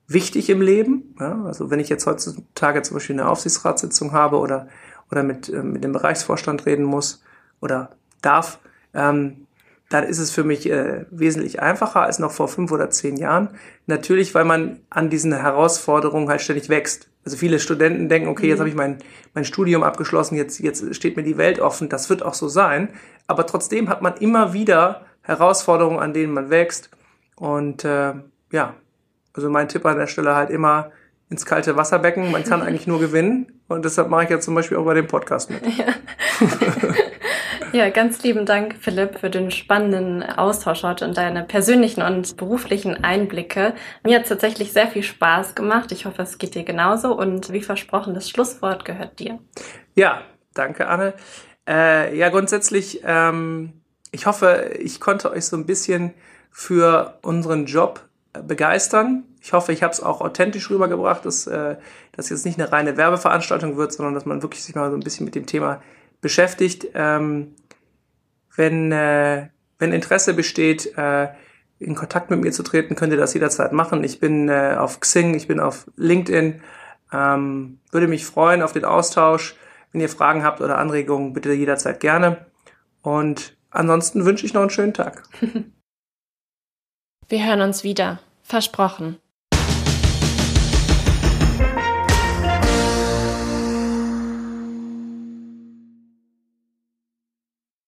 wichtig 0.08 0.49
im 0.49 0.62
Leben. 0.62 1.16
Ja? 1.20 1.43
Also 1.45 1.70
wenn 1.70 1.80
ich 1.80 1.89
jetzt 1.89 2.06
heutzutage 2.06 2.82
zum 2.82 2.95
Beispiel 2.95 3.20
eine 3.20 3.30
Aufsichtsratssitzung 3.30 4.12
habe 4.12 4.38
oder, 4.38 4.68
oder 5.12 5.24
mit, 5.24 5.49
äh, 5.49 5.64
mit 5.64 5.84
dem 5.84 5.91
Bereichsvorstand 5.91 6.66
reden 6.66 6.86
muss 6.86 7.24
oder 7.62 7.91
darf, 8.22 8.60
ähm, 8.93 9.47
dann 9.89 10.03
ist 10.03 10.18
es 10.18 10.32
für 10.32 10.43
mich 10.43 10.70
äh, 10.70 11.06
wesentlich 11.12 11.62
einfacher 11.62 12.01
als 12.01 12.18
noch 12.18 12.32
vor 12.32 12.47
fünf 12.47 12.72
oder 12.72 12.89
zehn 12.89 13.18
Jahren. 13.18 13.49
Natürlich, 13.86 14.34
weil 14.34 14.45
man 14.45 14.80
an 14.89 15.10
diesen 15.10 15.32
Herausforderungen 15.32 16.28
halt 16.28 16.41
ständig 16.41 16.70
wächst. 16.70 17.10
Also 17.24 17.38
viele 17.38 17.60
Studenten 17.60 18.10
denken, 18.10 18.28
okay, 18.28 18.47
jetzt 18.47 18.58
mhm. 18.58 18.62
habe 18.62 18.70
ich 18.70 18.76
mein, 18.76 18.97
mein 19.34 19.45
Studium 19.45 19.84
abgeschlossen, 19.84 20.36
jetzt, 20.36 20.60
jetzt 20.60 20.95
steht 20.95 21.16
mir 21.18 21.24
die 21.24 21.38
Welt 21.38 21.60
offen. 21.60 21.89
Das 21.89 22.10
wird 22.10 22.24
auch 22.24 22.34
so 22.34 22.47
sein. 22.47 22.89
Aber 23.28 23.45
trotzdem 23.45 23.89
hat 23.89 24.01
man 24.01 24.16
immer 24.18 24.53
wieder 24.53 25.06
Herausforderungen, 25.22 25.99
an 25.99 26.14
denen 26.14 26.34
man 26.34 26.49
wächst. 26.49 26.89
Und 27.36 27.84
äh, 27.84 28.14
ja, 28.51 28.76
also 29.36 29.50
mein 29.50 29.68
Tipp 29.68 29.86
an 29.86 29.98
der 29.98 30.08
Stelle 30.08 30.36
halt 30.36 30.50
immer 30.50 30.92
ins 31.30 31.46
kalte 31.46 31.76
Wasserbecken. 31.76 32.32
Man 32.32 32.44
kann 32.44 32.62
eigentlich 32.64 32.88
nur 32.88 33.00
gewinnen. 33.00 33.62
Und 33.68 33.86
deshalb 33.86 34.10
mache 34.10 34.26
ich 34.26 34.30
ja 34.30 34.40
zum 34.40 34.56
Beispiel 34.56 34.78
auch 34.78 34.86
bei 34.86 34.94
dem 34.94 35.08
Podcast 35.08 35.50
mit. 35.50 35.62
Ja. 35.78 35.86
Ja, 37.76 37.90
ganz 37.90 38.24
lieben 38.24 38.46
Dank, 38.46 38.78
Philipp, 38.80 39.20
für 39.20 39.30
den 39.30 39.52
spannenden 39.52 40.24
Austausch 40.24 40.84
heute 40.84 41.04
und 41.04 41.18
deine 41.18 41.44
persönlichen 41.44 42.02
und 42.02 42.38
beruflichen 42.38 43.04
Einblicke. 43.04 43.74
Mir 44.06 44.20
hat 44.20 44.30
tatsächlich 44.30 44.72
sehr 44.72 44.88
viel 44.88 45.04
Spaß 45.04 45.56
gemacht. 45.56 45.92
Ich 45.92 46.06
hoffe, 46.06 46.22
es 46.22 46.38
geht 46.38 46.56
dir 46.56 46.64
genauso. 46.64 47.14
Und 47.14 47.52
wie 47.52 47.62
versprochen, 47.62 48.14
das 48.14 48.30
Schlusswort 48.30 48.86
gehört 48.86 49.20
dir. 49.20 49.40
Ja, 49.94 50.22
danke, 50.54 50.88
Anne. 50.88 51.16
Äh, 51.68 52.18
ja, 52.18 52.30
grundsätzlich, 52.30 53.02
ähm, 53.04 53.74
ich 54.12 54.26
hoffe, 54.26 54.72
ich 54.80 55.02
konnte 55.02 55.32
euch 55.32 55.46
so 55.46 55.58
ein 55.58 55.66
bisschen 55.66 56.14
für 56.52 57.20
unseren 57.24 57.66
Job 57.66 58.08
begeistern. 58.42 59.24
Ich 59.42 59.54
hoffe, 59.54 59.72
ich 59.72 59.84
habe 59.84 59.94
es 59.94 60.02
auch 60.02 60.22
authentisch 60.22 60.70
rübergebracht, 60.70 61.26
dass 61.26 61.48
äh, 61.48 61.76
das 62.14 62.30
jetzt 62.30 62.46
nicht 62.46 62.60
eine 62.60 62.72
reine 62.72 62.98
Werbeveranstaltung 62.98 63.78
wird, 63.78 63.94
sondern 63.94 64.14
dass 64.14 64.26
man 64.26 64.42
wirklich 64.42 64.64
sich 64.64 64.76
mal 64.76 64.90
so 64.90 64.98
ein 64.98 65.04
bisschen 65.04 65.26
mit 65.26 65.36
dem 65.36 65.46
Thema 65.46 65.82
beschäftigt. 66.22 66.88
Ähm, 66.94 67.56
wenn, 68.56 68.92
äh, 68.92 69.50
wenn 69.78 69.92
Interesse 69.92 70.34
besteht, 70.34 70.98
äh, 70.98 71.28
in 71.80 71.96
Kontakt 71.96 72.30
mit 72.30 72.42
mir 72.42 72.52
zu 72.52 72.64
treten, 72.64 72.96
könnt 72.96 73.12
ihr 73.12 73.20
das 73.20 73.34
jederzeit 73.34 73.74
machen. 73.74 74.04
Ich 74.04 74.20
bin 74.20 74.50
äh, 74.50 74.76
auf 74.80 75.00
Xing, 75.00 75.36
ich 75.36 75.48
bin 75.48 75.60
auf 75.60 75.86
LinkedIn. 75.98 76.62
Ähm, 77.12 77.80
würde 77.92 78.08
mich 78.08 78.26
freuen 78.26 78.62
auf 78.62 78.74
den 78.74 78.86
Austausch. 78.86 79.56
Wenn 79.92 80.02
ihr 80.02 80.10
Fragen 80.10 80.44
habt 80.44 80.62
oder 80.62 80.78
Anregungen, 80.78 81.34
bitte 81.34 81.54
jederzeit 81.54 82.00
gerne. 82.00 82.46
Und 83.02 83.56
ansonsten 83.70 84.26
wünsche 84.26 84.46
ich 84.46 84.54
noch 84.54 84.62
einen 84.62 84.70
schönen 84.70 84.94
Tag. 84.94 85.24
Wir 87.28 87.46
hören 87.46 87.62
uns 87.62 87.84
wieder. 87.84 88.20
Versprochen. 88.48 89.18